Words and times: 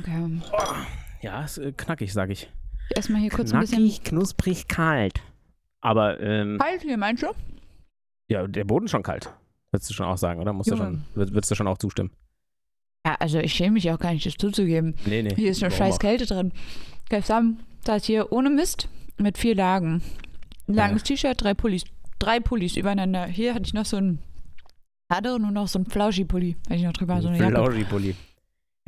Okay. 0.00 0.40
Ja, 1.22 1.44
ist 1.44 1.58
äh, 1.58 1.72
knackig, 1.72 2.12
sag 2.12 2.30
ich. 2.30 2.50
Erstmal 2.94 3.20
hier 3.20 3.30
kurz 3.30 3.52
ein 3.52 3.60
bisschen. 3.60 3.78
Knackig, 3.78 4.04
knusprig, 4.04 4.68
kalt. 4.68 5.20
Aber, 5.80 6.20
ähm, 6.20 6.58
Kalt 6.60 6.82
hier, 6.82 6.96
meinst 6.96 7.22
du? 7.22 7.28
ja, 8.28 8.46
der 8.46 8.64
Boden 8.64 8.86
ist 8.86 8.90
schon 8.90 9.02
kalt. 9.02 9.32
Würdest 9.70 9.90
du 9.90 9.94
schon 9.94 10.06
auch 10.06 10.16
sagen, 10.18 10.40
oder? 10.40 10.52
Musst 10.52 10.70
du 10.70 10.76
schon, 10.76 11.04
würd- 11.14 11.32
würdest 11.32 11.50
du 11.50 11.54
schon 11.54 11.68
auch 11.68 11.78
zustimmen? 11.78 12.10
Ja, 13.06 13.14
also 13.20 13.38
ich 13.38 13.52
schäme 13.52 13.72
mich 13.72 13.90
auch 13.90 13.98
gar 13.98 14.12
nicht, 14.12 14.26
das 14.26 14.34
zuzugeben. 14.34 14.94
Nee, 15.04 15.22
nee. 15.22 15.34
Hier 15.36 15.50
ist 15.52 15.62
Warum 15.62 15.76
scheiß 15.76 15.94
auch? 15.94 15.98
Kälte 16.00 16.26
drin. 16.26 16.52
Gestern 17.08 17.60
saß 17.84 18.04
hier 18.04 18.32
ohne 18.32 18.50
Mist 18.50 18.88
mit 19.18 19.38
vier 19.38 19.54
Lagen. 19.54 20.02
Ein 20.68 20.74
langes 20.74 21.04
T-Shirt, 21.04 21.40
drei 21.40 21.54
Pullis. 21.54 21.84
Drei 22.18 22.40
Pullis 22.40 22.76
übereinander. 22.76 23.26
Hier 23.26 23.54
hatte 23.54 23.64
ich 23.66 23.74
noch 23.74 23.84
so 23.84 23.96
ein 23.98 24.18
hatte 25.12 25.38
nur 25.38 25.52
noch 25.52 25.68
so 25.68 25.78
ein 25.78 25.86
Flauschi-Pulli, 25.86 26.56
wenn 26.68 26.78
ich 26.78 26.84
noch 26.84 26.92
drüber 26.94 27.22
so 27.22 27.28
eine 27.28 27.38
Jacke. 27.38 27.52
Flauschipulli. 27.54 28.16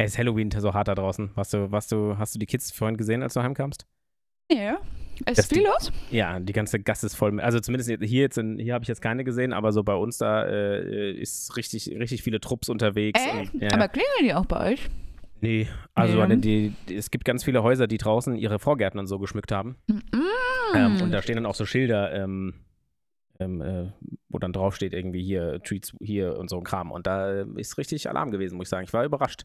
Es 0.01 0.13
ist 0.13 0.19
Halloween 0.19 0.51
so 0.51 0.73
hart 0.75 0.87
da 0.89 0.95
draußen. 0.95 1.31
Warst 1.35 1.53
du, 1.53 1.71
warst 1.73 1.91
du, 1.93 2.17
hast 2.19 2.35
du 2.35 2.39
die 2.39 2.47
Kids 2.47 2.71
vorhin 2.71 2.97
gesehen, 2.97 3.23
als 3.23 3.35
du 3.35 3.43
heimkamst? 3.43 3.85
Ja. 4.51 4.79
Ist 5.27 5.39
Das 5.39 5.47
viel 5.47 5.59
die- 5.59 5.65
los? 5.65 5.93
Ja, 6.13 6.39
die 6.39 6.53
ganze 6.53 6.79
Gasse 6.79 7.07
ist 7.07 7.17
voll. 7.17 7.41
Also 7.41 7.59
zumindest 7.59 7.91
hier 7.91 8.21
jetzt, 8.21 8.39
in, 8.39 8.59
hier 8.61 8.75
habe 8.75 8.85
ich 8.85 8.89
jetzt 8.89 9.03
keine 9.03 9.25
gesehen, 9.25 9.53
aber 9.53 9.73
so 9.73 9.83
bei 9.83 9.95
uns 9.95 10.19
da 10.19 10.45
äh, 10.47 11.11
ist 11.13 11.57
richtig, 11.57 11.89
richtig 11.99 12.23
viele 12.23 12.39
Trupps 12.41 12.69
unterwegs. 12.69 13.21
Echt? 13.21 13.53
Und, 13.55 13.61
ja, 13.63 13.71
Aber 13.73 13.89
klingeln 13.89 14.23
die 14.23 14.33
auch 14.35 14.47
bei 14.47 14.73
euch? 14.73 14.89
nee, 15.41 15.69
also 15.95 16.25
Nee. 16.27 16.37
die, 16.37 16.75
die, 16.89 16.95
es 16.97 17.11
gibt 17.11 17.25
ganz 17.25 17.43
viele 17.43 17.65
Häuser, 17.65 17.89
die 17.89 17.99
draußen 17.99 18.37
ihre 18.37 18.61
Vorgärten 18.61 18.99
und 19.01 19.09
so 19.09 19.19
geschmückt 19.19 19.51
haben. 19.53 19.77
Mm. 19.89 19.99
Ähm, 20.77 21.03
und 21.03 21.11
da 21.11 21.21
stehen 21.23 21.35
dann 21.37 21.47
auch 21.47 21.55
so 21.57 21.67
Schilder, 21.67 22.13
ähm, 22.15 22.55
ähm, 23.41 23.61
äh, 23.61 23.91
wo 24.29 24.39
dann 24.39 24.53
draufsteht 24.53 24.93
irgendwie 24.93 25.23
hier 25.25 25.61
Tweets 25.65 25.95
hier 26.01 26.37
und 26.39 26.49
so 26.51 26.59
ein 26.59 26.65
Kram. 26.65 26.93
Und 26.93 27.07
da 27.09 27.33
äh, 27.43 27.47
ist 27.57 27.77
richtig 27.79 28.09
Alarm 28.09 28.31
gewesen, 28.31 28.57
muss 28.57 28.67
ich 28.67 28.71
sagen. 28.71 28.85
Ich 28.85 28.93
war 28.93 29.05
überrascht. 29.05 29.45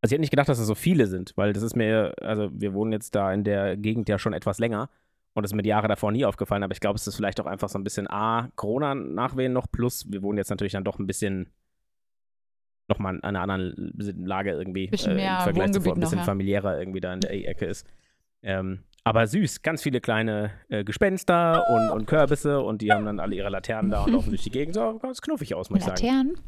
Also 0.00 0.12
ich 0.12 0.12
hätte 0.12 0.20
nicht 0.20 0.30
gedacht, 0.30 0.48
dass 0.48 0.58
es 0.58 0.66
so 0.66 0.74
viele 0.74 1.06
sind, 1.06 1.32
weil 1.36 1.52
das 1.52 1.62
ist 1.62 1.74
mir, 1.74 2.14
also 2.20 2.50
wir 2.52 2.74
wohnen 2.74 2.92
jetzt 2.92 3.14
da 3.14 3.32
in 3.32 3.44
der 3.44 3.76
Gegend 3.76 4.08
ja 4.08 4.18
schon 4.18 4.32
etwas 4.32 4.58
länger 4.58 4.90
und 5.34 5.42
das 5.42 5.52
ist 5.52 5.56
mir 5.56 5.62
die 5.62 5.70
Jahre 5.70 5.88
davor 5.88 6.12
nie 6.12 6.24
aufgefallen, 6.24 6.62
aber 6.62 6.72
ich 6.72 6.80
glaube, 6.80 6.96
es 6.96 7.06
ist 7.06 7.16
vielleicht 7.16 7.40
auch 7.40 7.46
einfach 7.46 7.68
so 7.68 7.78
ein 7.78 7.84
bisschen 7.84 8.08
A, 8.08 8.48
Corona-Nachwehen 8.56 9.52
noch, 9.52 9.66
plus 9.70 10.10
wir 10.10 10.22
wohnen 10.22 10.38
jetzt 10.38 10.50
natürlich 10.50 10.72
dann 10.72 10.84
doch 10.84 10.98
ein 10.98 11.06
bisschen 11.06 11.50
nochmal 12.88 13.16
in 13.16 13.24
einer 13.24 13.40
anderen 13.40 13.92
Lage 14.24 14.52
irgendwie 14.52 14.88
Bisschen 14.88 15.12
äh, 15.12 15.16
mehr 15.16 15.38
im 15.38 15.42
Vergleich 15.42 15.72
zu 15.72 15.80
Wohngebiet 15.80 15.84
vor, 15.84 15.94
ein 15.94 16.00
noch, 16.00 16.06
bisschen 16.06 16.18
ja. 16.18 16.24
familiärer 16.24 16.78
irgendwie 16.78 17.00
da 17.00 17.12
in 17.12 17.20
der 17.20 17.48
Ecke 17.48 17.66
ist. 17.66 17.86
Ähm, 18.42 18.84
aber 19.04 19.26
süß, 19.26 19.62
ganz 19.62 19.82
viele 19.82 20.00
kleine 20.00 20.50
äh, 20.68 20.84
Gespenster 20.84 21.64
und, 21.68 21.90
und 21.90 22.06
Kürbisse 22.06 22.60
und 22.60 22.82
die 22.82 22.92
haben 22.92 23.04
dann 23.04 23.20
alle 23.20 23.36
ihre 23.36 23.50
Laternen 23.50 23.90
da 23.90 24.04
und 24.04 24.12
laufen 24.14 24.30
durch 24.30 24.42
die 24.42 24.50
Gegend. 24.50 24.74
So 24.74 24.98
ganz 24.98 25.20
knuffig 25.20 25.54
aus, 25.54 25.70
muss 25.70 25.80
ich 25.80 25.84
sagen. 25.84 26.02
Laternen? 26.02 26.38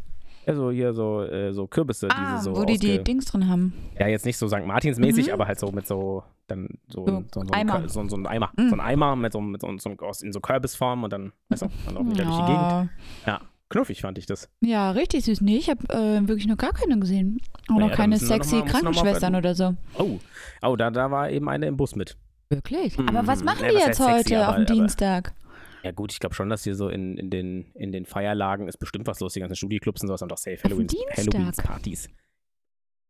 Also 0.48 0.70
hier 0.70 0.94
so, 0.94 1.22
äh, 1.22 1.52
so 1.52 1.66
Kürbisse, 1.66 2.08
Ah, 2.10 2.32
diese 2.36 2.44
so 2.44 2.56
wo 2.56 2.64
die 2.64 2.78
die 2.78 3.04
Dings 3.04 3.26
drin 3.26 3.48
haben. 3.48 3.72
ja, 3.98 4.06
jetzt 4.08 4.24
nicht 4.24 4.38
so 4.38 4.48
St. 4.48 4.64
Martins-mäßig, 4.66 5.26
Mhm. 5.28 5.32
aber 5.34 5.46
halt 5.46 5.58
so 5.60 5.70
mit 5.70 5.86
so, 5.86 6.22
dann 6.46 6.68
so, 6.88 7.04
So 7.06 7.12
so, 7.12 7.24
so, 7.34 7.40
so, 7.46 7.52
Eimer. 7.52 7.74
ein, 7.74 7.88
so, 7.88 8.08
so 8.08 8.16
ein 8.16 8.26
Eimer. 8.26 8.50
Mhm. 8.56 8.68
So 8.70 8.74
ein 8.76 8.80
Eimer 8.80 9.14
mit 9.14 9.32
so, 9.32 9.40
mit 9.42 9.60
so, 9.60 9.68
so 9.78 9.90
in 10.22 10.32
so 10.32 10.40
Kürbisform 10.40 11.04
und 11.04 11.12
dann, 11.12 11.32
weißt 11.50 11.62
du, 11.62 11.66
dann 11.84 11.94
laufen 11.96 12.10
die 12.10 12.16
da 12.16 12.24
durch 12.24 12.36
die 12.36 12.42
Gegend. 12.46 12.60
Ja, 12.62 12.88
Ja, 13.26 13.40
knuffig 13.68 14.00
fand 14.00 14.16
ich 14.16 14.24
das. 14.26 14.48
ja, 14.60 14.90
richtig 14.92 15.24
süß. 15.26 15.42
Nee, 15.42 15.58
ich 15.58 15.68
habe 15.68 15.84
äh, 15.92 16.26
wirklich 16.26 16.46
noch 16.46 16.56
gar 16.56 16.72
keine 16.72 16.98
gesehen. 16.98 17.40
Auch 17.68 17.74
Naja, 17.74 17.88
noch 17.88 17.94
keine 17.94 18.16
sexy 18.16 18.56
noch 18.56 18.64
mal 18.64 18.70
Krankenschwestern 18.70 19.34
oder 19.36 19.54
so. 19.54 19.74
Oh, 19.98 20.18
oh 20.62 20.76
da, 20.76 20.90
da 20.90 21.10
war 21.10 21.30
eben 21.30 21.48
eine 21.50 21.66
im 21.66 21.76
Bus 21.76 21.94
mit. 21.94 22.16
Wirklich? 22.48 22.96
Mhm. 22.96 23.10
Aber 23.10 23.26
was 23.26 23.44
machen 23.44 23.64
Ja, 23.64 23.68
die 23.68 23.74
jetzt 23.76 24.00
heißt 24.00 24.08
heute 24.08 24.18
sexy, 24.20 24.36
auf 24.36 24.42
aber- 24.44 24.56
dem 24.56 24.64
aber- 24.64 24.74
Dienstag? 24.74 25.34
Ja 25.82 25.92
gut, 25.92 26.12
ich 26.12 26.18
glaube 26.20 26.34
schon, 26.34 26.48
dass 26.48 26.64
hier 26.64 26.74
so 26.74 26.88
in, 26.88 27.16
in, 27.16 27.30
den, 27.30 27.70
in 27.74 27.92
den 27.92 28.04
Feierlagen 28.04 28.68
ist 28.68 28.78
bestimmt 28.78 29.06
was 29.06 29.20
los. 29.20 29.32
Die 29.32 29.40
ganzen 29.40 29.56
Studieclubs 29.56 30.02
und 30.02 30.08
sowas 30.08 30.20
haben 30.20 30.28
doch 30.28 30.38
safe 30.38 30.58
Halloween? 30.64 30.88
Halloween-Partys. 31.16 32.08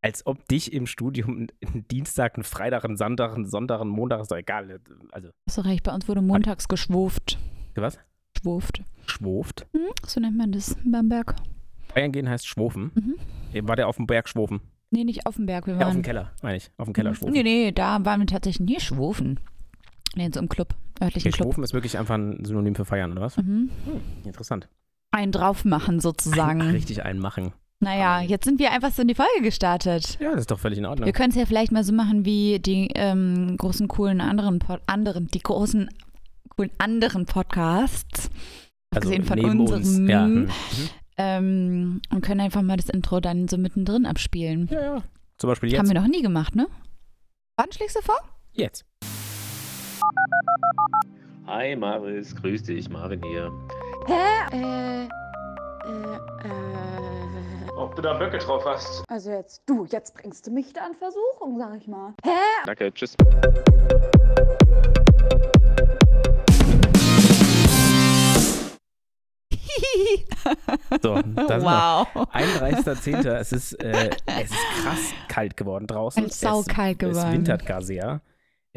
Als 0.00 0.24
ob 0.26 0.46
dich 0.46 0.72
im 0.72 0.86
Studium 0.86 1.48
einen 1.66 1.88
Dienstag, 1.88 2.36
einen 2.36 2.44
Freitag, 2.44 2.84
einen 2.84 2.96
Sonntag, 2.96 3.34
einen 3.34 3.46
Sonntag, 3.48 3.80
einen 3.80 3.90
Montag, 3.90 4.20
ist 4.20 4.30
doch 4.30 4.36
egal. 4.36 4.80
Also, 5.10 5.30
Hast 5.48 5.58
du 5.58 5.62
recht, 5.62 5.82
bei 5.82 5.92
uns 5.92 6.06
wurde 6.08 6.22
montags 6.22 6.68
geschwurft. 6.68 7.38
was? 7.74 7.98
Schwurft. 8.40 8.82
Schwoft? 9.06 9.66
Hm? 9.72 9.88
So 10.06 10.20
nennt 10.20 10.36
man 10.36 10.52
das 10.52 10.72
in 10.84 10.92
Bamberg. 10.92 11.34
Feiern 11.88 12.12
gehen 12.12 12.28
heißt 12.28 12.46
Schwofen. 12.46 12.92
Mhm. 12.94 13.14
Eben 13.52 13.66
War 13.68 13.74
der 13.76 13.88
auf 13.88 13.96
dem 13.96 14.06
Berg 14.06 14.28
Schwofen? 14.28 14.60
Nee, 14.90 15.04
nicht 15.04 15.26
auf 15.26 15.36
dem 15.36 15.46
Berg. 15.46 15.66
Wir 15.66 15.74
Ja, 15.74 15.80
auf 15.80 15.86
waren 15.86 15.96
dem 15.96 16.02
Keller, 16.02 16.32
meine 16.42 16.56
ich. 16.58 16.70
Auf 16.76 16.84
dem 16.86 16.94
Keller 16.94 17.14
Schwofen. 17.14 17.32
Nee, 17.32 17.42
nee, 17.42 17.72
da 17.72 18.04
waren 18.04 18.20
wir 18.20 18.26
tatsächlich 18.26 18.66
nie 18.68 18.80
schwurfen. 18.80 19.40
Nee, 20.14 20.26
in 20.26 20.32
so 20.32 20.38
einem 20.38 20.48
Club. 20.48 20.74
Örtlichen 21.00 21.32
Okay, 21.32 21.42
Club. 21.42 21.58
Ist 21.58 21.72
wirklich 21.74 21.98
einfach 21.98 22.14
ein 22.16 22.44
Synonym 22.44 22.74
für 22.74 22.84
feiern, 22.84 23.12
oder 23.12 23.22
was? 23.22 23.36
Mhm. 23.36 23.70
Hm, 23.84 24.00
interessant. 24.24 24.68
Einen 25.10 25.32
drauf 25.32 25.64
machen 25.64 26.00
sozusagen. 26.00 26.60
Richtig 26.62 27.04
einen 27.04 27.18
machen. 27.18 27.52
Naja, 27.80 28.20
jetzt 28.20 28.44
sind 28.44 28.58
wir 28.58 28.72
einfach 28.72 28.92
so 28.92 29.02
in 29.02 29.08
die 29.08 29.14
Folge 29.14 29.40
gestartet. 29.42 30.18
Ja, 30.20 30.32
das 30.32 30.40
ist 30.40 30.50
doch 30.50 30.58
völlig 30.58 30.78
in 30.78 30.86
Ordnung. 30.86 31.06
Wir 31.06 31.12
können 31.12 31.30
es 31.30 31.36
ja 31.36 31.46
vielleicht 31.46 31.70
mal 31.70 31.84
so 31.84 31.92
machen 31.92 32.24
wie 32.24 32.58
die 32.58 32.90
ähm, 32.94 33.56
großen, 33.56 33.86
coolen 33.86 34.20
anderen, 34.20 34.58
Pod 34.58 34.80
anderen, 34.86 35.28
die 35.28 35.38
großen, 35.38 35.88
coolen 36.56 36.72
anderen 36.78 37.24
Podcasts. 37.26 38.30
Abgesehen 38.90 39.24
von 39.24 39.38
unserem. 39.44 39.80
uns. 39.80 39.98
Ja, 40.10 40.24
hm. 40.24 40.34
mhm. 40.40 40.50
Ähm, 41.20 42.00
und 42.10 42.20
können 42.20 42.40
einfach 42.40 42.62
mal 42.62 42.76
das 42.76 42.88
Intro 42.88 43.20
dann 43.20 43.48
so 43.48 43.58
mittendrin 43.58 44.06
abspielen. 44.06 44.68
ja, 44.70 44.80
ja. 44.80 45.02
Zum 45.36 45.48
Beispiel 45.48 45.70
jetzt. 45.70 45.78
Haben 45.78 45.88
wir 45.88 46.00
noch 46.00 46.08
nie 46.08 46.22
gemacht, 46.22 46.56
ne? 46.56 46.66
Wann 47.56 47.70
schlägst 47.72 47.96
du 47.96 48.02
vor? 48.02 48.18
Jetzt. 48.52 48.84
Hi 51.46 51.74
Maris, 51.76 52.34
grüß 52.36 52.62
dich, 52.64 52.88
Marvin 52.90 53.22
hier. 53.22 53.50
Äh, 54.06 54.56
äh, 54.56 55.04
äh. 55.04 56.18
Ob 57.76 57.94
du 57.94 58.02
da 58.02 58.14
Böcke 58.14 58.38
drauf 58.38 58.64
hast? 58.66 59.04
Also 59.08 59.30
jetzt, 59.30 59.62
du, 59.66 59.86
jetzt 59.86 60.14
bringst 60.14 60.46
du 60.46 60.50
mich 60.50 60.72
da 60.72 60.86
in 60.86 60.94
Versuchung, 60.94 61.58
sag 61.58 61.76
ich 61.76 61.86
mal. 61.88 62.12
Hä? 62.24 62.30
Danke, 62.66 62.92
tschüss. 62.92 63.16
So, 71.02 71.20
das 71.22 71.62
wow. 71.62 72.06
31.10. 72.32 73.28
Es 73.34 73.52
ist, 73.52 73.72
äh, 73.74 74.10
es 74.26 74.50
ist 74.50 74.56
krass 74.82 74.98
kalt 75.28 75.56
geworden 75.56 75.86
draußen. 75.86 76.24
Es 76.24 76.32
ist 76.32 76.40
saukalt 76.40 77.02
Es 77.02 77.10
geworden. 77.10 77.32
wintert 77.32 77.66
gar 77.66 77.82
sehr. 77.82 78.20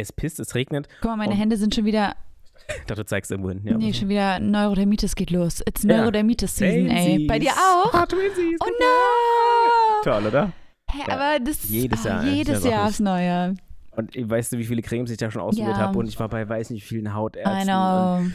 Es 0.02 0.12
pisst, 0.12 0.40
es 0.40 0.56
regnet. 0.56 0.88
Guck 1.02 1.12
mal, 1.12 1.18
meine 1.18 1.36
Hände 1.36 1.58
sind 1.58 1.76
schon 1.76 1.86
wieder. 1.86 2.16
Ich 2.68 2.86
dachte, 2.86 3.02
du 3.02 3.06
zeigst 3.06 3.32
irgendwo 3.32 3.50
hin. 3.50 3.62
Ja, 3.66 3.76
nee, 3.76 3.92
schon 3.92 4.08
wieder 4.08 4.40
Neurodermitis 4.40 5.16
geht 5.16 5.32
los. 5.32 5.62
It's 5.68 5.84
Ja. 5.84 5.98
Neurodermitis 5.98 6.56
Season, 6.56 6.90
ey. 6.90 7.06
Twinsies. 7.06 7.28
Bei 7.28 7.40
dir 7.40 7.52
auch? 7.52 7.94
Ah, 7.94 8.06
Twinsies. 8.06 8.60
Oh 8.62 8.68
no! 8.68 10.04
Toll, 10.04 10.28
oder? 10.28 10.54
Ja. 10.98 11.14
aber 11.14 11.40
das 11.44 11.70
Jedes 11.70 12.06
ah, 12.06 12.10
Jahr, 12.10 12.24
ich 12.24 12.34
Jedes 12.34 12.64
Jahr 12.64 12.86
aufs 12.86 13.00
Neue. 13.00 13.56
Und 13.96 14.16
weißt 14.16 14.54
du, 14.54 14.58
wie 14.58 14.64
viele 14.66 14.82
Cremes 14.84 15.10
ich 15.12 15.18
da 15.18 15.32
schon 15.32 15.42
ausprobiert 15.42 15.76
Ja. 15.78 15.88
habe? 15.88 15.98
Und 16.00 16.08
ich 16.08 16.18
war 16.20 16.30
bei 16.30 16.48
weiß 16.48 16.70
nicht 16.70 16.84
wie 16.84 16.88
vielen 16.88 17.08
I 17.08 17.14
Hautärzten. 17.14 17.60
Und 17.60 17.64
know. 17.66 18.32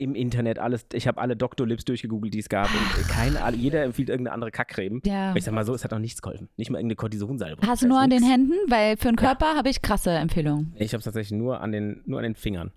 Im 0.00 0.14
Internet 0.14 0.58
alles. 0.58 0.86
Ich 0.94 1.06
habe 1.06 1.20
alle 1.20 1.36
Dr. 1.36 1.66
Lips 1.66 1.84
durchgegoogelt, 1.84 2.32
die 2.32 2.38
es 2.38 2.48
gab. 2.48 2.68
Und 2.74 3.08
keine, 3.08 3.44
alle- 3.44 3.56
jeder 3.56 3.84
empfiehlt 3.84 4.08
irgendeine 4.08 4.32
andere 4.34 4.50
Kackcreme. 4.50 5.02
Ja. 5.04 5.34
Ich 5.36 5.44
sag 5.44 5.52
mal 5.52 5.64
so, 5.66 5.74
es 5.74 5.84
hat 5.84 5.92
auch 5.92 5.98
nichts 5.98 6.22
geholfen. 6.22 6.48
Nicht 6.56 6.70
mal 6.70 6.78
irgendeine 6.78 6.96
Kortisonsalbe. 6.96 7.66
Hast 7.66 7.82
du 7.82 7.88
nur 7.88 8.00
an 8.00 8.08
den 8.10 8.22
Händen? 8.22 8.54
Weil 8.68 8.96
für 8.96 9.08
den 9.08 9.16
Körper 9.16 9.54
habe 9.56 9.68
ich 9.68 9.82
krasse 9.82 10.10
Empfehlungen. 10.12 10.72
Ich 10.76 10.94
habe 10.94 11.02
tatsächlich 11.04 11.38
nur 11.38 11.60
an 11.60 11.70
den, 11.72 12.02
nur 12.06 12.18
an 12.18 12.22
den 12.24 12.34
Fingern. 12.34 12.72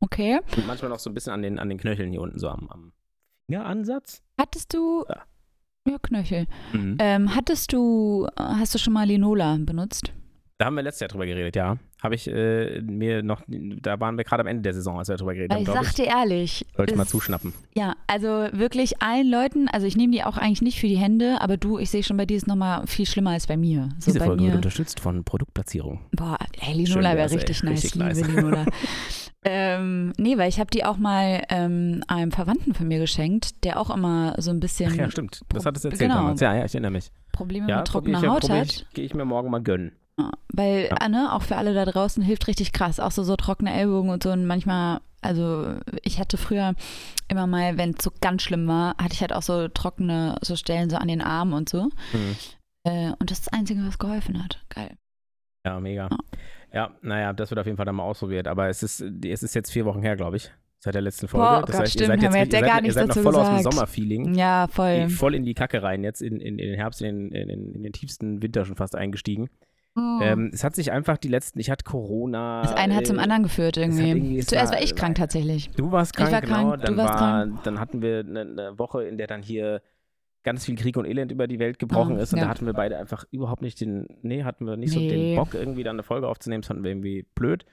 Okay. 0.00 0.38
Und 0.56 0.66
manchmal 0.68 0.90
noch 0.90 1.00
so 1.00 1.10
ein 1.10 1.14
bisschen 1.14 1.32
an 1.32 1.42
den, 1.42 1.58
an 1.58 1.68
den 1.68 1.78
Knöcheln 1.78 2.10
hier 2.12 2.20
unten, 2.20 2.38
so 2.38 2.48
am, 2.48 2.68
am 2.68 2.92
Fingeransatz. 3.50 4.22
Hattest 4.40 4.72
du. 4.74 5.04
Ja. 5.08 5.22
Ja, 5.88 5.96
Knöchel. 6.02 6.46
Mhm. 6.72 6.96
Ähm, 7.00 7.34
hattest 7.34 7.72
du. 7.72 8.28
Hast 8.38 8.74
du 8.74 8.78
schon 8.78 8.92
mal 8.92 9.06
Linola 9.06 9.56
benutzt? 9.60 10.12
Da 10.58 10.64
haben 10.66 10.74
wir 10.74 10.82
letztes 10.82 11.00
Jahr 11.02 11.08
drüber 11.08 11.24
geredet, 11.24 11.54
ja. 11.54 11.76
Habe 12.02 12.16
ich 12.16 12.26
äh, 12.28 12.80
mir 12.82 13.22
noch, 13.22 13.42
da 13.46 14.00
waren 14.00 14.16
wir 14.18 14.24
gerade 14.24 14.40
am 14.40 14.48
Ende 14.48 14.62
der 14.62 14.74
Saison, 14.74 14.98
als 14.98 15.08
wir 15.08 15.14
drüber 15.16 15.32
geredet 15.34 15.52
haben, 15.52 15.60
ich 15.60 15.64
glaube 15.66 15.84
sag 15.84 15.90
ich. 15.90 15.94
dir 15.94 16.06
ehrlich. 16.06 16.66
Sollte 16.76 16.96
mal 16.96 17.04
es- 17.04 17.10
zuschnappen. 17.10 17.52
Ja, 17.74 17.94
also 18.08 18.26
wirklich 18.50 19.00
allen 19.00 19.30
Leuten, 19.30 19.68
also 19.68 19.86
ich 19.86 19.96
nehme 19.96 20.12
die 20.12 20.24
auch 20.24 20.36
eigentlich 20.36 20.60
nicht 20.62 20.80
für 20.80 20.88
die 20.88 20.96
Hände, 20.96 21.40
aber 21.40 21.56
du, 21.58 21.78
ich 21.78 21.90
sehe 21.90 22.02
schon 22.02 22.16
bei 22.16 22.26
dir 22.26 22.36
ist 22.36 22.48
nochmal 22.48 22.84
viel 22.88 23.06
schlimmer 23.06 23.30
als 23.30 23.46
bei 23.46 23.56
mir. 23.56 23.88
So 24.00 24.06
Diese 24.10 24.18
bei 24.18 24.24
Folge 24.26 24.42
mir. 24.42 24.48
wird 24.48 24.56
unterstützt 24.56 24.98
von 24.98 25.22
Produktplatzierung. 25.22 26.00
Boah, 26.10 26.38
ey, 26.60 26.74
Linola 26.74 27.14
wäre 27.16 27.28
ey. 27.30 27.36
richtig 27.36 27.62
nice. 27.62 27.84
Richtig 27.84 27.90
ich 27.90 27.94
liebe 27.94 28.06
nice. 28.08 28.26
Linola. 28.26 28.66
ähm, 29.44 30.12
nee, 30.18 30.36
weil 30.38 30.48
ich 30.48 30.58
habe 30.58 30.70
die 30.70 30.84
auch 30.84 30.96
mal 30.96 31.42
ähm, 31.50 32.02
einem 32.08 32.32
Verwandten 32.32 32.74
von 32.74 32.88
mir 32.88 32.98
geschenkt, 32.98 33.64
der 33.64 33.78
auch 33.80 33.90
immer 33.94 34.34
so 34.38 34.50
ein 34.50 34.58
bisschen 34.58 34.90
Ach 34.92 34.96
ja, 34.96 35.10
stimmt. 35.10 35.42
Das 35.50 35.64
hattest 35.64 35.84
du 35.84 35.88
erzählt 35.90 36.10
Genau. 36.10 36.20
damals. 36.22 36.40
Ja, 36.40 36.54
ja, 36.56 36.64
ich 36.64 36.74
erinnere 36.74 36.90
mich. 36.90 37.12
Probleme 37.32 37.68
Ja, 37.68 37.76
mit 37.78 37.86
trockener 37.86 38.20
ich, 38.22 38.28
Haut 38.28 38.40
probier 38.40 38.56
hat. 38.60 38.66
ich, 38.72 38.86
gehe 38.92 39.04
ich 39.04 39.14
mir 39.14 39.24
morgen 39.24 39.50
mal 39.50 39.62
gönnen. 39.62 39.92
Weil, 40.52 40.86
Ja. 40.90 40.96
Anne, 40.96 41.32
auch 41.32 41.42
für 41.42 41.56
alle 41.56 41.74
da 41.74 41.84
draußen, 41.84 42.22
hilft 42.22 42.46
richtig 42.48 42.72
krass. 42.72 43.00
Auch 43.00 43.10
so, 43.10 43.22
so 43.22 43.36
trockene 43.36 43.72
Ellbogen 43.72 44.10
und 44.10 44.22
so. 44.22 44.30
Und 44.30 44.46
manchmal, 44.46 45.00
also 45.20 45.74
ich 46.02 46.18
hatte 46.18 46.36
früher 46.36 46.74
immer 47.28 47.46
mal, 47.46 47.76
wenn 47.78 47.90
es 47.90 48.04
so 48.04 48.10
ganz 48.20 48.42
schlimm 48.42 48.66
war, 48.66 48.96
hatte 48.98 49.12
ich 49.12 49.20
halt 49.20 49.32
auch 49.32 49.42
so 49.42 49.68
trockene 49.68 50.36
so 50.42 50.56
Stellen 50.56 50.90
so 50.90 50.96
an 50.96 51.08
den 51.08 51.20
Armen 51.20 51.52
und 51.52 51.68
so. 51.68 51.84
Mhm. 52.12 52.36
Äh, 52.84 53.12
und 53.18 53.30
das 53.30 53.38
ist 53.38 53.46
das 53.46 53.52
Einzige, 53.52 53.86
was 53.86 53.98
geholfen 53.98 54.42
hat. 54.42 54.64
Geil. 54.68 54.96
Ja, 55.66 55.80
mega. 55.80 56.08
Ja. 56.10 56.18
Ja, 56.72 56.90
naja, 57.00 57.32
das 57.32 57.50
wird 57.50 57.58
auf 57.58 57.66
jeden 57.66 57.76
Fall 57.76 57.86
dann 57.86 57.96
mal 57.96 58.02
ausprobiert. 58.02 58.46
Aber 58.46 58.68
es 58.68 58.82
ist, 58.82 59.00
es 59.00 59.42
ist 59.42 59.54
jetzt 59.54 59.70
vier 59.72 59.84
Wochen 59.86 60.02
her, 60.02 60.16
glaube 60.16 60.36
ich. 60.36 60.50
Seit 60.80 60.94
der 60.94 61.02
letzten 61.02 61.26
Folge. 61.26 61.46
Boah, 61.46 61.60
das 61.62 61.70
Gott, 61.72 61.80
heißt, 61.80 61.94
ihr 61.96 62.04
stimmt, 62.04 62.20
seid 62.20 62.26
haben 62.28 62.34
wir 62.34 62.40
jetzt, 62.42 62.52
ja 62.52 62.58
ihr 62.60 62.66
gar 62.66 62.74
seid, 62.76 62.84
ihr 62.84 62.92
seid 62.92 63.08
noch 63.08 63.16
voll 63.16 63.36
aus 63.36 63.46
dem 63.48 63.56
gesagt. 63.56 63.74
Sommerfeeling. 63.74 64.34
Ja, 64.34 64.68
voll. 64.70 65.08
voll 65.08 65.34
in 65.34 65.44
die 65.44 65.54
Kacke 65.54 65.82
rein, 65.82 66.04
jetzt 66.04 66.22
in, 66.22 66.40
in, 66.40 66.58
in 66.58 66.68
den 66.68 66.74
Herbst, 66.76 67.02
in 67.02 67.32
in, 67.32 67.74
in 67.74 67.82
den 67.82 67.92
tiefsten 67.92 68.42
Winter 68.42 68.64
schon 68.64 68.76
fast 68.76 68.94
eingestiegen. 68.94 69.48
Oh. 69.98 70.22
Ähm, 70.22 70.50
es 70.52 70.62
hat 70.64 70.74
sich 70.76 70.92
einfach 70.92 71.18
die 71.18 71.28
letzten, 71.28 71.58
ich 71.58 71.70
hatte 71.70 71.84
Corona. 71.84 72.62
das 72.62 72.74
eine 72.74 72.94
hat 72.94 73.06
zum 73.06 73.18
äh, 73.18 73.22
anderen 73.22 73.42
geführt 73.42 73.76
irgendwie. 73.76 74.08
irgendwie- 74.08 74.40
Zuerst 74.40 74.72
war- 74.72 74.80
ich 74.82 74.94
krank 74.94 75.18
war- 75.18 75.24
tatsächlich. 75.24 75.70
Du 75.76 75.90
warst 75.92 76.14
krank, 76.16 76.32
war 76.32 76.40
genau. 76.40 76.54
krank, 76.54 76.80
du 76.80 76.86
dann, 76.86 76.96
warst 76.96 77.20
war, 77.20 77.46
dann 77.64 77.80
hatten 77.80 78.02
wir 78.02 78.20
eine, 78.20 78.40
eine 78.40 78.78
Woche, 78.78 79.04
in 79.04 79.18
der 79.18 79.26
dann 79.26 79.42
hier 79.42 79.82
ganz 80.44 80.64
viel 80.64 80.76
Krieg 80.76 80.96
und 80.96 81.04
Elend 81.04 81.32
über 81.32 81.46
die 81.46 81.58
Welt 81.58 81.78
gebrochen 81.78 82.16
Oh, 82.16 82.20
ist. 82.20 82.32
Und 82.32 82.38
ja. 82.38 82.44
da 82.44 82.50
hatten 82.50 82.64
wir 82.64 82.72
beide 82.72 82.96
einfach 82.96 83.24
überhaupt 83.30 83.60
nicht 83.62 83.80
den, 83.80 84.06
nee, 84.22 84.44
hatten 84.44 84.64
wir 84.66 84.76
nicht 84.76 84.92
so 84.92 85.00
Nee. 85.00 85.08
den 85.34 85.36
Bock, 85.36 85.52
irgendwie 85.54 85.82
dann 85.82 85.96
eine 85.96 86.02
Folge 86.04 86.28
aufzunehmen. 86.28 86.62
Das 86.62 86.68
fanden 86.68 86.84
wir 86.84 86.90
irgendwie 86.92 87.26
blöd. 87.34 87.66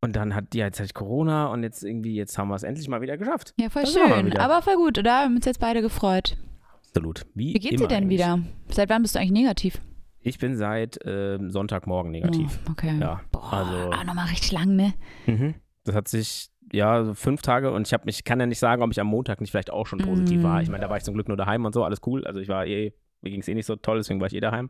Und 0.00 0.14
dann 0.14 0.34
hat, 0.34 0.54
ja, 0.54 0.66
jetzt 0.66 0.78
ich 0.80 0.94
Corona 0.94 1.46
und 1.48 1.62
jetzt 1.62 1.82
irgendwie, 1.82 2.14
jetzt 2.14 2.38
haben 2.38 2.48
wir 2.48 2.54
es 2.54 2.62
endlich 2.62 2.88
mal 2.88 3.00
wieder 3.00 3.16
geschafft. 3.16 3.54
Ja, 3.58 3.68
voll 3.70 3.82
Da 3.82 3.88
sind 3.88 4.02
wir 4.02 4.08
mal 4.08 4.22
schön. 4.30 4.36
Aber 4.38 4.62
voll 4.62 4.76
gut, 4.76 4.98
oder? 4.98 5.10
Wir 5.10 5.24
haben 5.24 5.36
uns 5.36 5.46
jetzt 5.46 5.58
beide 5.60 5.82
gefreut. 5.82 6.36
Absolut. 6.78 7.26
Wie, 7.34 7.54
Wie 7.54 7.58
geht's 7.58 7.80
dir 7.82 7.88
denn 7.88 8.04
eigentlich. 8.04 8.18
wieder? 8.20 8.38
Seit 8.68 8.88
wann 8.88 9.02
bist 9.02 9.14
du 9.14 9.18
eigentlich 9.18 9.32
negativ? 9.32 9.80
Ich 10.26 10.38
bin 10.38 10.56
seit 10.56 10.98
ähm, 11.04 11.50
Sonntagmorgen 11.50 12.10
negativ. 12.10 12.58
Oh, 12.66 12.72
okay. 12.72 12.98
Ja, 13.00 13.20
Boah, 13.30 13.52
also- 13.52 13.90
ah, 13.90 14.02
nochmal 14.04 14.26
richtig 14.26 14.50
lang, 14.52 14.74
ne? 14.74 14.92
Mhm. 15.26 15.54
Das 15.84 15.94
hat 15.94 16.08
sich, 16.08 16.48
ja, 16.72 17.04
so 17.04 17.14
fünf 17.14 17.42
Tage 17.42 17.70
und 17.70 17.86
ich 17.86 17.92
habe 17.92 18.04
mich, 18.06 18.24
kann 18.24 18.40
ja 18.40 18.46
nicht 18.46 18.58
sagen, 18.58 18.82
ob 18.82 18.90
ich 18.90 18.98
am 19.00 19.06
Montag 19.06 19.40
nicht 19.40 19.52
vielleicht 19.52 19.70
auch 19.70 19.86
schon 19.86 20.00
positiv 20.00 20.40
Mm. 20.40 20.42
war. 20.42 20.62
Ich 20.62 20.68
meine, 20.68 20.82
da 20.82 20.90
war 20.90 20.96
ich 20.96 21.04
zum 21.04 21.14
Glück 21.14 21.28
nur 21.28 21.36
daheim 21.36 21.64
und 21.64 21.72
so, 21.72 21.84
alles 21.84 22.00
cool. 22.06 22.26
Also 22.26 22.40
ich 22.40 22.48
war 22.48 22.66
eh, 22.66 22.92
mir 23.20 23.30
ging 23.30 23.40
es 23.40 23.46
eh 23.46 23.54
nicht 23.54 23.66
so 23.66 23.76
toll, 23.76 23.98
deswegen 23.98 24.18
war 24.20 24.26
ich 24.26 24.34
eh 24.34 24.40
daheim. 24.40 24.68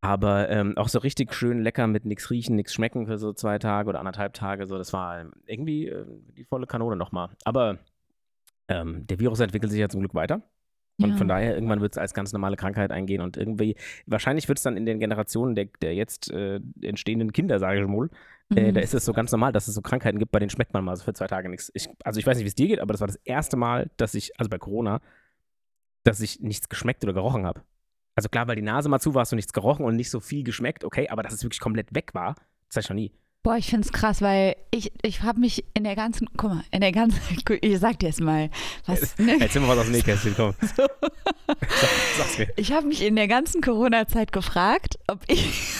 Aber 0.00 0.48
ähm, 0.50 0.76
auch 0.76 0.88
so 0.88 0.98
richtig 0.98 1.32
schön 1.34 1.62
lecker 1.62 1.86
mit 1.86 2.04
nichts 2.04 2.28
riechen, 2.30 2.56
nichts 2.56 2.74
schmecken 2.74 3.06
für 3.06 3.18
so 3.18 3.32
zwei 3.32 3.60
Tage 3.60 3.88
oder 3.88 4.00
anderthalb 4.00 4.34
Tage. 4.34 4.66
So, 4.66 4.76
das 4.76 4.92
war 4.92 5.20
ähm, 5.20 5.30
irgendwie 5.46 5.86
äh, 5.86 6.04
die 6.36 6.44
volle 6.44 6.66
Kanone 6.66 6.96
nochmal. 6.96 7.28
Aber 7.44 7.78
ähm, 8.66 9.06
der 9.06 9.20
Virus 9.20 9.38
entwickelt 9.38 9.70
sich 9.70 9.80
ja 9.80 9.88
zum 9.88 10.00
Glück 10.00 10.14
weiter. 10.14 10.42
Und 11.00 11.10
Ja. 11.10 11.16
von 11.16 11.28
daher, 11.28 11.54
irgendwann 11.54 11.80
wird 11.80 11.92
es 11.94 11.98
als 11.98 12.14
ganz 12.14 12.32
normale 12.32 12.56
Krankheit 12.56 12.90
eingehen 12.92 13.22
und 13.22 13.36
irgendwie, 13.36 13.76
wahrscheinlich 14.06 14.46
wird 14.48 14.58
es 14.58 14.62
dann 14.62 14.76
in 14.76 14.86
den 14.86 15.00
Generationen 15.00 15.54
der, 15.54 15.66
der 15.80 15.94
jetzt 15.94 16.30
äh, 16.30 16.60
entstehenden 16.82 17.32
Kinder, 17.32 17.58
sage 17.58 17.80
ich 17.80 17.86
mal, 17.86 18.08
äh, 18.54 18.70
Mhm. 18.70 18.74
da 18.74 18.80
ist 18.80 18.92
es 18.94 19.04
so 19.04 19.12
ganz 19.12 19.32
normal, 19.32 19.52
dass 19.52 19.66
es 19.68 19.74
so 19.74 19.80
Krankheiten 19.80 20.18
gibt, 20.18 20.30
bei 20.32 20.38
denen 20.38 20.50
schmeckt 20.50 20.74
man 20.74 20.84
mal 20.84 20.94
so 20.96 21.04
für 21.04 21.14
zwei 21.14 21.26
Tage 21.26 21.48
nichts. 21.48 21.70
Ich, 21.74 21.88
also 22.04 22.20
ich 22.20 22.26
weiß 22.26 22.36
nicht, 22.36 22.44
wie 22.44 22.48
es 22.48 22.54
dir 22.54 22.68
geht, 22.68 22.80
aber 22.80 22.92
das 22.92 23.00
war 23.00 23.06
das 23.08 23.16
erste 23.24 23.56
Mal, 23.56 23.90
dass 23.96 24.14
ich, 24.14 24.38
also 24.38 24.50
bei 24.50 24.58
Corona, 24.58 25.00
dass 26.04 26.20
ich 26.20 26.40
nichts 26.40 26.68
geschmeckt 26.68 27.02
oder 27.04 27.12
gerochen 27.14 27.46
habe. 27.46 27.62
Also 28.14 28.28
klar, 28.28 28.46
weil 28.46 28.56
die 28.56 28.62
Nase 28.62 28.88
mal 28.90 29.00
zu 29.00 29.14
war, 29.14 29.22
hast 29.22 29.32
du 29.32 29.36
nichts 29.36 29.52
gerochen 29.54 29.86
und 29.86 29.96
nicht 29.96 30.10
so 30.10 30.20
viel 30.20 30.44
geschmeckt, 30.44 30.84
okay, 30.84 31.08
aber 31.08 31.22
dass 31.22 31.32
es 31.32 31.42
wirklich 31.42 31.60
komplett 31.60 31.94
weg 31.94 32.10
war, 32.12 32.34
das 32.68 32.76
hatte 32.76 32.80
ich 32.84 32.88
noch 32.90 32.96
nie. 32.96 33.12
Boah, 33.44 33.56
ich 33.56 33.66
find's 33.70 33.90
krass, 33.92 34.22
weil 34.22 34.54
ich, 34.70 34.92
ich 35.02 35.22
habe 35.22 35.40
mich 35.40 35.64
in 35.74 35.82
der 35.82 35.96
ganzen, 35.96 36.28
guck 36.36 36.50
mal, 36.54 36.64
in 36.70 36.80
der 36.80 36.92
ganzen, 36.92 37.20
ich 37.60 37.78
sag 37.80 37.98
dir 37.98 38.06
jetzt 38.06 38.20
mal, 38.20 38.50
was, 38.86 39.18
ne? 39.18 39.36
Erzähl 39.40 39.60
mal 39.62 39.68
was 39.70 39.78
aus 39.78 39.84
dem 39.86 39.92
Nähkästchen, 39.94 40.34
komm. 40.36 40.54
So. 40.76 40.86
Sag, 41.48 41.58
sag's 42.18 42.38
mir. 42.38 42.48
Ich 42.56 42.72
habe 42.72 42.86
mich 42.86 43.02
in 43.02 43.16
der 43.16 43.26
ganzen 43.26 43.60
Corona-Zeit 43.60 44.30
gefragt, 44.30 44.96
ob 45.08 45.24
ich, 45.26 45.72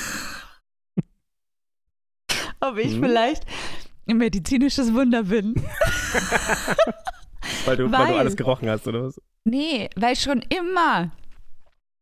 ob 2.61 2.79
ich 2.79 2.95
Hm? 2.95 3.03
vielleicht 3.05 3.45
ein 4.09 4.17
medizinisches 4.17 4.93
Wunder 4.93 5.23
bin. 5.25 5.55
Weil 7.65 7.77
du, 7.77 7.85
weil 7.85 8.07
du 8.07 8.13
Weil- 8.13 8.19
alles 8.19 8.37
gerochen 8.37 8.69
hast, 8.69 8.87
oder 8.89 9.05
was? 9.05 9.21
Nee, 9.45 9.89
weil 9.97 10.15
schon 10.17 10.43
immer, 10.43 11.11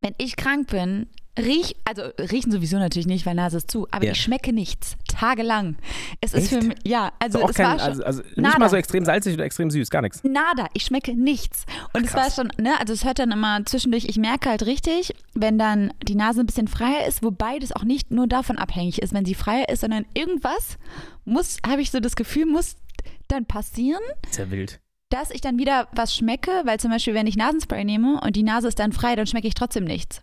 wenn 0.02 0.14
ich 0.18 0.36
krank 0.36 0.68
bin, 0.68 1.06
riech, 1.40 1.76
also 1.84 2.02
riechen 2.31 2.52
sowieso 2.52 2.78
natürlich 2.78 3.06
nicht, 3.06 3.26
weil 3.26 3.34
Nase 3.34 3.56
ist 3.58 3.70
zu, 3.70 3.87
aber 3.90 4.04
Ja. 4.04 4.12
ich 4.12 4.20
schmecke 4.20 4.52
nichts, 4.52 4.96
tagelang. 5.08 5.76
Es 6.20 6.32
ist 6.34 6.52
Echt? 6.52 6.62
für 6.62 6.69
mich, 6.69 6.78
ja, 6.84 7.12
also 7.19 7.38
So 7.38 7.44
auch 7.44 7.50
es 7.50 7.56
kein, 7.56 7.66
war 7.66 7.78
schon, 7.78 7.88
also, 7.88 8.04
also 8.04 8.22
nicht 8.22 8.37
Nada. 8.38 8.58
mal 8.58 8.69
so 8.70 8.76
extrem 8.76 9.04
salzig 9.04 9.34
oder 9.34 9.44
extrem 9.44 9.70
süß, 9.70 9.90
gar 9.90 10.02
nichts. 10.02 10.22
Nada, 10.25 10.69
ich 10.75 10.84
schmecke 10.84 11.14
nichts. 11.14 11.64
Und 11.92 12.04
es 12.06 12.14
war 12.14 12.31
schon, 12.31 12.50
ne, 12.58 12.78
also 12.78 12.92
es 12.92 13.04
hört 13.04 13.19
dann 13.19 13.32
immer 13.32 13.64
zwischendurch, 13.66 14.04
ich 14.06 14.16
merke 14.19 14.48
halt 14.50 14.64
richtig, 14.66 15.14
wenn 15.34 15.58
dann 15.58 15.92
die 16.02 16.14
Nase 16.14 16.40
ein 16.40 16.46
bisschen 16.46 16.69
freier 16.69 17.06
ist, 17.06 17.22
wobei 17.22 17.58
das 17.58 17.72
auch 17.72 17.84
nicht 17.84 18.10
nur 18.10 18.26
davon 18.26 18.58
abhängig 18.58 19.02
ist, 19.02 19.12
wenn 19.12 19.25
sie 19.25 19.34
freier 19.34 19.69
ist, 19.69 19.81
sondern 19.81 20.06
irgendwas 20.14 20.78
muss, 21.25 21.58
habe 21.66 21.82
ich 21.82 21.90
so 21.90 22.00
das 22.00 22.16
Gefühl, 22.16 22.46
muss 22.46 22.76
dann 23.28 23.46
passieren, 23.46 24.00
Ist 24.28 24.38
ja 24.38 24.50
wild. 24.50 24.81
dass 25.10 25.31
ich 25.31 25.40
dann 25.40 25.58
wieder 25.58 25.88
was 25.92 26.14
schmecke, 26.14 26.50
weil 26.64 26.78
zum 26.81 26.90
Beispiel, 26.90 27.14
wenn 27.14 27.26
ich 27.26 27.37
Nasenspray 27.37 27.84
nehme 27.84 28.20
und 28.20 28.37
die 28.37 28.42
Nase 28.42 28.69
ist 28.69 28.78
dann 28.78 28.92
frei, 28.92 29.16
dann 29.16 29.26
schmecke 29.26 29.46
ich 29.48 29.54
trotzdem 29.54 29.84
nichts. 29.84 30.22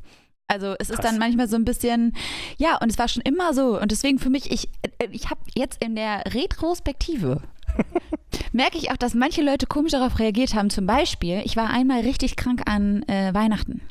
Also 0.49 0.75
es 0.79 0.89
ist 0.89 0.97
Krass. 0.99 1.05
dann 1.11 1.19
manchmal 1.19 1.47
so 1.47 1.55
ein 1.57 1.65
bisschen, 1.65 2.13
ja, 2.57 2.77
und 2.77 2.89
es 2.89 2.97
war 2.97 3.07
schon 3.09 3.21
immer 3.23 3.53
so. 3.53 3.79
Und 3.79 3.91
deswegen 3.91 4.17
für 4.17 4.29
mich, 4.29 4.49
ich, 4.51 4.69
äh, 4.99 5.07
ich 5.11 5.29
habe 5.29 5.41
jetzt 5.55 5.83
in 5.83 5.95
der 5.95 6.23
Retrospektive 6.33 7.41
merke 8.53 8.77
ich 8.77 8.91
auch, 8.91 8.97
dass 8.97 9.13
manche 9.13 9.41
Leute 9.43 9.67
komisch 9.67 9.91
darauf 9.91 10.19
reagiert 10.19 10.53
haben. 10.55 10.69
Zum 10.69 10.85
Beispiel, 10.85 11.41
ich 11.43 11.57
war 11.57 11.69
einmal 11.69 11.99
richtig 12.01 12.37
krank 12.37 12.61
an 12.65 13.03
äh, 13.03 13.33
Weihnachten. 13.33 13.81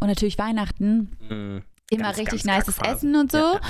Und 0.00 0.08
natürlich 0.08 0.36
Weihnachten, 0.38 1.10
Mhm. 1.28 1.62
immer 1.90 2.02
Ganz, 2.04 2.18
richtig 2.18 2.42
ganz 2.44 2.66
nices. 2.66 2.78
Essen 2.84 3.14
und 3.16 3.30
so. 3.30 3.38
Ja. 3.38 3.60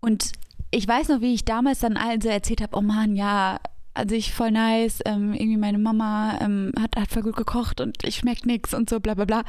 Und 0.00 0.32
ich 0.70 0.86
weiß 0.86 1.08
noch, 1.08 1.20
wie 1.20 1.34
ich 1.34 1.44
damals 1.44 1.80
dann 1.80 1.96
allen 1.96 2.20
so 2.20 2.28
erzählt 2.28 2.60
habe, 2.60 2.76
oh 2.76 2.80
Mann, 2.82 3.16
ja, 3.16 3.60
also 3.94 4.14
ich 4.14 4.32
voll 4.32 4.50
nice, 4.50 5.00
ähm, 5.04 5.32
irgendwie 5.34 5.56
meine 5.58 5.78
Mama 5.78 6.38
ähm, 6.40 6.72
hat, 6.80 6.96
hat 6.96 7.10
voll 7.10 7.22
gut 7.22 7.36
gekocht 7.36 7.80
und 7.80 7.96
ich 8.04 8.16
schmeck 8.16 8.46
nix 8.46 8.72
und 8.74 8.88
so, 8.88 9.00
bla 9.00 9.14
bla 9.14 9.24
bla. 9.26 9.42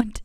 Und 0.00 0.22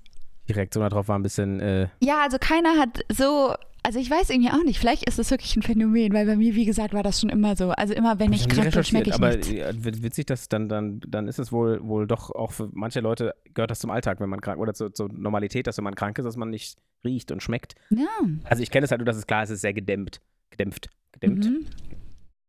Die 0.47 0.53
Reaktion 0.53 0.81
darauf 0.81 1.07
war 1.07 1.17
ein 1.17 1.23
bisschen, 1.23 1.59
äh, 1.59 1.87
ja, 1.99 2.23
also 2.23 2.37
keiner 2.39 2.77
hat 2.77 3.03
so, 3.09 3.53
also 3.83 3.99
ich 3.99 4.09
weiß 4.09 4.29
irgendwie 4.29 4.51
auch 4.51 4.63
nicht, 4.63 4.79
vielleicht 4.79 5.03
ist 5.03 5.17
das 5.17 5.31
wirklich 5.31 5.55
ein 5.55 5.61
Phänomen, 5.61 6.13
weil 6.13 6.25
bei 6.25 6.35
mir, 6.35 6.55
wie 6.55 6.65
gesagt, 6.65 6.93
war 6.93 7.03
das 7.03 7.21
schon 7.21 7.29
immer 7.29 7.55
so. 7.55 7.69
Also 7.71 7.93
immer, 7.93 8.19
wenn 8.19 8.33
ich 8.33 8.47
nie 8.47 8.53
krank 8.53 8.73
bin, 8.73 8.83
schmecke 8.83 9.09
ich 9.09 9.15
aber 9.15 9.35
nichts. 9.35 10.03
witzig, 10.03 10.25
dass 10.25 10.49
dann, 10.49 10.67
dann, 10.67 10.99
dann 11.07 11.27
ist 11.27 11.39
es 11.39 11.51
wohl, 11.51 11.81
wohl 11.87 12.07
doch 12.07 12.29
auch 12.31 12.51
für 12.51 12.69
manche 12.73 12.99
Leute 12.99 13.33
gehört 13.53 13.71
das 13.71 13.79
zum 13.79 13.89
Alltag, 13.89 14.19
wenn 14.19 14.29
man 14.29 14.41
krank 14.41 14.59
oder 14.59 14.73
zur, 14.73 14.93
zur 14.93 15.09
Normalität, 15.11 15.67
dass 15.67 15.77
wenn 15.77 15.85
man 15.85 15.95
krank 15.95 16.17
ist, 16.19 16.25
dass 16.25 16.35
man 16.35 16.49
nicht 16.49 16.77
riecht 17.05 17.31
und 17.31 17.41
schmeckt. 17.41 17.75
Ja. 17.89 18.07
Also 18.43 18.61
ich 18.61 18.71
kenne 18.71 18.85
es 18.85 18.91
halt 18.91 18.99
nur, 18.99 19.05
dass 19.05 19.17
es 19.17 19.27
klar 19.27 19.43
ist, 19.43 19.49
es 19.49 19.55
ist 19.55 19.61
sehr 19.61 19.73
gedämpft. 19.73 20.21
Gedämpft. 20.49 20.89
Gedämpft. 21.13 21.49
Mhm. 21.49 21.65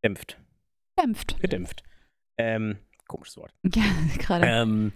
Dämpft. 0.03 0.37
Dämpft. 1.01 1.39
Gedämpft. 1.41 1.83
Ähm, 2.37 2.77
komisches 3.07 3.37
Wort. 3.37 3.53
Ja, 3.75 3.83
gerade. 4.17 4.45
Ähm, 4.45 4.91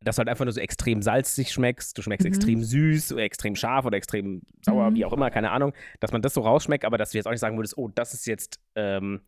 dass 0.00 0.16
du 0.16 0.20
halt 0.20 0.28
einfach 0.28 0.44
nur 0.44 0.52
so 0.52 0.60
extrem 0.60 1.02
salzig 1.02 1.50
schmeckst, 1.52 1.96
du 1.98 2.02
schmeckst 2.02 2.24
Mhm. 2.26 2.32
extrem 2.32 2.62
süß 2.64 3.12
oder 3.12 3.22
extrem 3.22 3.56
scharf 3.56 3.84
oder 3.84 3.96
extrem 3.96 4.42
sauer, 4.64 4.90
Mhm. 4.90 4.94
wie 4.96 5.04
auch 5.04 5.12
immer, 5.12 5.30
keine 5.30 5.50
Ahnung, 5.50 5.72
dass 6.00 6.12
man 6.12 6.22
das 6.22 6.34
so 6.34 6.40
rausschmeckt, 6.42 6.84
aber 6.84 6.98
dass 6.98 7.10
du 7.10 7.18
jetzt 7.18 7.26
auch 7.26 7.30
nicht 7.32 7.40
sagen 7.40 7.56
würdest, 7.58 7.76
oh, 7.76 7.88
das 7.88 8.14
ist 8.14 8.26
jetzt 8.26 8.60
ähm, 8.76 9.20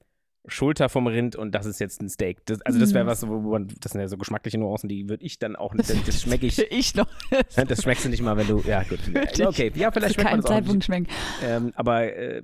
Schulter 0.46 0.88
vom 0.88 1.06
Rind 1.06 1.36
und 1.36 1.54
das 1.54 1.66
ist 1.66 1.80
jetzt 1.80 2.00
ein 2.00 2.08
Steak. 2.08 2.46
Das, 2.46 2.62
also 2.62 2.78
das 2.78 2.94
wäre 2.94 3.04
Mhm. 3.04 3.08
was, 3.08 3.26
wo 3.28 3.40
man, 3.40 3.68
das 3.80 3.92
sind 3.92 4.00
ja 4.00 4.08
so 4.08 4.16
geschmackliche 4.16 4.56
Nuancen, 4.56 4.88
die 4.88 5.08
würde 5.08 5.22
ich 5.24 5.38
dann 5.38 5.54
auch 5.54 5.74
nicht, 5.74 5.90
das, 5.90 6.02
das 6.04 6.22
schmecke 6.22 6.46
ich, 6.46 6.58
ich 6.70 6.94
noch. 6.94 7.08
das 7.54 7.82
schmeckst 7.82 8.04
du 8.06 8.08
nicht 8.08 8.22
mal, 8.22 8.36
wenn 8.38 8.46
du, 8.46 8.60
ja 8.66 8.82
gut, 8.84 9.00
okay, 9.46 9.70
ja, 9.74 9.90
vielleicht 9.90 10.14
schmeckt 10.14 10.30
man 10.30 10.40
das 10.40 10.46
auch 10.50 10.54
nicht. 10.54 10.64
Zeitpunkt 10.64 10.84
schmecken. 10.84 11.06
Ähm, 11.42 11.72
aber, 11.74 12.14
äh, 12.16 12.42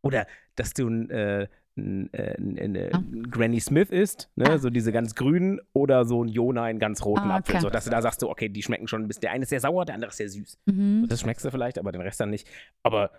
oder 0.00 0.26
dass 0.56 0.72
du 0.72 0.88
ein, 0.88 1.10
äh, 1.10 1.48
äh, 1.76 2.34
äh, 2.34 2.90
Ah. 2.92 2.98
ein 2.98 3.30
Granny 3.30 3.60
Smith 3.60 3.90
isst, 3.90 4.30
ne? 4.36 4.50
Ah. 4.50 4.58
so 4.58 4.70
diese 4.70 4.92
ganz 4.92 5.14
grünen, 5.14 5.60
oder 5.72 6.04
so 6.04 6.22
ein 6.24 6.28
Jona 6.28 6.70
in 6.70 6.78
ganz 6.78 7.04
roten 7.04 7.30
Ah, 7.30 7.36
Apfel. 7.36 7.56
okay. 7.56 7.62
So, 7.62 7.70
dass 7.70 7.84
du 7.84 7.90
da 7.90 8.00
sagst, 8.02 8.20
so, 8.20 8.30
okay, 8.30 8.48
die 8.48 8.62
schmecken 8.62 8.86
schon 8.88 9.02
ein 9.02 9.08
bisschen. 9.08 9.22
Der 9.22 9.32
eine 9.32 9.42
ist 9.42 9.48
sehr 9.50 9.60
sauer, 9.60 9.84
der 9.84 9.94
andere 9.96 10.10
ist 10.10 10.16
sehr 10.18 10.28
süß. 10.28 10.58
Mhm. 10.66 11.06
Das 11.08 11.20
schmeckst 11.20 11.44
du 11.44 11.50
vielleicht, 11.50 11.78
aber 11.78 11.90
den 11.92 12.00
Rest 12.00 12.20
dann 12.20 12.30
nicht. 12.30 12.48
Aber 12.82 13.10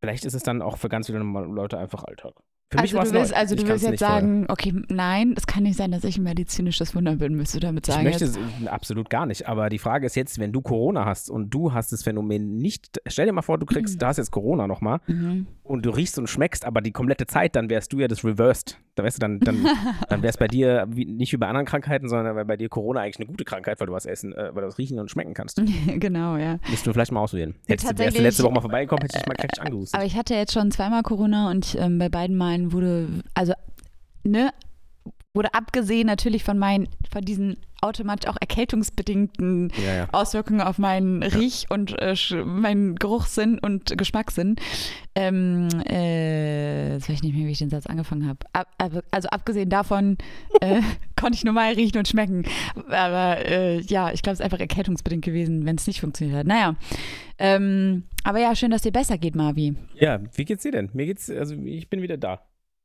vielleicht 0.00 0.24
ist 0.24 0.34
es 0.34 0.42
dann 0.42 0.62
auch 0.62 0.78
für 0.78 0.88
ganz 0.88 1.06
viele 1.06 1.18
Leute 1.20 1.78
einfach 1.78 2.04
Alltag. 2.04 2.34
Für 2.72 2.80
mich 2.80 2.94
Also 2.96 3.12
war 3.14 3.22
es 3.22 3.30
neu. 3.30 3.36
also 3.36 3.54
Ich 3.54 3.60
du 3.62 3.68
willst 3.68 3.82
jetzt 3.84 3.90
nicht 3.92 3.98
vorher. 4.02 4.20
sagen, 4.20 4.46
okay, 4.48 4.74
nein, 4.88 5.34
es 5.36 5.46
kann 5.46 5.62
nicht 5.64 5.76
sein, 5.76 5.90
dass 5.92 6.04
ich 6.04 6.16
ein 6.18 6.22
medizinisches 6.22 6.94
Wunder 6.94 7.16
bin, 7.16 7.34
müsst 7.34 7.54
du 7.54 7.60
damit 7.60 7.86
Ich 7.86 7.92
sagen. 7.94 8.04
möchte 8.04 8.24
jetzt. 8.24 8.38
es 8.62 8.66
absolut 8.68 9.10
gar 9.10 9.26
nicht. 9.26 9.46
Aber 9.46 9.68
die 9.68 9.78
Frage 9.78 10.06
ist 10.06 10.16
jetzt, 10.16 10.38
wenn 10.38 10.52
du 10.52 10.62
Corona 10.62 11.04
hast 11.04 11.30
und 11.30 11.50
du 11.50 11.72
hast 11.74 11.92
das 11.92 12.02
Phänomen 12.02 12.56
nicht, 12.56 13.00
stell 13.06 13.26
dir 13.26 13.32
mal 13.32 13.42
vor, 13.42 13.58
du 13.58 13.66
kriegst, 13.66 13.96
Mhm. 13.96 13.98
du 14.00 14.06
hast 14.06 14.16
jetzt 14.16 14.30
Corona 14.30 14.66
nochmal 14.66 15.00
Mhm. 15.06 15.46
und 15.62 15.84
du 15.84 15.90
riechst 15.90 16.18
und 16.18 16.28
schmeckst, 16.28 16.64
aber 16.64 16.80
die 16.80 16.92
komplette 16.92 17.26
Zeit, 17.26 17.54
dann 17.56 17.68
wärst 17.70 17.92
du 17.92 18.00
ja 18.00 18.08
das 18.08 18.24
Reversed. 18.24 18.78
Da 18.94 19.02
wärst 19.04 19.18
du 19.18 19.20
dann, 19.20 19.40
dann, 19.40 19.56
dann 20.08 20.22
wäre 20.22 20.30
es 20.30 20.36
bei 20.38 20.48
dir 20.48 20.86
wie, 20.90 21.04
nicht 21.06 21.32
wie 21.32 21.36
bei 21.36 21.46
anderen 21.48 21.66
Krankheiten, 21.66 22.08
sondern 22.08 22.46
bei 22.46 22.56
dir 22.56 22.68
Corona 22.68 23.00
eigentlich 23.00 23.16
eine 23.18 23.26
gute 23.26 23.44
Krankheit, 23.44 23.80
weil 23.80 23.86
du 23.86 23.92
was 23.92 24.06
essen, 24.06 24.32
äh, 24.32 24.54
weil 24.54 24.62
du 24.62 24.68
was 24.68 24.78
riechen 24.78 24.98
und 24.98 25.10
schmecken 25.10 25.34
kannst. 25.34 25.62
genau, 25.86 26.36
ja. 26.36 26.54
Müsstest 26.62 26.86
du 26.86 26.92
vielleicht 26.92 27.12
mal 27.12 27.20
ausprobieren. 27.20 27.54
Hättest 27.66 27.90
du, 27.92 27.98
wärst 27.98 28.18
du 28.18 28.22
letzte 28.22 28.42
Woche 28.44 28.52
mal 28.54 28.60
vorbeigekommen, 28.60 29.02
hätte 29.02 29.16
ich 29.16 29.22
dich 29.22 29.28
mal 29.28 29.34
kräftig 29.34 29.62
angehustet. 29.62 29.94
Aber 29.94 30.04
ich 30.06 30.16
hatte 30.16 30.34
jetzt 30.34 30.52
schon 30.52 30.70
zweimal 30.70 31.02
Corona 31.02 31.50
und 31.50 31.76
ähm, 31.78 31.98
bei 31.98 32.08
beiden 32.08 32.36
Malen 32.36 32.61
wurde, 32.70 33.08
also, 33.34 33.54
ne, 34.22 34.52
wurde 35.34 35.54
abgesehen 35.54 36.06
natürlich 36.06 36.44
von 36.44 36.58
meinen, 36.58 36.88
von 37.10 37.22
diesen 37.22 37.56
automatisch 37.80 38.30
auch 38.30 38.36
erkältungsbedingten 38.40 39.72
ja, 39.84 39.94
ja. 39.94 40.08
Auswirkungen 40.12 40.60
auf 40.60 40.78
meinen 40.78 41.22
Riech- 41.22 41.66
und 41.68 41.98
äh, 42.00 42.14
meinen 42.44 42.94
Geruchssinn 42.94 43.58
und 43.58 43.96
Geschmackssinn. 43.98 44.56
Ähm, 45.14 45.68
äh, 45.88 46.94
jetzt 46.94 47.08
weiß 47.08 47.16
ich 47.16 47.22
nicht 47.22 47.34
mehr, 47.34 47.46
wie 47.46 47.50
ich 47.50 47.58
den 47.58 47.70
Satz 47.70 47.86
angefangen 47.86 48.26
habe. 48.26 48.38
Ab, 48.52 48.68
ab, 48.78 49.02
also 49.10 49.28
abgesehen 49.28 49.68
davon 49.68 50.16
äh, 50.60 50.80
konnte 51.20 51.36
ich 51.36 51.44
normal 51.44 51.72
riechen 51.72 51.98
und 51.98 52.06
schmecken. 52.06 52.44
Aber 52.88 53.44
äh, 53.44 53.80
ja, 53.80 54.12
ich 54.12 54.22
glaube, 54.22 54.34
es 54.34 54.40
ist 54.40 54.44
einfach 54.44 54.60
erkältungsbedingt 54.60 55.24
gewesen, 55.24 55.66
wenn 55.66 55.76
es 55.76 55.86
nicht 55.86 56.00
funktioniert 56.00 56.38
hat. 56.38 56.46
Naja. 56.46 56.76
Ähm, 57.38 58.04
aber 58.22 58.38
ja, 58.38 58.54
schön, 58.54 58.70
dass 58.70 58.82
dir 58.82 58.92
besser 58.92 59.18
geht, 59.18 59.34
Marvi. 59.34 59.74
ja, 59.98 60.20
wie 60.34 60.44
geht's 60.44 60.62
dir 60.62 60.72
denn? 60.72 60.90
Mir 60.92 61.06
geht's, 61.06 61.28
also 61.28 61.56
ich 61.56 61.90
bin 61.90 62.00
wieder 62.00 62.16
da. 62.16 62.42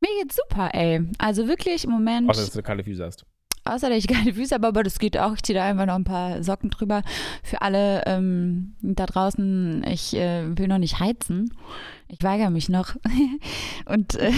Mir 0.07 0.23
geht's 0.23 0.37
super, 0.37 0.69
ey. 0.73 1.01
Also 1.17 1.47
wirklich 1.47 1.83
im 1.83 1.91
Moment. 1.91 2.29
Außer, 2.29 2.41
dass 2.41 2.51
du 2.51 2.61
kalte 2.63 2.83
Füße 2.83 3.03
hast. 3.03 3.25
außer 3.65 3.89
dass 3.89 3.97
ich 3.97 4.07
keine 4.07 4.33
Füße 4.33 4.55
habe, 4.55 4.67
aber 4.67 4.83
das 4.83 4.99
geht 4.99 5.17
auch. 5.17 5.33
Ich 5.33 5.43
ziehe 5.43 5.57
da 5.57 5.65
einfach 5.65 5.85
noch 5.85 5.95
ein 5.95 6.03
paar 6.05 6.41
Socken 6.43 6.69
drüber. 6.69 7.01
Für 7.43 7.61
alle 7.61 8.03
ähm, 8.05 8.75
da 8.81 9.05
draußen, 9.05 9.83
ich 9.87 10.15
äh, 10.15 10.57
will 10.57 10.67
noch 10.67 10.77
nicht 10.77 10.99
heizen. 10.99 11.53
Ich 12.07 12.23
weigere 12.23 12.49
mich 12.49 12.69
noch 12.69 12.95
und 13.85 14.15
äh, 14.15 14.31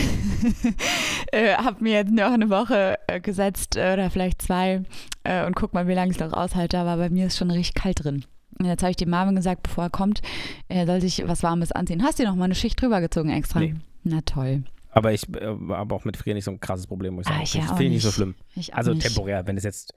äh, 1.32 1.54
habe 1.56 1.84
mir 1.84 1.94
jetzt 1.94 2.12
noch 2.12 2.32
eine 2.32 2.50
Woche 2.50 2.98
äh, 3.06 3.20
gesetzt 3.20 3.76
äh, 3.76 3.94
oder 3.94 4.10
vielleicht 4.10 4.42
zwei 4.42 4.82
äh, 5.24 5.46
und 5.46 5.56
guck 5.56 5.74
mal, 5.76 5.88
wie 5.88 5.94
lange 5.94 6.10
ich 6.10 6.20
es 6.20 6.24
noch 6.24 6.34
aushalte. 6.34 6.80
Aber 6.80 6.98
bei 6.98 7.10
mir 7.12 7.28
ist 7.28 7.38
schon 7.38 7.52
richtig 7.52 7.76
kalt 7.76 8.04
drin. 8.04 8.26
Und 8.58 8.66
jetzt 8.66 8.82
habe 8.82 8.90
ich 8.92 8.98
dem 8.98 9.12
Marvin 9.12 9.36
gesagt, 9.36 9.64
bevor 9.64 9.86
er 9.86 9.90
kommt, 9.92 10.22
er 10.68 10.88
soll 10.88 11.00
sich 11.00 11.24
was 11.28 11.44
Warmes 11.44 11.72
anziehen. 11.72 12.04
Hast 12.04 12.18
du 12.18 12.24
dir 12.24 12.30
noch 12.30 12.36
mal 12.36 12.46
eine 12.46 12.56
Schicht 12.56 12.82
drüber 12.82 13.00
gezogen 13.00 13.30
extra? 13.30 13.60
Nee. 13.60 13.76
Na 14.04 14.22
toll. 14.26 14.64
Aber 14.92 15.14
ich 15.14 15.28
äh, 15.36 15.46
habe 15.70 15.94
auch 15.96 16.04
mit 16.06 16.18
Frieren 16.18 16.36
nicht 16.36 16.46
so 16.46 16.52
ein 16.52 16.60
krasses 16.60 16.88
Problem, 16.88 17.16
muss 17.16 17.26
ich 17.28 17.32
Ah, 17.32 17.34
sagen. 17.36 17.44
ich 17.44 17.52
Finde 17.52 17.68
ja 17.68 17.74
auch 17.74 17.80
ich 17.80 17.90
nicht 17.90 18.04
so 18.04 18.12
schlimm. 18.12 18.36
Ich 18.56 18.74
Also 18.74 18.92
nicht. 18.94 19.06
temporär, 19.06 19.46
wenn 19.48 19.58
es 19.58 19.64
jetzt 19.64 19.94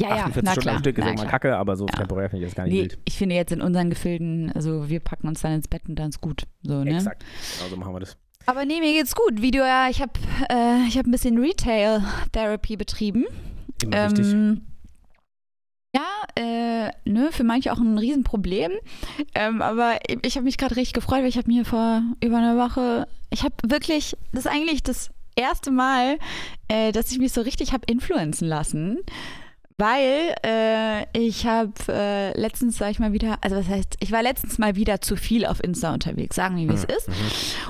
Ja, 0.00 0.08
ja, 0.08 0.14
48 0.24 0.42
na 0.44 0.50
Stunden 0.52 0.62
klar, 0.62 0.74
am 0.76 0.80
Stück 0.80 0.98
ist 0.98 1.04
na 1.04 1.10
immer 1.12 1.26
kacke, 1.26 1.56
aber 1.56 1.76
so 1.76 1.86
Ja. 1.86 1.92
temporär 1.98 2.30
finde 2.30 2.44
ich 2.46 2.50
das 2.50 2.56
gar 2.56 2.64
nicht 2.64 2.72
Nee, 2.72 2.80
wild. 2.82 2.98
ich 3.04 3.16
finde 3.18 3.34
jetzt 3.36 3.52
in 3.52 3.60
unseren 3.60 3.90
Gefilden, 3.90 4.50
also 4.52 4.88
wir 4.88 5.00
packen 5.00 5.28
uns 5.28 5.42
dann 5.42 5.52
ins 5.52 5.68
Bett 5.68 5.82
und 5.88 5.96
dann 5.96 6.08
ist 6.08 6.20
gut. 6.20 6.42
So, 6.62 6.82
ne? 6.82 6.96
Exakt. 6.96 7.24
Genau 7.58 7.70
so 7.70 7.76
machen 7.76 7.94
wir 7.94 8.00
das. 8.00 8.16
Aber 8.46 8.64
nee, 8.64 8.80
mir 8.80 8.92
geht's 8.92 9.14
gut. 9.14 9.40
Wie 9.40 9.52
du 9.52 9.58
ja, 9.58 9.88
ich 9.88 10.00
habe 10.02 10.12
äh, 10.50 10.88
ich 10.88 10.98
hab 10.98 11.06
ein 11.06 11.12
bisschen 11.12 11.38
Retail-Therapy 11.38 12.76
betrieben. 12.76 13.26
Immer. 13.82 13.96
Ähm, 14.18 14.60
ja, 14.60 14.71
äh, 16.34 16.90
ne, 17.04 17.28
für 17.30 17.44
manche 17.44 17.72
auch 17.72 17.78
ein 17.78 17.98
Riesenproblem. 17.98 18.72
Ähm, 19.34 19.62
aber 19.62 19.98
ich, 20.06 20.18
ich 20.24 20.36
habe 20.36 20.44
mich 20.44 20.58
gerade 20.58 20.76
richtig 20.76 20.94
gefreut, 20.94 21.20
weil 21.20 21.28
ich 21.28 21.36
habe 21.36 21.50
mir 21.50 21.64
vor 21.64 22.02
über 22.22 22.38
einer 22.38 22.56
Woche, 22.56 23.06
ich 23.30 23.42
habe 23.42 23.54
wirklich, 23.66 24.16
das 24.32 24.46
ist 24.46 24.50
eigentlich 24.50 24.82
das 24.82 25.10
erste 25.36 25.70
Mal, 25.70 26.18
äh, 26.68 26.92
dass 26.92 27.10
ich 27.10 27.18
mich 27.18 27.32
so 27.32 27.40
richtig 27.40 27.72
habe 27.72 27.84
influenzen 27.86 28.48
lassen. 28.48 28.98
Weil 29.78 30.34
äh, 30.44 31.06
ich 31.18 31.46
habe 31.46 31.72
äh, 31.88 32.38
letztens, 32.38 32.76
sag 32.76 32.90
ich 32.90 32.98
mal 32.98 33.12
wieder, 33.12 33.38
also 33.40 33.56
was 33.56 33.68
heißt, 33.68 33.96
ich 34.00 34.12
war 34.12 34.22
letztens 34.22 34.58
mal 34.58 34.76
wieder 34.76 35.00
zu 35.00 35.16
viel 35.16 35.46
auf 35.46 35.64
Insta 35.64 35.92
unterwegs, 35.92 36.36
sagen 36.36 36.56
wir, 36.56 36.68
wie 36.68 36.74
es 36.74 36.84
ist. 36.84 37.08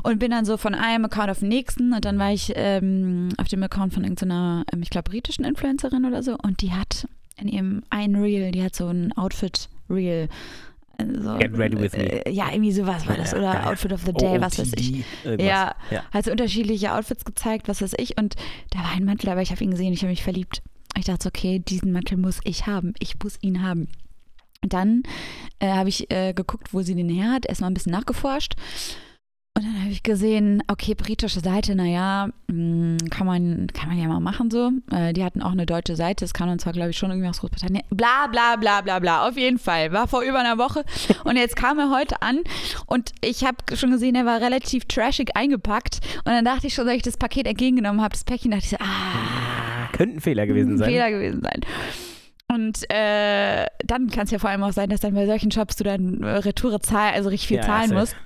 Und 0.03 0.19
bin 0.19 0.31
dann 0.31 0.45
so 0.45 0.57
von 0.57 0.75
einem 0.75 1.07
Account 1.07 1.31
auf 1.31 1.39
den 1.39 1.49
nächsten 1.49 1.95
und 1.95 2.05
dann 2.05 2.19
war 2.19 2.33
ich 2.33 2.53
ähm, 2.55 3.31
auf 3.39 3.49
dem 3.49 3.63
Account 3.63 3.95
von 3.95 4.03
irgendeiner, 4.03 4.65
ähm, 4.73 4.83
ich 4.83 4.91
glaube, 4.91 5.11
britischen 5.11 5.45
Influencerin 5.45 6.05
oder 6.05 6.23
so 6.23 6.37
und 6.43 6.61
die 6.61 6.73
hat 6.73 7.07
in 7.39 7.49
ihrem 7.49 7.83
einen 7.91 8.17
Reel, 8.17 8.53
die 8.53 8.63
hat 8.63 8.75
so 8.75 8.89
ein 8.89 9.13
Outfit-Reel. 9.13 10.29
Also, 10.99 11.39
Get 11.39 11.57
ready 11.59 11.81
with 11.81 11.93
me. 11.93 12.27
Äh, 12.27 12.31
ja, 12.31 12.51
irgendwie 12.51 12.73
sowas 12.73 13.07
war 13.07 13.17
das. 13.17 13.35
Oder. 13.35 13.69
Outfit 13.69 13.93
of 13.93 14.03
the 14.03 14.13
Day, 14.13 14.41
was 14.41 14.59
weiß 14.59 14.73
ich. 14.77 15.05
Irgendwas. 15.25 15.47
Ja, 15.47 15.75
ja. 15.91 16.05
hat 16.13 16.25
so 16.25 16.31
unterschiedliche 16.31 16.93
Outfits 16.93 17.25
gezeigt, 17.25 17.69
was 17.69 17.83
weiß 17.83 17.95
ich. 17.99 18.19
Und 18.19 18.37
da 18.71 18.81
war 18.81 18.93
ein 18.93 19.05
Mantel, 19.05 19.31
aber 19.31 19.43
ich 19.43 19.51
habe 19.51 19.65
ihn 19.65 19.71
gesehen, 19.71 19.93
ich 19.93 20.03
habe 20.03 20.11
mich 20.11 20.23
verliebt. 20.23 20.63
Ich 20.97 21.07
dachte, 21.07 21.25
so, 21.25 21.29
okay, 21.29 21.59
diesen 21.59 21.93
Mantel 21.93 22.19
muss 22.19 22.41
ich 22.45 22.67
haben. 22.67 22.95
Ich 22.99 23.15
muss 23.23 23.39
ihn 23.41 23.63
haben. 23.63 23.89
Und 24.63 24.73
dann 24.73 25.03
äh, 25.59 25.73
habe 25.73 25.89
ich 25.89 26.11
äh, 26.11 26.35
geguckt, 26.35 26.73
wo 26.73 26.83
sie 26.83 26.95
den 26.95 27.09
her 27.09 27.33
hat, 27.33 27.47
erstmal 27.47 27.71
ein 27.71 27.75
bisschen 27.75 27.93
nachgeforscht. 27.93 28.55
Und 29.55 29.65
dann 29.67 29.83
habe 29.83 29.91
ich 29.91 30.03
gesehen, 30.03 30.63
okay, 30.69 30.95
britische 30.95 31.41
Seite, 31.41 31.75
naja, 31.75 32.31
mh, 32.51 32.97
kann 33.11 33.27
man, 33.27 33.67
kann 33.75 33.91
man 33.91 33.99
ja 33.99 34.09
mal 34.09 34.19
machen 34.19 34.51
so. 34.51 34.71
Äh, 34.91 35.13
die 35.13 35.23
hatten 35.23 35.43
auch 35.43 35.53
eine 35.53 35.67
deutsche 35.67 35.95
Seite, 35.95 36.25
das 36.25 36.33
kam 36.33 36.49
dann 36.49 36.59
zwar, 36.59 36.73
glaube 36.73 36.89
ich, 36.89 36.97
schon 36.97 37.11
irgendwie 37.11 37.29
aus 37.29 37.41
Großbritannien. 37.41 37.83
Bla, 37.91 38.29
bla, 38.29 38.57
bla, 38.57 38.81
bla, 38.81 38.99
bla. 38.99 39.29
Auf 39.29 39.37
jeden 39.37 39.59
Fall. 39.59 39.93
War 39.93 40.09
vor 40.09 40.23
über 40.23 40.39
einer 40.39 40.57
Woche. 40.57 40.85
Und 41.25 41.37
jetzt 41.37 41.55
kam 41.55 41.79
er 41.79 41.91
heute 41.91 42.23
an 42.23 42.39
und 42.87 43.13
ich 43.21 43.45
habe 43.45 43.59
schon 43.77 43.91
gesehen, 43.91 44.15
er 44.15 44.25
war 44.25 44.41
relativ 44.41 44.87
trashig 44.87 45.37
eingepackt. 45.37 45.99
Und 46.25 46.33
dann 46.33 46.47
dachte 46.47 46.69
ich 46.69 46.75
schon, 46.75 46.89
als 46.89 46.97
ich 46.97 47.03
das 47.03 47.19
Paket 47.19 47.47
entgegengenommen 47.47 48.01
habe, 48.01 48.13
das 48.13 48.25
Päckchen, 48.25 48.53
dachte 48.53 48.65
ich 48.65 48.71
so, 48.71 48.79
ah, 48.81 49.89
Könnte 49.93 50.17
ein 50.17 50.21
Fehler 50.21 50.47
gewesen 50.47 50.79
sein. 50.79 50.89
Fehler 50.89 51.11
gewesen 51.11 51.43
sein. 51.43 51.61
Und 52.49 52.91
äh, 52.91 53.67
dann 53.85 54.09
kann 54.11 54.25
es 54.25 54.31
ja 54.31 54.39
vor 54.39 54.49
allem 54.49 54.63
auch 54.63 54.73
sein, 54.73 54.89
dass 54.89 55.01
dann 55.01 55.15
bei 55.15 55.27
solchen 55.27 55.51
Shops 55.51 55.77
du 55.77 55.85
dann 55.85 56.23
äh, 56.23 56.29
Retoure 56.39 56.81
zahl, 56.81 57.13
also 57.13 57.29
richtig 57.29 57.49
viel 57.49 57.57
Ja, 57.59 57.63
ja, 57.63 57.69
zahlen 57.69 57.95
musst. 57.95 58.17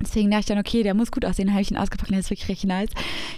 Deswegen 0.00 0.30
dachte 0.30 0.40
ich 0.40 0.46
dann, 0.46 0.58
okay, 0.58 0.82
der 0.82 0.94
muss 0.94 1.10
gut 1.12 1.24
aussehen. 1.24 1.52
Habe 1.52 1.62
ich 1.62 1.70
ihn 1.70 1.76
ausgepackt 1.76 2.10
der 2.10 2.18
ist 2.18 2.30
wirklich 2.30 2.48
richtig 2.48 2.68
nice. 2.68 2.90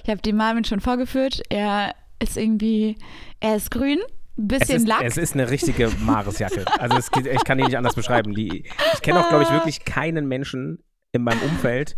Ich 0.03 0.11
habe 0.11 0.21
den 0.23 0.37
Marvin 0.37 0.65
schon 0.65 0.81
vorgeführt. 0.81 1.43
Er 1.51 1.95
ist 2.21 2.37
irgendwie, 2.37 2.97
er 3.41 3.57
ist 3.57 3.71
grün, 3.71 3.99
ein 4.39 4.49
Es 4.51 4.59
bisschen 4.59 4.77
ist, 4.79 4.89
Lack. 4.89 5.03
es 5.03 5.17
ist 5.17 5.35
eine 5.35 5.51
richtige 5.51 5.91
Maresjacke. 6.01 6.65
Also 6.79 6.97
es, 6.97 7.11
ich 7.27 7.45
kann 7.45 7.59
die 7.59 7.65
nicht 7.65 7.77
anders 7.77 7.95
beschreiben. 7.95 8.35
Die, 8.35 8.65
ich 8.95 9.03
kenne 9.03 9.21
auch, 9.21 9.29
glaube 9.29 9.45
ich, 9.45 9.51
wirklich 9.51 9.85
keinen 9.85 10.27
Menschen 10.27 10.79
in 11.13 11.23
meinem 11.23 11.41
Umfeld, 11.43 11.97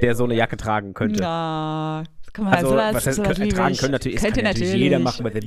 der 0.00 0.14
so 0.14 0.24
eine 0.24 0.34
Jacke 0.34 0.56
tragen 0.56 0.92
könnte. 0.92 1.20
Na, 1.22 2.04
guck 2.34 2.44
mal, 2.44 2.54
Also, 2.54 2.70
sowas, 2.70 2.94
was 2.94 3.06
heißt, 3.06 3.16
sowas 3.16 3.38
liebe 3.38 3.54
tragen 3.54 3.76
können 3.76 3.92
natürlich, 3.92 4.20
Könnte 4.20 4.40
kann 4.40 4.44
natürlich, 4.44 4.68
natürlich. 4.68 4.84
jeder 4.84 4.98
machen, 4.98 5.24
was 5.24 5.34
er 5.34 5.40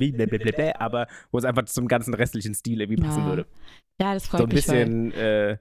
aber 0.80 1.06
wo 1.30 1.38
es 1.38 1.44
einfach 1.44 1.64
zum 1.66 1.86
ganzen 1.86 2.14
restlichen 2.14 2.54
Stil 2.54 2.80
irgendwie 2.80 3.02
passen 3.02 3.20
Ja, 3.22 3.26
würde. 3.26 3.46
Ja, 4.00 4.14
das 4.14 4.26
freut 4.26 4.38
So 4.38 4.44
ein 4.46 4.48
mich. 4.48 4.56
Bisschen 4.66 5.12
äh, 5.12 5.58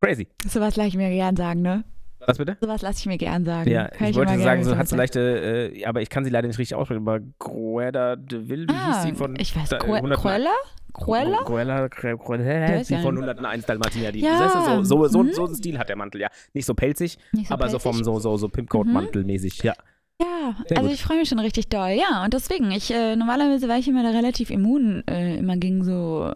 crazy. 0.00 0.28
sowas 0.48 0.76
lasse 0.76 0.88
ich 0.88 0.96
mir 0.96 1.10
gern 1.10 1.36
sagen, 1.36 1.62
ne? 1.62 1.84
Was 2.26 2.38
bitte? 2.38 2.56
Sowas 2.60 2.82
lasse 2.82 2.98
ich 3.00 3.06
mir 3.06 3.18
gern 3.18 3.44
sagen. 3.44 3.70
Ja, 3.70 3.88
Hör 3.96 4.08
ich 4.08 4.16
wollte 4.16 4.38
sagen, 4.38 4.64
so 4.64 4.76
hat 4.76 4.88
so 4.88 4.96
leichte, 4.96 5.70
äh, 5.74 5.84
aber 5.84 6.00
ich 6.02 6.08
kann 6.10 6.24
sie 6.24 6.30
leider 6.30 6.48
nicht 6.48 6.58
richtig 6.58 6.74
aussprechen, 6.74 7.02
aber 7.06 7.20
Grueda 7.38 8.16
de 8.16 8.48
Vil, 8.48 8.66
wie 8.68 8.72
hieß 8.72 8.82
Ah, 8.96 9.02
sie 9.02 9.12
von 9.12 9.36
ich 9.38 9.54
weiß, 9.54 9.68
da- 9.68 9.78
Cru- 9.78 9.94
100 9.96 10.18
Cruella? 10.18 10.50
Cruella? 10.92 11.38
Cruella, 11.44 11.88
Cruella, 11.90 12.16
Cruella, 12.16 12.84
sie 12.84 12.96
von 12.96 13.18
ein- 13.18 13.28
101 13.28 13.66
Dalmatiner. 13.66 14.12
Die, 14.12 14.20
Ja, 14.20 14.48
so, 14.48 14.82
so, 14.82 15.06
so, 15.08 15.22
mhm. 15.22 15.32
so 15.34 15.46
ein 15.46 15.54
Stil 15.54 15.78
hat 15.78 15.88
der 15.90 15.96
Mantel, 15.96 16.22
ja. 16.22 16.28
Nicht 16.54 16.64
so 16.64 16.74
pelzig, 16.74 17.18
Nicht 17.32 17.52
aber 17.52 17.68
so 17.68 17.78
pelzig? 17.78 17.82
vom 17.96 18.02
so, 18.04 18.18
so, 18.18 18.36
so 18.38 18.48
Pimpcoat-Mantel-mäßig, 18.48 19.62
ja. 19.62 19.74
Ja, 20.18 20.56
Sehr 20.66 20.78
also 20.78 20.88
gut. 20.88 20.96
ich 20.98 21.04
freue 21.04 21.18
mich 21.18 21.28
schon 21.28 21.38
richtig 21.38 21.68
doll. 21.68 21.90
Ja, 21.90 22.24
und 22.24 22.32
deswegen, 22.32 22.70
ich 22.70 22.90
äh, 22.90 23.14
normalerweise 23.14 23.68
war 23.68 23.76
ich 23.76 23.86
immer 23.86 24.02
da 24.02 24.10
relativ 24.10 24.48
immun, 24.50 25.04
äh, 25.06 25.36
immer 25.36 25.58
gegen 25.58 25.84
so 25.84 26.32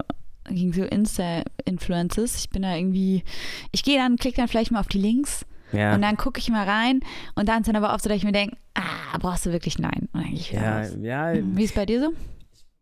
gegen 0.54 0.72
so 0.72 0.82
Insta-Influences. 0.84 2.36
Ich 2.36 2.50
bin 2.50 2.62
da 2.62 2.76
irgendwie, 2.76 3.24
ich 3.72 3.82
gehe 3.82 3.98
dann, 3.98 4.16
klicke 4.16 4.36
dann 4.36 4.48
vielleicht 4.48 4.70
mal 4.70 4.80
auf 4.80 4.88
die 4.88 4.98
Links 4.98 5.44
Ja, 5.72 5.94
und 5.94 6.02
dann 6.02 6.16
gucke 6.16 6.38
ich 6.38 6.48
mal 6.50 6.64
rein 6.68 7.00
und 7.34 7.48
dann 7.48 7.60
ist 7.60 7.68
dann 7.68 7.76
aber 7.76 7.94
oft 7.94 8.02
so, 8.02 8.08
dass 8.08 8.18
ich 8.18 8.24
mir 8.24 8.32
denke, 8.32 8.56
ah, 8.74 9.18
brauchst 9.18 9.46
du 9.46 9.52
wirklich 9.52 9.78
nein. 9.78 10.08
Und 10.12 10.22
dann 10.24 10.32
ich 10.32 10.52
ja, 10.52 10.80
raus. 10.80 10.96
ja, 11.00 11.32
Wie 11.34 11.62
ist 11.64 11.70
es 11.70 11.74
bei 11.76 11.86
dir 11.86 12.00
so? 12.00 12.12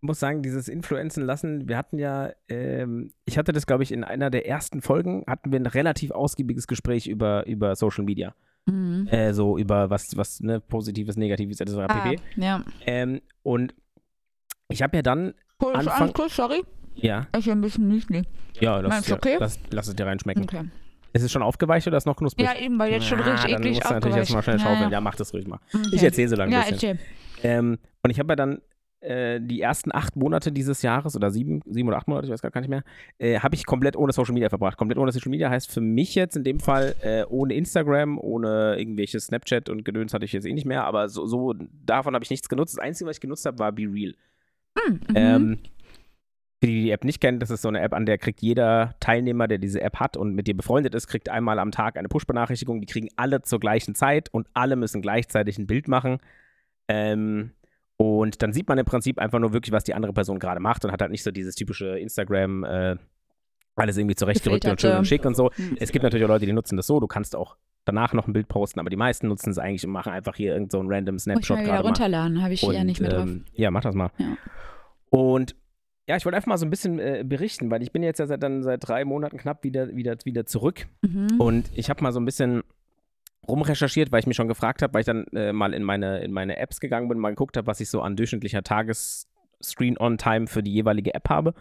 muss 0.00 0.20
sagen, 0.20 0.42
dieses 0.42 0.68
Influenzen 0.68 1.24
lassen, 1.24 1.68
wir 1.68 1.76
hatten 1.76 1.98
ja, 1.98 2.30
ähm, 2.48 3.10
ich 3.24 3.36
hatte 3.36 3.52
das, 3.52 3.66
glaube 3.66 3.82
ich, 3.82 3.90
in 3.90 4.04
einer 4.04 4.30
der 4.30 4.46
ersten 4.46 4.80
Folgen, 4.80 5.24
hatten 5.26 5.50
wir 5.50 5.58
ein 5.58 5.66
relativ 5.66 6.12
ausgiebiges 6.12 6.68
Gespräch 6.68 7.08
über, 7.08 7.44
über 7.46 7.74
Social 7.74 8.04
Media. 8.04 8.32
Mhm. 8.66 9.08
Äh, 9.08 9.32
so 9.34 9.58
über 9.58 9.90
was, 9.90 10.16
was, 10.16 10.40
ne, 10.40 10.60
Positives, 10.60 11.16
Negatives, 11.16 11.60
etc. 11.60 11.72
Ah, 11.78 11.86
pp. 11.88 12.20
ja. 12.36 12.64
Ähm, 12.86 13.20
und 13.42 13.74
ich 14.68 14.82
habe 14.82 14.96
ja 14.96 15.02
dann, 15.02 15.34
Anfang- 15.58 16.12
sorry. 16.28 16.62
Ja, 17.00 17.26
Ich 17.36 17.46
will 17.46 17.52
ein 17.52 17.60
bisschen 17.60 17.88
Müsli. 17.88 18.22
ja, 18.60 18.80
das, 18.82 18.88
Meinst 18.90 19.08
ja, 19.08 19.16
du 19.16 19.18
okay? 19.28 19.36
das, 19.38 19.58
lass 19.70 19.88
es 19.88 19.96
dir 19.96 20.06
reinschmecken. 20.06 20.44
Okay. 20.44 20.64
Ist 21.14 21.22
es 21.22 21.32
schon 21.32 21.42
aufgeweicht 21.42 21.86
oder 21.86 21.96
ist 21.96 22.06
noch 22.06 22.16
knusprig? 22.16 22.46
Ja, 22.46 22.54
eben, 22.58 22.78
weil 22.78 22.92
jetzt 22.92 23.06
schon 23.06 23.18
Ah, 23.20 23.32
richtig 23.32 23.50
dann 23.52 23.60
eklig 23.62 23.74
musst 23.76 23.90
du 23.90 23.94
natürlich 23.94 24.16
jetzt 24.16 24.32
mal 24.32 24.42
schnell 24.42 24.58
schaufeln. 24.58 24.82
Ja, 24.90 24.90
Ja, 24.90 25.00
mach 25.00 25.14
das 25.14 25.32
ruhig 25.32 25.46
mal. 25.46 25.58
ja. 25.72 25.80
Ich 25.92 26.02
erzähle 26.02 26.28
so 26.28 26.36
lange 26.36 26.52
Ja, 26.52 26.60
ein 26.60 26.70
bisschen. 26.72 26.98
Ähm, 27.42 27.78
und 28.02 28.10
ich 28.10 28.18
habe 28.18 28.32
ja 28.32 28.36
dann 28.36 28.60
äh, 29.00 29.40
die 29.40 29.60
ersten 29.60 29.94
acht 29.94 30.16
Monate 30.16 30.50
dieses 30.52 30.82
Jahres 30.82 31.14
oder 31.16 31.30
sieben, 31.30 31.62
sieben 31.66 31.88
oder 31.88 31.96
acht 31.98 32.08
Monate, 32.08 32.26
ich 32.26 32.32
weiß 32.32 32.42
gar 32.42 32.60
nicht 32.60 32.68
mehr, 32.68 32.82
äh, 33.18 33.38
habe 33.38 33.54
ich 33.54 33.64
komplett 33.64 33.96
ohne 33.96 34.12
Social 34.12 34.34
Media 34.34 34.48
verbracht. 34.48 34.76
Komplett 34.76 34.98
ohne 34.98 35.12
Social 35.12 35.30
Media 35.30 35.48
heißt 35.48 35.70
für 35.72 35.80
mich 35.80 36.14
jetzt 36.16 36.36
in 36.36 36.42
dem 36.44 36.58
Fall 36.60 36.94
äh, 37.02 37.24
ohne 37.28 37.54
Instagram, 37.54 38.18
ohne 38.18 38.76
irgendwelche 38.78 39.18
Snapchat 39.20 39.68
und 39.70 39.84
Gedöns 39.84 40.12
hatte 40.12 40.24
ich 40.24 40.32
jetzt 40.32 40.46
eh 40.46 40.52
nicht 40.52 40.66
mehr, 40.66 40.84
aber 40.84 41.08
so, 41.08 41.26
so 41.26 41.54
davon 41.86 42.14
habe 42.14 42.24
ich 42.24 42.30
nichts 42.30 42.48
genutzt. 42.48 42.74
Das 42.76 42.82
Einzige, 42.84 43.08
was 43.08 43.16
ich 43.16 43.20
genutzt 43.20 43.46
habe, 43.46 43.58
war 43.60 43.72
Be 43.72 43.84
Real. 43.84 44.14
Hm, 44.76 44.94
mhm. 44.94 45.00
Ähm, 45.14 45.58
für 46.60 46.66
die, 46.66 46.74
die 46.74 46.82
die 46.82 46.90
App 46.90 47.04
nicht 47.04 47.20
kennen, 47.20 47.38
das 47.38 47.50
ist 47.50 47.62
so 47.62 47.68
eine 47.68 47.80
App, 47.80 47.92
an 47.92 48.06
der 48.06 48.18
kriegt 48.18 48.40
jeder 48.40 48.94
Teilnehmer, 49.00 49.46
der 49.48 49.58
diese 49.58 49.80
App 49.80 50.00
hat 50.00 50.16
und 50.16 50.34
mit 50.34 50.46
dir 50.46 50.56
befreundet 50.56 50.94
ist, 50.94 51.06
kriegt 51.06 51.28
einmal 51.28 51.58
am 51.58 51.70
Tag 51.70 51.96
eine 51.96 52.08
Push-Benachrichtigung. 52.08 52.80
Die 52.80 52.86
kriegen 52.86 53.08
alle 53.16 53.42
zur 53.42 53.60
gleichen 53.60 53.94
Zeit 53.94 54.28
und 54.32 54.48
alle 54.54 54.76
müssen 54.76 55.02
gleichzeitig 55.02 55.58
ein 55.58 55.66
Bild 55.66 55.88
machen. 55.88 56.18
Ähm, 56.88 57.52
und 57.96 58.42
dann 58.42 58.52
sieht 58.52 58.68
man 58.68 58.78
im 58.78 58.86
Prinzip 58.86 59.18
einfach 59.18 59.38
nur 59.38 59.52
wirklich, 59.52 59.72
was 59.72 59.84
die 59.84 59.94
andere 59.94 60.12
Person 60.12 60.38
gerade 60.38 60.60
macht 60.60 60.84
und 60.84 60.92
hat 60.92 61.00
halt 61.00 61.10
nicht 61.10 61.22
so 61.22 61.30
dieses 61.30 61.54
typische 61.54 61.98
Instagram, 61.98 62.64
äh, 62.64 62.96
alles 63.76 63.96
irgendwie 63.96 64.16
zurechtgerückt 64.16 64.66
und 64.66 64.80
schön 64.80 64.96
und 64.96 65.06
schick 65.06 65.24
und 65.24 65.36
so. 65.36 65.50
Hm. 65.52 65.76
Es 65.78 65.92
gibt 65.92 66.02
natürlich 66.02 66.24
auch 66.24 66.28
Leute, 66.28 66.46
die 66.46 66.52
nutzen 66.52 66.76
das 66.76 66.86
so. 66.86 66.98
Du 67.00 67.06
kannst 67.06 67.36
auch 67.36 67.56
danach 67.84 68.12
noch 68.12 68.26
ein 68.26 68.32
Bild 68.32 68.48
posten, 68.48 68.80
aber 68.80 68.90
die 68.90 68.96
meisten 68.96 69.28
nutzen 69.28 69.50
es 69.50 69.58
eigentlich 69.58 69.84
und 69.84 69.92
machen 69.92 70.12
einfach 70.12 70.36
hier 70.36 70.52
irgend 70.52 70.72
so 70.72 70.80
einen 70.80 70.92
random 70.92 71.14
Muss 71.14 71.26
ich 71.26 71.32
Snapshot 71.32 71.58
mal 71.58 71.64
wieder 71.64 71.80
runterladen, 71.80 72.42
habe 72.42 72.54
ich 72.54 72.62
ja 72.62 72.68
Und, 72.68 72.86
nicht 72.86 73.00
mehr 73.00 73.10
drauf. 73.10 73.28
ähm, 73.28 73.44
ja, 73.54 73.70
mach 73.70 73.82
das 73.82 73.94
mal. 73.94 74.10
Ja. 74.18 74.36
Und 75.10 75.56
ja, 76.08 76.16
ich 76.16 76.24
wollte 76.24 76.36
einfach 76.36 76.48
mal 76.48 76.56
so 76.56 76.64
ein 76.64 76.70
bisschen 76.70 76.98
äh, 76.98 77.22
berichten, 77.24 77.70
weil 77.70 77.82
ich 77.82 77.92
bin 77.92 78.02
jetzt 78.02 78.18
ja 78.18 78.26
seit, 78.26 78.42
dann 78.42 78.62
seit 78.62 78.88
drei 78.88 79.04
Monaten 79.04 79.36
knapp 79.36 79.62
wieder, 79.62 79.94
wieder, 79.94 80.16
wieder 80.24 80.46
zurück. 80.46 80.86
Mhm. 81.02 81.38
Und 81.38 81.70
ich 81.74 81.90
habe 81.90 82.02
mal 82.02 82.12
so 82.12 82.20
ein 82.20 82.24
bisschen 82.24 82.62
rumrecherchiert, 83.46 84.10
weil 84.10 84.20
ich 84.20 84.26
mich 84.26 84.36
schon 84.36 84.48
gefragt 84.48 84.80
habe, 84.80 84.94
weil 84.94 85.00
ich 85.00 85.06
dann 85.06 85.26
äh, 85.34 85.52
mal 85.52 85.74
in 85.74 85.82
meine, 85.82 86.20
in 86.20 86.32
meine 86.32 86.56
Apps 86.56 86.80
gegangen 86.80 87.08
bin, 87.08 87.18
mal 87.18 87.30
geguckt 87.30 87.58
habe, 87.58 87.66
was 87.66 87.80
ich 87.80 87.90
so 87.90 88.00
an 88.00 88.16
durchschnittlicher 88.16 88.62
Tages-Screen-On-Time 88.62 90.46
für 90.46 90.62
die 90.62 90.72
jeweilige 90.72 91.12
App 91.14 91.28
habe. 91.28 91.52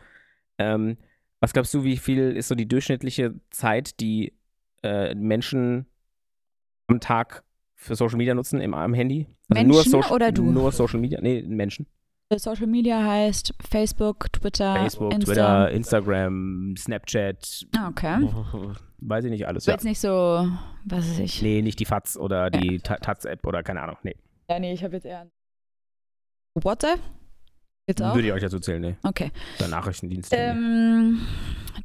Ähm, 0.57 0.95
was 1.41 1.51
glaubst 1.51 1.73
du, 1.73 1.83
wie 1.83 1.97
viel 1.97 2.35
ist 2.35 2.47
so 2.47 2.55
die 2.55 2.69
durchschnittliche 2.69 3.35
Zeit, 3.49 3.99
die 3.99 4.33
äh, 4.81 5.13
Menschen 5.13 5.87
am 6.87 7.01
Tag 7.01 7.43
für 7.75 7.95
Social 7.95 8.17
Media 8.17 8.33
nutzen 8.33 8.61
im, 8.61 8.73
am 8.73 8.93
Handy? 8.93 9.27
Also 9.49 9.61
Menschen 9.61 9.91
Social, 9.91 10.13
oder 10.13 10.31
du? 10.31 10.43
Nur 10.43 10.71
Social 10.71 11.01
Media? 11.01 11.19
Nee, 11.21 11.43
Menschen. 11.45 11.85
Social 12.35 12.67
Media 12.67 13.01
heißt 13.01 13.53
Facebook, 13.69 14.31
Twitter, 14.33 14.75
Facebook, 14.75 15.13
Insta. 15.13 15.25
Twitter, 15.31 15.71
Instagram, 15.71 16.75
Snapchat, 16.77 17.65
Ah, 17.77 17.87
okay. 17.87 18.17
weiß 18.99 19.23
ich 19.25 19.31
nicht 19.31 19.47
alles. 19.47 19.63
So 19.63 19.71
Ja. 19.71 19.75
jetzt 19.75 19.85
nicht 19.85 19.99
so, 19.99 20.09
was 20.83 21.09
weiß 21.09 21.19
ich. 21.19 21.41
Nee, 21.41 21.61
nicht 21.61 21.79
die 21.79 21.85
FATS 21.85 22.17
oder 22.17 22.49
die 22.49 22.79
Ta- 22.79 22.97
Taz-App 22.97 23.45
oder 23.47 23.63
keine 23.63 23.81
Ahnung. 23.81 23.97
Nee, 24.03 24.15
Ja, 24.49 24.59
nee, 24.59 24.73
ich 24.73 24.83
habe 24.83 24.95
jetzt 24.95 25.05
eher. 25.05 25.29
WhatsApp? 26.61 26.99
Jetzt 27.89 28.01
auch? 28.01 28.13
würde 28.15 28.27
ich 28.27 28.33
euch 28.33 28.41
dazu 28.41 28.59
zählen, 28.59 28.81
nee. 28.81 28.97
Okay. 29.03 29.31
Der 29.61 29.69
Nachrichtendienst. 29.69 30.31
nee. 30.33 30.37
Ähm, 30.37 31.21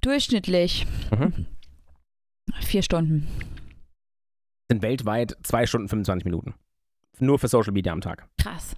durchschnittlich 0.00 0.86
Mhm. 1.12 1.46
vier 2.62 2.82
Stunden. 2.82 3.28
Sind 4.68 4.82
weltweit 4.82 5.36
2 5.44 5.66
Stunden 5.66 5.88
25 5.88 6.24
Minuten. 6.24 6.54
Nur 7.20 7.38
für 7.38 7.46
Social 7.46 7.72
Media 7.72 7.92
am 7.92 8.00
Tag. 8.00 8.26
Krass. 8.40 8.74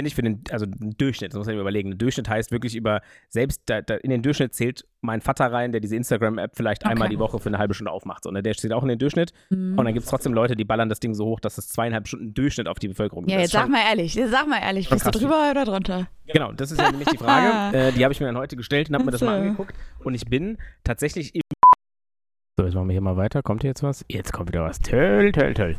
Finde 0.00 0.08
ich 0.08 0.14
für 0.14 0.22
den, 0.22 0.42
also 0.50 0.64
den 0.64 0.96
Durchschnitt, 0.96 1.34
das 1.34 1.36
muss 1.36 1.46
man 1.46 1.56
sich 1.56 1.60
überlegen. 1.60 1.92
Ein 1.92 1.98
Durchschnitt 1.98 2.26
heißt 2.26 2.52
wirklich 2.52 2.74
über, 2.74 3.02
selbst 3.28 3.60
da, 3.66 3.82
da 3.82 3.96
in 3.96 4.08
den 4.08 4.22
Durchschnitt 4.22 4.54
zählt 4.54 4.86
mein 5.02 5.20
Vater 5.20 5.52
rein, 5.52 5.72
der 5.72 5.82
diese 5.82 5.94
Instagram-App 5.94 6.52
vielleicht 6.56 6.86
einmal 6.86 7.08
Okay. 7.08 7.16
die 7.16 7.18
Woche 7.18 7.38
für 7.38 7.50
eine 7.50 7.58
halbe 7.58 7.74
Stunde 7.74 7.90
aufmacht. 7.90 8.24
So, 8.24 8.30
ne? 8.30 8.42
Der 8.42 8.54
steht 8.54 8.72
auch 8.72 8.82
in 8.82 8.88
den 8.88 8.98
Durchschnitt. 8.98 9.34
Mhm. 9.50 9.78
Und 9.78 9.84
dann 9.84 9.92
gibt 9.92 10.04
es 10.04 10.10
trotzdem 10.10 10.32
Leute, 10.32 10.56
die 10.56 10.64
ballern 10.64 10.88
das 10.88 11.00
Ding 11.00 11.12
so 11.12 11.26
hoch, 11.26 11.38
dass 11.38 11.58
es 11.58 11.68
zweieinhalb 11.68 12.08
Stunden 12.08 12.32
Durchschnitt 12.32 12.66
auf 12.66 12.78
die 12.78 12.88
Bevölkerung 12.88 13.28
ja, 13.28 13.34
Das 13.34 13.42
jetzt 13.42 13.54
ist 13.54 13.60
sag 13.60 13.68
mal 13.68 13.82
ehrlich, 13.86 14.14
jetzt 14.14 14.30
sag 14.30 14.48
mal 14.48 14.60
ehrlich, 14.62 14.88
bist 14.88 15.04
du 15.04 15.10
drüber 15.10 15.50
oder 15.50 15.66
drunter? 15.66 16.08
Genau, 16.32 16.52
das 16.52 16.72
ist 16.72 16.80
ja 16.80 16.90
nämlich 16.90 17.08
die 17.08 17.18
Frage. 17.18 17.76
äh, 17.76 17.92
die 17.92 18.02
habe 18.02 18.14
ich 18.14 18.20
mir 18.20 18.26
dann 18.26 18.38
heute 18.38 18.56
gestellt 18.56 18.88
und 18.88 18.94
habe 18.94 19.04
mir 19.04 19.10
das 19.10 19.20
mal 19.20 19.36
so. 19.36 19.42
angeguckt. 19.42 19.74
Und 20.02 20.14
ich 20.14 20.24
bin 20.24 20.56
tatsächlich 20.82 21.34
im. 21.34 21.42
So, 22.58 22.64
jetzt 22.64 22.74
machen 22.74 22.88
wir 22.88 22.92
hier 22.92 23.02
mal 23.02 23.18
weiter. 23.18 23.42
Kommt 23.42 23.64
hier 23.64 23.68
jetzt 23.68 23.82
was? 23.82 24.02
Jetzt 24.08 24.32
kommt 24.32 24.48
wieder 24.48 24.64
was. 24.64 24.78
Toll, 24.78 25.30
toll, 25.32 25.52
toll. 25.52 25.76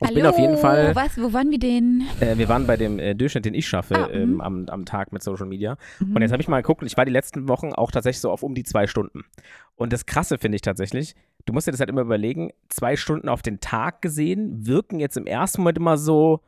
Ich 0.00 0.12
bin 0.12 0.26
auf 0.26 0.38
jeden 0.38 0.56
Fall. 0.56 0.94
Was, 0.94 1.16
wo 1.16 1.32
waren 1.32 1.50
wir 1.50 1.58
denn? 1.58 2.02
Äh, 2.20 2.36
wir 2.36 2.48
waren 2.48 2.66
bei 2.66 2.76
dem 2.76 2.98
äh, 2.98 3.14
Durchschnitt, 3.14 3.44
den 3.44 3.54
ich 3.54 3.66
schaffe 3.66 3.94
Ah, 3.94 4.10
ähm, 4.10 4.34
mhm. 4.34 4.40
am, 4.40 4.66
am 4.68 4.84
Tag 4.84 5.12
mit 5.12 5.22
Social 5.22 5.46
Media. 5.46 5.76
Mhm. 6.00 6.16
Und 6.16 6.22
jetzt 6.22 6.32
habe 6.32 6.42
ich 6.42 6.48
mal 6.48 6.60
geguckt, 6.60 6.82
ich 6.82 6.96
war 6.96 7.04
die 7.04 7.12
letzten 7.12 7.48
Wochen 7.48 7.72
auch 7.72 7.90
tatsächlich 7.90 8.20
so 8.20 8.30
auf 8.30 8.42
um 8.42 8.54
die 8.54 8.64
zwei 8.64 8.86
Stunden. 8.86 9.24
Und 9.76 9.92
das 9.92 10.04
Krasse 10.04 10.36
finde 10.38 10.56
ich 10.56 10.62
tatsächlich, 10.62 11.14
du 11.46 11.52
musst 11.52 11.66
dir 11.66 11.70
das 11.70 11.80
halt 11.80 11.90
immer 11.90 12.02
überlegen, 12.02 12.50
zwei 12.68 12.96
Stunden 12.96 13.28
auf 13.28 13.42
den 13.42 13.60
Tag 13.60 14.02
gesehen, 14.02 14.66
wirken 14.66 14.98
jetzt 14.98 15.16
im 15.16 15.26
ersten 15.26 15.62
Moment 15.62 15.78
immer 15.78 15.96
so, 15.96 16.40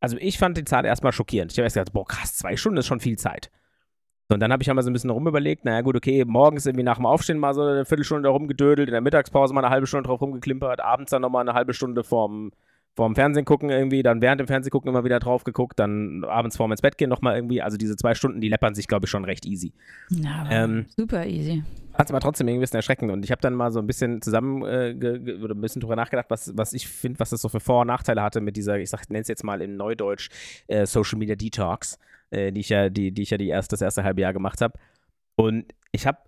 also 0.00 0.16
ich 0.20 0.38
fand 0.38 0.56
die 0.56 0.64
Zahl 0.64 0.84
erstmal 0.84 1.12
schockierend. 1.12 1.52
Ich 1.52 1.58
habe 1.58 1.64
erst 1.64 1.74
gedacht, 1.74 1.92
boah 1.92 2.06
krass, 2.06 2.36
zwei 2.36 2.56
Stunden 2.56 2.78
ist 2.78 2.86
schon 2.86 3.00
viel 3.00 3.18
Zeit. 3.18 3.50
So, 4.28 4.34
und 4.34 4.40
dann 4.40 4.52
habe 4.52 4.62
ich 4.62 4.70
einmal 4.70 4.84
so 4.84 4.90
ein 4.90 4.94
bisschen 4.94 5.10
rumüberlegt, 5.10 5.64
naja 5.64 5.82
gut, 5.82 5.96
okay, 5.96 6.24
morgens 6.24 6.64
irgendwie 6.64 6.84
nach 6.84 6.96
dem 6.96 7.06
Aufstehen 7.06 7.38
mal 7.38 7.54
so 7.54 7.62
eine 7.62 7.84
Viertelstunde 7.84 8.28
rumgedödelt, 8.28 8.88
in 8.88 8.92
der 8.92 9.02
Mittagspause 9.02 9.52
mal 9.52 9.64
eine 9.64 9.70
halbe 9.70 9.86
Stunde 9.86 10.08
drauf 10.08 10.20
rumgeklimpert, 10.20 10.80
abends 10.80 11.10
dann 11.10 11.22
nochmal 11.22 11.42
eine 11.42 11.52
halbe 11.52 11.74
Stunde 11.74 12.04
vorm, 12.04 12.52
vorm 12.96 13.14
Fernsehen 13.14 13.44
gucken 13.44 13.70
irgendwie, 13.70 14.02
dann 14.02 14.20
während 14.20 14.40
dem 14.40 14.46
Fernsehen 14.46 14.70
gucken 14.70 14.88
immer 14.88 15.04
wieder 15.04 15.18
drauf 15.18 15.44
geguckt, 15.44 15.78
dann 15.78 16.24
abends 16.24 16.56
vorm 16.56 16.70
ins 16.70 16.80
Bett 16.80 16.96
gehen 16.96 17.10
nochmal 17.10 17.34
irgendwie, 17.34 17.60
also 17.60 17.76
diese 17.76 17.96
zwei 17.96 18.14
Stunden, 18.14 18.40
die 18.40 18.48
läppern 18.48 18.74
sich, 18.74 18.86
glaube 18.86 19.06
ich, 19.06 19.10
schon 19.10 19.24
recht 19.24 19.46
easy. 19.46 19.72
Aber 20.40 20.50
Ähm, 20.50 20.86
super 20.96 21.26
easy. 21.26 21.64
Fand 21.92 22.08
es 22.08 22.10
aber 22.10 22.20
trotzdem 22.20 22.48
irgendwie 22.48 22.60
ein 22.60 22.62
bisschen 22.62 22.76
erschreckend. 22.76 23.10
Und 23.10 23.24
ich 23.24 23.30
habe 23.30 23.40
dann 23.40 23.54
mal 23.54 23.70
so 23.72 23.78
ein 23.78 23.86
bisschen 23.86 24.20
zusammen 24.22 24.62
äh, 24.62 24.94
oder 25.42 25.54
ein 25.54 25.60
bisschen 25.60 25.80
drüber 25.80 25.96
nachgedacht, 25.96 26.26
was, 26.28 26.56
was 26.56 26.72
ich 26.72 26.88
finde, 26.88 27.20
was 27.20 27.30
das 27.30 27.40
so 27.40 27.48
für 27.48 27.60
Vor- 27.60 27.82
und 27.82 27.86
Nachteile 27.88 28.22
hatte 28.22 28.40
mit 28.40 28.56
dieser, 28.56 28.78
ich 28.78 28.90
nenne 29.08 29.20
es 29.20 29.28
jetzt 29.28 29.44
mal 29.44 29.62
in 29.62 29.76
Neudeutsch, 29.76 30.28
äh, 30.66 30.86
Social 30.86 31.18
Media 31.18 31.36
Detox, 31.36 31.98
äh, 32.30 32.52
die 32.52 32.60
ich 32.60 32.68
ja, 32.68 32.88
die, 32.88 33.12
die 33.12 33.22
ich 33.22 33.30
ja 33.30 33.38
die 33.38 33.48
erst, 33.48 33.72
das 33.72 33.80
erste 33.80 34.02
halbe 34.02 34.20
Jahr 34.20 34.32
gemacht 34.32 34.60
habe. 34.60 34.78
Und 35.36 35.66
ich 35.92 36.06
habe 36.06 36.18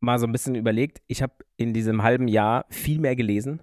mal 0.00 0.18
so 0.18 0.26
ein 0.26 0.32
bisschen 0.32 0.54
überlegt, 0.54 1.00
ich 1.06 1.22
habe 1.22 1.32
in 1.56 1.72
diesem 1.72 2.02
halben 2.02 2.28
Jahr 2.28 2.66
viel 2.70 2.98
mehr 2.98 3.16
gelesen. 3.16 3.60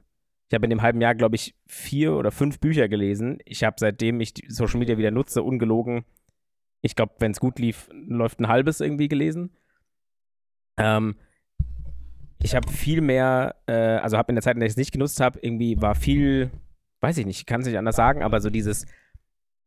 Ich 0.47 0.53
habe 0.53 0.65
in 0.65 0.69
dem 0.69 0.81
halben 0.81 1.01
Jahr, 1.01 1.15
glaube 1.15 1.35
ich, 1.35 1.55
vier 1.67 2.13
oder 2.13 2.31
fünf 2.31 2.59
Bücher 2.59 2.87
gelesen. 2.87 3.39
Ich 3.45 3.63
habe 3.63 3.75
seitdem 3.79 4.19
ich 4.21 4.33
Social 4.47 4.79
Media 4.79 4.97
wieder 4.97 5.11
nutze, 5.11 5.41
ungelogen, 5.41 6.05
ich 6.85 6.95
glaube, 6.95 7.15
wenn 7.17 7.31
es 7.31 7.39
gut 7.39 7.57
lief, 7.57 7.89
läuft 7.91 8.39
ein 8.39 8.47
halbes 8.47 8.79
irgendwie 8.79 9.07
gelesen. 9.07 9.57
Ähm, 10.77 11.15
ich 12.43 12.53
habe 12.53 12.71
viel 12.71 13.01
mehr, 13.01 13.55
äh, 13.65 13.73
also 13.73 14.17
habe 14.17 14.31
in 14.31 14.35
der 14.35 14.43
Zeit, 14.43 14.53
in 14.53 14.59
der 14.59 14.67
ich 14.67 14.73
es 14.73 14.77
nicht 14.77 14.91
genutzt 14.91 15.19
habe, 15.19 15.39
irgendwie 15.41 15.81
war 15.81 15.95
viel, 15.95 16.51
weiß 17.01 17.17
ich 17.17 17.25
nicht, 17.25 17.39
ich 17.39 17.45
kann 17.47 17.61
es 17.61 17.67
nicht 17.67 17.77
anders 17.77 17.95
sagen, 17.95 18.21
aber 18.21 18.39
so 18.39 18.51
dieses, 18.51 18.85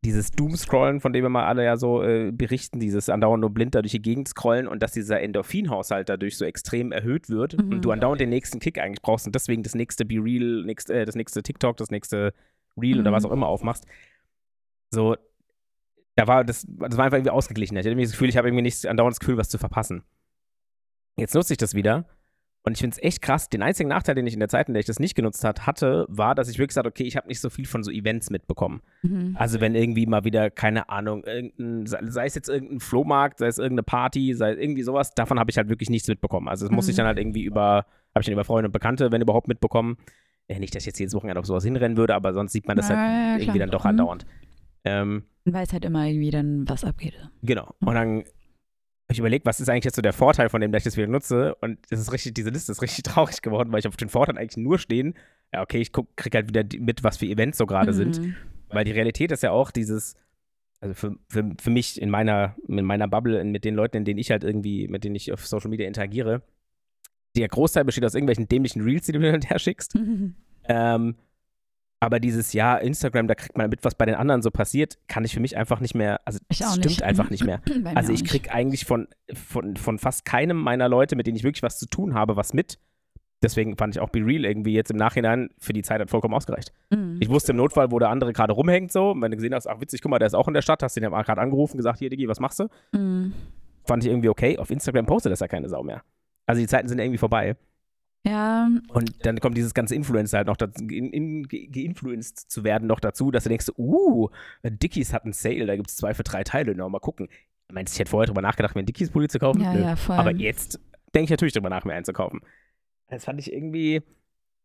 dieses 0.04 0.30
Doom-Scrollen, 0.30 1.00
von 1.00 1.12
dem 1.12 1.24
wir 1.24 1.28
mal 1.28 1.46
alle 1.46 1.64
ja 1.64 1.76
so 1.76 2.02
äh, 2.04 2.30
berichten, 2.30 2.78
dieses 2.78 3.08
andauernd 3.08 3.40
nur 3.40 3.50
blind 3.50 3.74
da 3.74 3.82
durch 3.82 3.90
die 3.92 4.00
Gegend 4.02 4.28
scrollen 4.28 4.68
und 4.68 4.80
dass 4.82 4.92
dieser 4.92 5.20
Endorphinhaushalt 5.20 6.08
dadurch 6.08 6.37
so 6.37 6.44
extrem 6.44 6.92
erhöht 6.92 7.28
wird 7.28 7.61
Mhm. 7.61 7.72
und 7.72 7.84
du 7.84 7.90
andauernd 7.90 8.20
den 8.20 8.28
nächsten 8.28 8.61
Kick 8.61 8.78
eigentlich 8.78 9.02
brauchst 9.02 9.26
und 9.26 9.34
deswegen 9.34 9.62
das 9.64 9.74
nächste 9.74 10.04
Be 10.04 10.16
Real, 10.22 10.62
nächst, 10.64 10.88
äh, 10.90 11.04
das 11.04 11.16
nächste 11.16 11.42
TikTok, 11.42 11.76
das 11.78 11.90
nächste 11.90 12.32
Reel 12.80 13.00
oder 13.00 13.11
Mhm. 13.11 13.14
was 13.14 13.24
auch 13.24 13.32
immer 13.32 13.48
aufmachst. 13.48 13.87
So, 14.90 15.16
da 16.14 16.26
war 16.28 16.44
das, 16.44 16.64
das 16.68 16.96
war 16.96 17.04
einfach 17.04 17.18
irgendwie 17.18 17.30
ausgeglichen. 17.32 17.76
Ich 17.76 17.80
hatte 17.80 17.90
irgendwie 17.90 18.04
das 18.04 18.12
Gefühl, 18.12 18.28
ich 18.28 18.37
habe 18.37 18.48
irgendwie 18.48 18.62
nicht 18.62 18.87
andauernd 18.87 19.14
das 19.14 19.20
Gefühl, 19.20 19.37
was 19.37 19.48
zu 19.48 19.58
verpassen. 19.58 20.04
Jetzt 21.16 21.34
nutze 21.34 21.52
ich 21.54 21.58
das 21.58 21.74
wieder 21.74 22.06
und 22.62 22.73
ich 22.73 22.81
finde 22.81 22.97
es 22.97 23.03
echt 23.03 23.23
krass. 23.23 23.49
Den 23.49 23.62
einzigen 23.62 23.88
Nachteil, 23.88 24.14
den 24.14 24.27
ich 24.27 24.35
in 24.35 24.40
der 24.40 24.49
Zeit, 24.49 24.68
in 24.68 24.75
der 24.75 24.81
ich 24.81 24.87
das 24.87 24.99
nicht 24.99 25.14
genutzt 25.14 25.42
hat, 25.44 25.66
hatte, 25.66 26.05
war, 26.09 26.35
dass 26.35 26.49
ich 26.49 26.57
wirklich 26.59 26.68
gesagt 26.68 26.87
okay, 26.87 27.05
ich 27.05 27.16
habe 27.16 27.29
nicht 27.29 27.40
so 27.40 27.49
viel 27.51 27.64
von 27.66 27.83
so 27.83 27.90
Events 27.90 28.31
mitbekommen. 28.31 28.83
Mhm. 29.03 29.35
Also 29.38 29.61
wenn 29.61 29.75
irgendwie 29.75 30.07
mal 30.07 30.25
wieder, 30.25 30.51
keine 30.51 30.88
Ahnung, 30.90 31.25
sei 31.85 32.27
es 32.27 32.35
jetzt 32.35 32.49
irgendein 32.49 32.81
Flohmarkt, 32.81 33.38
sei 33.38 33.47
es 33.47 33.59
irgendeine 33.59 33.85
Party, 33.85 34.35
sei 34.35 34.53
es 34.53 34.59
irgendwie 34.59 34.83
sowas, 34.83 35.14
davon 35.14 35.38
habe 35.38 35.51
ich 35.51 35.57
halt 35.57 35.68
wirklich 35.68 35.88
nichts 35.90 36.09
mitbekommen. 36.09 36.49
Also 36.49 36.66
das 36.66 36.75
muss 36.75 36.88
ich 36.88 36.94
Mhm. 36.94 36.99
dann 36.99 37.07
halt 37.07 37.18
irgendwie 37.18 37.44
über, 37.44 37.87
habe 38.14 38.21
ich 38.21 38.27
dann 38.27 38.33
über 38.35 38.44
Freunde 38.44 38.68
und 38.68 38.73
Bekannte, 38.73 39.11
wenn 39.12 39.23
überhaupt, 39.23 39.49
mitbekommen. 39.49 39.97
Äh, 40.49 40.59
nicht, 40.59 40.75
dass 40.75 40.83
ich 40.83 40.87
jetzt 40.87 40.99
jedes 40.99 41.14
Wochenende 41.14 41.40
auf 41.40 41.47
sowas 41.47 41.64
hinrennen 41.64 41.97
würde, 41.97 42.14
aber 42.14 42.33
sonst 42.33 42.53
sieht 42.53 42.66
man 42.66 42.77
das 42.77 42.88
Ja, 42.88 42.97
halt 42.97 43.09
ja, 43.37 43.42
irgendwie 43.42 43.59
dann 43.61 43.71
doch 43.71 43.85
Mhm. 43.85 43.90
andauernd. 43.90 44.27
Ähm, 44.85 45.25
Man 45.44 45.55
weiß 45.55 45.73
halt 45.73 45.85
immer 45.85 46.07
irgendwie 46.07 46.31
dann, 46.31 46.68
was 46.68 46.85
abgeht. 46.85 47.14
Genau. 47.42 47.75
Und 47.81 47.94
dann 47.94 48.25
ich 49.14 49.18
überlegt, 49.18 49.47
was 49.47 49.61
ist 49.61 49.68
eigentlich 49.68 49.85
jetzt 49.85 49.97
so 49.97 50.03
der 50.03 50.12
Vorteil 50.12 50.49
von 50.49 50.61
dem, 50.61 50.71
dass 50.71 50.81
ich 50.81 50.85
das 50.85 50.97
wieder 50.97 51.07
nutze? 51.07 51.55
Und 51.57 51.79
das 51.90 52.01
ist 52.01 52.12
richtig, 52.12 52.35
diese 52.35 52.51
Liste 52.51 52.73
ist 52.73 52.83
richtig 52.83 53.03
traurig 53.05 53.42
geworden, 53.42 53.73
weil 53.73 53.81
ich 53.81 53.88
auf 53.88 53.97
den 53.97 54.09
Vorteil 54.09 54.38
eigentlich 54.38 54.57
nur 54.57 54.79
stehen, 54.79 55.14
ja, 55.53 55.62
okay, 55.62 55.81
ich 55.81 55.92
guck, 55.92 56.14
krieg 56.16 56.35
halt 56.35 56.49
wieder 56.49 56.64
mit, 56.79 57.03
was 57.05 57.16
für 57.16 57.27
Events 57.27 57.59
so 57.59 57.66
gerade 57.66 57.92
sind. 57.92 58.21
Mhm. 58.21 58.35
Weil 58.68 58.85
die 58.85 58.92
Realität 58.92 59.33
ist 59.33 59.42
ja 59.42 59.51
auch 59.51 59.71
dieses, 59.71 60.14
also 60.81 60.94
für, 60.94 61.16
für, 61.29 61.55
für 61.59 61.71
mich 61.71 62.01
in 62.01 62.11
meiner, 62.11 62.55
in 62.68 62.85
meiner 62.85 63.09
Bubble, 63.09 63.42
mit 63.44 63.64
den 63.64 63.75
Leuten, 63.75 63.97
in 63.97 64.05
denen 64.05 64.18
ich 64.18 64.31
halt 64.31 64.44
irgendwie, 64.44 64.88
mit 64.88 65.05
denen 65.05 65.14
ich 65.14 65.33
auf 65.33 65.47
Social 65.47 65.71
Media 65.71 65.87
interagiere, 65.87 66.42
der 67.37 67.49
Großteil 67.49 67.85
besteht 67.85 68.05
aus 68.05 68.14
irgendwelchen 68.14 68.49
dämlichen 68.49 68.83
Reels, 68.83 69.07
die 69.07 69.12
du 69.12 69.21
mir 69.21 69.27
hin 69.27 69.37
und 69.37 69.49
her 69.49 69.59
schickst. 69.59 69.94
Mhm. 69.94 70.35
Ähm, 70.64 71.14
aber 72.00 72.20
dieses 72.20 72.52
Jahr 72.52 72.80
Instagram, 72.80 73.26
da 73.26 73.34
kriegt 73.34 73.58
man 73.58 73.68
mit, 73.70 73.84
was 73.84 73.94
bei 73.96 74.06
den 74.06 74.14
anderen 74.14 74.42
so 74.42 74.50
passiert, 74.50 74.98
kann 75.08 75.24
ich 75.24 75.34
für 75.34 75.40
mich 75.40 75.56
einfach 75.56 75.80
nicht 75.80 75.94
mehr, 75.94 76.20
also 76.24 76.38
das 76.48 76.58
stimmt 76.58 76.84
nicht. 76.84 77.02
einfach 77.02 77.30
nicht 77.30 77.44
mehr. 77.44 77.61
Also 77.94 78.12
ich 78.12 78.22
nicht. 78.22 78.30
krieg 78.30 78.54
eigentlich 78.54 78.84
von, 78.84 79.08
von, 79.32 79.76
von 79.76 79.98
fast 79.98 80.24
keinem 80.24 80.56
meiner 80.56 80.88
Leute, 80.88 81.16
mit 81.16 81.26
denen 81.26 81.37
ich 81.37 81.42
wirklich 81.42 81.62
was 81.62 81.78
zu 81.78 81.87
tun 81.87 82.14
habe, 82.14 82.37
was 82.37 82.52
mit. 82.52 82.78
Deswegen 83.42 83.76
fand 83.76 83.94
ich 83.94 84.00
auch 84.00 84.11
Be 84.11 84.20
Real 84.20 84.44
irgendwie 84.44 84.74
jetzt 84.74 84.90
im 84.90 84.96
Nachhinein 84.96 85.50
für 85.58 85.72
die 85.72 85.82
Zeit 85.82 86.00
hat 86.00 86.11
vollkommen 86.11 86.34
ausgereicht. 86.34 86.72
Mhm. 86.90 87.18
Ich 87.20 87.28
wusste 87.28 87.52
im 87.52 87.58
Notfall, 87.58 87.90
wo 87.90 87.98
der 87.98 88.11
andere 88.11 88.32
gerade 88.32 88.52
rumhängt, 88.52 88.92
so. 88.92 89.12
Und 89.12 89.22
wenn 89.22 89.30
du 89.30 89.37
gesehen 89.37 89.54
hast, 89.54 89.66
ach 89.66 89.80
witzig, 89.80 90.02
guck 90.02 90.11
mal, 90.11 90.18
der 90.18 90.26
ist 90.26 90.34
auch 90.34 90.48
in 90.48 90.54
der 90.54 90.62
Stadt, 90.62 90.82
hast 90.82 90.96
den 90.96 91.04
ja 91.04 91.11
gerade 91.11 91.40
angerufen, 91.40 91.76
gesagt, 91.76 92.00
hier, 92.00 92.11
Diggi, 92.11 92.28
was 92.28 92.40
machst 92.40 92.61
du? 92.61 92.68
Mhm. 92.92 93.32
Fand 93.84 94.04
ich 94.04 94.11
irgendwie 94.11 94.28
okay. 94.28 94.58
Auf 94.58 94.70
Instagram 94.70 95.06
postet 95.06 95.32
das 95.32 95.40
ja 95.40 95.48
keine 95.48 95.68
Sau 95.68 95.82
mehr. 95.82 96.02
Also 96.46 96.61
die 96.61 96.66
Zeiten 96.66 96.88
sind 96.88 96.98
irgendwie 96.98 97.18
vorbei. 97.18 97.56
Ja, 98.29 98.69
Und 98.88 99.25
dann 99.27 99.41
kommt 99.41 99.57
dieses 99.57 99.75
ganze 99.75 99.95
Influencer 99.95 100.38
halt 100.38 100.47
noch 100.47 100.57
dazu, 100.57 100.85
in, 100.85 101.11
in, 101.12 101.43
ge- 101.45 101.67
geinfluenced 101.67 102.51
zu 102.51 102.64
werden 102.64 102.87
noch 102.87 103.01
dazu, 103.01 103.31
dass 103.31 103.45
du 103.45 103.49
denkst, 103.49 103.71
uh, 103.79 104.29
Dickies 104.62 105.12
hat 105.12 105.25
einen 105.25 105.33
Sale, 105.33 105.67
da 105.67 105.77
gibt 105.77 105.88
es 105.91 105.97
zwei 105.97 106.14
für 106.14 106.23
drei 106.25 106.45
Teile, 106.45 106.75
na, 106.77 106.88
mal 106.88 106.99
gucken. 107.01 107.29
Meinst 107.71 107.93
du, 107.93 107.97
ich 107.97 108.01
hätte 108.01 108.11
vorher 108.11 108.27
drüber 108.27 108.43
nachgedacht, 108.43 108.75
mir 108.75 108.81
einen 108.81 108.87
Dickies-Pulli 108.87 109.29
zu 109.29 109.38
kaufen? 109.38 109.61
ja, 109.61 109.73
Nö. 109.75 109.83
ja, 109.83 109.97
voll. 109.97 110.17
Aber 110.17 110.33
jetzt 110.33 110.81
denke 111.14 111.25
ich 111.25 111.31
natürlich 111.31 111.55
drüber 111.55 111.71
nach, 111.71 111.85
mir 111.85 111.95
einen 111.95 112.05
zu 112.05 112.12
kaufen. 112.12 112.41
Das 113.09 113.25
fand 113.25 113.41
ich 113.41 113.53
irgendwie, 113.53 114.03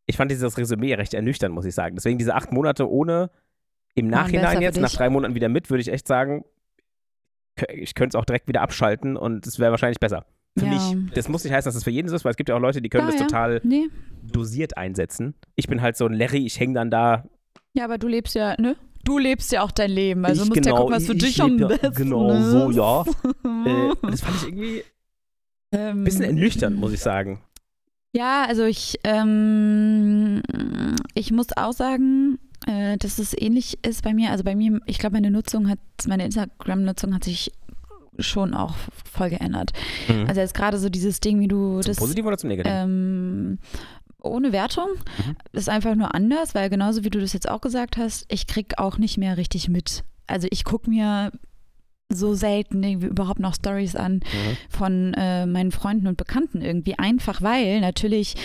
ich 0.05 0.17
fand 0.17 0.29
dieses 0.31 0.57
Resümee 0.57 0.93
recht 0.93 1.13
ernüchternd, 1.13 1.53
muss 1.53 1.65
ich 1.65 1.75
sagen. 1.75 1.95
Deswegen 1.95 2.17
diese 2.17 2.35
acht 2.35 2.51
Monate 2.51 2.89
ohne, 2.89 3.29
im 3.95 4.07
Nachhinein 4.07 4.61
jetzt, 4.61 4.79
nach 4.79 4.91
drei 4.91 5.09
Monaten 5.09 5.35
wieder 5.35 5.49
mit, 5.49 5.69
würde 5.69 5.81
ich 5.81 5.89
echt 5.91 6.07
sagen, 6.07 6.43
ich 7.71 7.93
könnte 7.93 8.17
es 8.17 8.19
auch 8.21 8.25
direkt 8.25 8.47
wieder 8.47 8.61
abschalten 8.61 9.15
und 9.15 9.45
es 9.45 9.59
wäre 9.59 9.71
wahrscheinlich 9.71 9.99
besser. 9.99 10.25
Für 10.57 10.65
Ja. 10.65 10.71
mich. 10.93 11.11
Das 11.13 11.27
muss 11.29 11.43
nicht 11.43 11.53
heißen, 11.53 11.67
dass 11.67 11.75
es 11.75 11.83
für 11.83 11.89
jeden 11.91 12.07
so 12.09 12.15
ist, 12.15 12.23
weil 12.25 12.31
es 12.31 12.37
gibt 12.37 12.49
ja 12.49 12.55
auch 12.55 12.59
Leute, 12.59 12.81
die 12.81 12.89
können 12.89 13.05
Ja, 13.07 13.11
das 13.11 13.19
ja. 13.19 13.25
total 13.27 13.61
Nee. 13.63 13.87
dosiert 14.21 14.77
einsetzen. 14.77 15.33
Ich 15.55 15.67
bin 15.67 15.81
halt 15.81 15.97
so 15.97 16.05
ein 16.05 16.13
Larry, 16.13 16.45
ich 16.45 16.59
hänge 16.59 16.75
dann 16.75 16.91
da. 16.91 17.25
Ja, 17.73 17.85
aber 17.85 17.97
du 17.97 18.07
lebst 18.07 18.35
ja, 18.35 18.55
ne? 18.61 18.75
Du 19.03 19.17
lebst 19.17 19.51
ja 19.51 19.63
auch 19.63 19.71
dein 19.71 19.91
Leben. 19.91 20.23
Also 20.25 20.43
Ich 20.43 20.49
musst 20.49 20.57
ja 20.65 20.71
genau, 20.71 20.77
gucken, 20.83 20.95
was 20.95 21.05
für 21.07 21.13
ich 21.13 21.19
dich 21.23 21.41
am 21.41 21.57
ja 21.57 21.67
besten 21.67 21.93
genau 21.95 22.31
ist. 22.31 22.45
so, 22.51 22.71
ja. 22.71 23.03
Äh, 23.65 23.93
das 24.09 24.21
fand 24.21 24.35
ich 24.37 24.43
irgendwie 24.47 24.83
Ähm, 25.71 26.01
ein 26.01 26.03
bisschen 26.03 26.23
ernüchternd, 26.23 26.77
muss 26.77 26.93
ich 26.93 26.99
sagen. 27.01 27.41
Ja, 28.15 28.45
also 28.47 28.63
ich, 28.63 28.99
ähm, 29.03 30.41
ich 31.15 31.31
muss 31.31 31.47
auch 31.57 31.73
sagen, 31.73 32.37
äh, 32.67 32.95
dass 32.97 33.17
es 33.19 33.33
ähnlich 33.35 33.79
ist 33.85 34.03
bei 34.03 34.13
mir. 34.13 34.29
Also 34.29 34.43
bei 34.43 34.55
mir, 34.55 34.79
ich 34.85 34.99
glaube, 34.99 35.15
meine 35.15 35.31
Nutzung 35.31 35.67
hat, 35.69 35.79
meine 36.07 36.23
Instagram-Nutzung 36.25 37.13
hat 37.15 37.23
sich 37.23 37.51
schon 38.19 38.53
auch 38.53 38.75
voll 39.11 39.29
geändert. 39.29 39.71
Mhm. 40.07 40.25
Also 40.27 40.41
jetzt 40.41 40.53
gerade 40.53 40.77
so 40.77 40.89
dieses 40.89 41.19
Ding, 41.19 41.39
wie 41.39 41.47
du 41.47 41.81
zum 41.81 41.89
das 41.91 41.97
Positiv 41.97 42.25
oder 42.25 42.37
zum 42.37 42.49
Negativ? 42.49 42.71
ähm, 42.73 43.59
ohne 44.21 44.51
Wertung 44.51 44.87
Mhm. 45.25 45.35
ist 45.51 45.69
einfach 45.69 45.95
nur 45.95 46.15
anders, 46.15 46.55
weil 46.55 46.69
genauso 46.69 47.03
wie 47.03 47.09
du 47.09 47.19
das 47.19 47.33
jetzt 47.33 47.49
auch 47.49 47.61
gesagt 47.61 47.97
hast, 47.97 48.25
ich 48.29 48.47
krieg 48.47 48.77
auch 48.77 48.97
nicht 48.97 49.17
mehr 49.17 49.37
richtig 49.37 49.67
mit. 49.69 50.03
Also 50.27 50.47
ich 50.51 50.63
gucke 50.63 50.89
mir 50.89 51.31
so 52.11 52.33
selten 52.35 52.83
irgendwie 52.83 53.07
überhaupt 53.07 53.39
noch 53.39 53.55
Stories 53.55 53.95
an 53.95 54.15
Mhm. 54.15 54.57
von 54.69 55.13
äh, 55.15 55.45
meinen 55.45 55.71
Freunden 55.71 56.07
und 56.07 56.15
Bekannten 56.17 56.61
irgendwie. 56.61 56.97
Einfach 56.99 57.41
weil 57.41 57.81
natürlich 57.81 58.35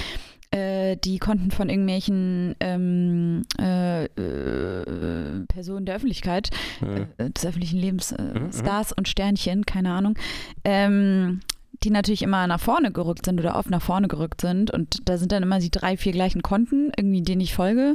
äh, 0.50 0.96
die 0.96 1.18
Konten 1.18 1.50
von 1.50 1.68
irgendwelchen 1.68 2.54
ähm, 2.60 3.42
äh, 3.60 4.04
äh, 4.06 5.44
Personen 5.48 5.86
der 5.86 5.96
Öffentlichkeit, 5.96 6.50
äh, 6.80 7.30
des 7.30 7.44
öffentlichen 7.46 7.78
Lebens, 7.78 8.12
äh, 8.12 8.22
Mhm, 8.22 8.42
mhm. 8.46 8.52
Stars 8.52 8.92
und 8.92 9.08
Sternchen, 9.08 9.66
keine 9.66 9.92
Ahnung, 9.92 10.18
ähm, 10.64 11.40
die 11.84 11.90
natürlich 11.90 12.22
immer 12.22 12.46
nach 12.46 12.60
vorne 12.60 12.90
gerückt 12.92 13.24
sind 13.24 13.38
oder 13.38 13.56
oft 13.56 13.70
nach 13.70 13.82
vorne 13.82 14.08
gerückt 14.08 14.40
sind. 14.40 14.70
Und 14.70 15.08
da 15.08 15.16
sind 15.18 15.30
dann 15.32 15.42
immer 15.42 15.58
die 15.60 15.70
drei, 15.70 15.96
vier 15.96 16.12
gleichen 16.12 16.42
Konten, 16.42 16.90
irgendwie 16.96 17.22
denen 17.22 17.40
ich 17.40 17.54
folge. 17.54 17.94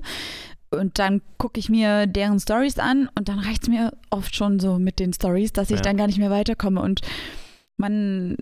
Und 0.71 0.97
dann 0.99 1.21
gucke 1.37 1.59
ich 1.59 1.69
mir 1.69 2.07
deren 2.07 2.39
Stories 2.39 2.79
an 2.79 3.09
und 3.15 3.27
dann 3.29 3.39
reicht 3.39 3.63
es 3.63 3.69
mir 3.69 3.91
oft 4.09 4.35
schon 4.35 4.59
so 4.59 4.79
mit 4.79 4.99
den 4.99 5.11
Stories, 5.13 5.53
dass 5.53 5.69
ich 5.69 5.77
Ja. 5.77 5.81
dann 5.83 5.97
gar 5.97 6.07
nicht 6.07 6.17
mehr 6.17 6.31
weiterkomme. 6.31 6.81
Und 6.81 7.01
man, 7.77 8.37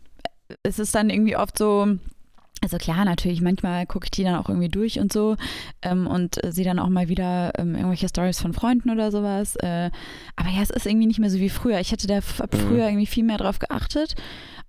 es 0.63 0.79
ist 0.79 0.93
dann 0.95 1.09
irgendwie 1.09 1.35
oft 1.35 1.57
so, 1.57 1.87
also 2.63 2.77
klar, 2.77 3.05
natürlich, 3.05 3.41
manchmal 3.41 3.85
gucke 3.87 4.05
ich 4.05 4.11
die 4.11 4.23
dann 4.23 4.35
auch 4.35 4.47
irgendwie 4.47 4.69
durch 4.69 4.99
und 4.99 5.11
so 5.11 5.35
ähm, 5.81 6.05
und 6.07 6.43
äh, 6.43 6.51
sehe 6.51 6.63
dann 6.65 6.77
auch 6.79 6.89
mal 6.89 7.09
wieder 7.09 7.53
ähm, 7.57 7.73
irgendwelche 7.75 8.07
Stories 8.07 8.39
von 8.39 8.53
Freunden 8.53 8.89
oder 8.91 9.11
sowas. 9.11 9.55
Äh, 9.57 9.89
aber 10.35 10.49
ja, 10.49 10.61
es 10.61 10.69
ist 10.69 10.85
irgendwie 10.85 11.07
nicht 11.07 11.19
mehr 11.19 11.29
so 11.31 11.39
wie 11.39 11.49
früher. 11.49 11.79
Ich 11.79 11.91
hätte 11.91 12.07
da 12.07 12.17
Mhm. 12.17 12.21
früher 12.57 12.87
irgendwie 12.87 13.05
viel 13.07 13.23
mehr 13.23 13.37
drauf 13.37 13.59
geachtet. 13.59 14.15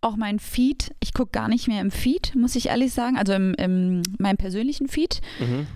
Auch 0.00 0.16
mein 0.16 0.38
Feed, 0.38 0.94
ich 1.00 1.12
gucke 1.14 1.30
gar 1.32 1.48
nicht 1.48 1.68
mehr 1.68 1.80
im 1.80 1.90
Feed, 1.90 2.34
muss 2.34 2.56
ich 2.56 2.66
ehrlich 2.70 2.92
sagen, 2.92 3.16
also 3.16 3.34
im, 3.34 3.54
im 3.54 4.02
meinem 4.18 4.36
persönlichen 4.36 4.88
Feed. 4.88 5.20
Mhm. 5.38 5.66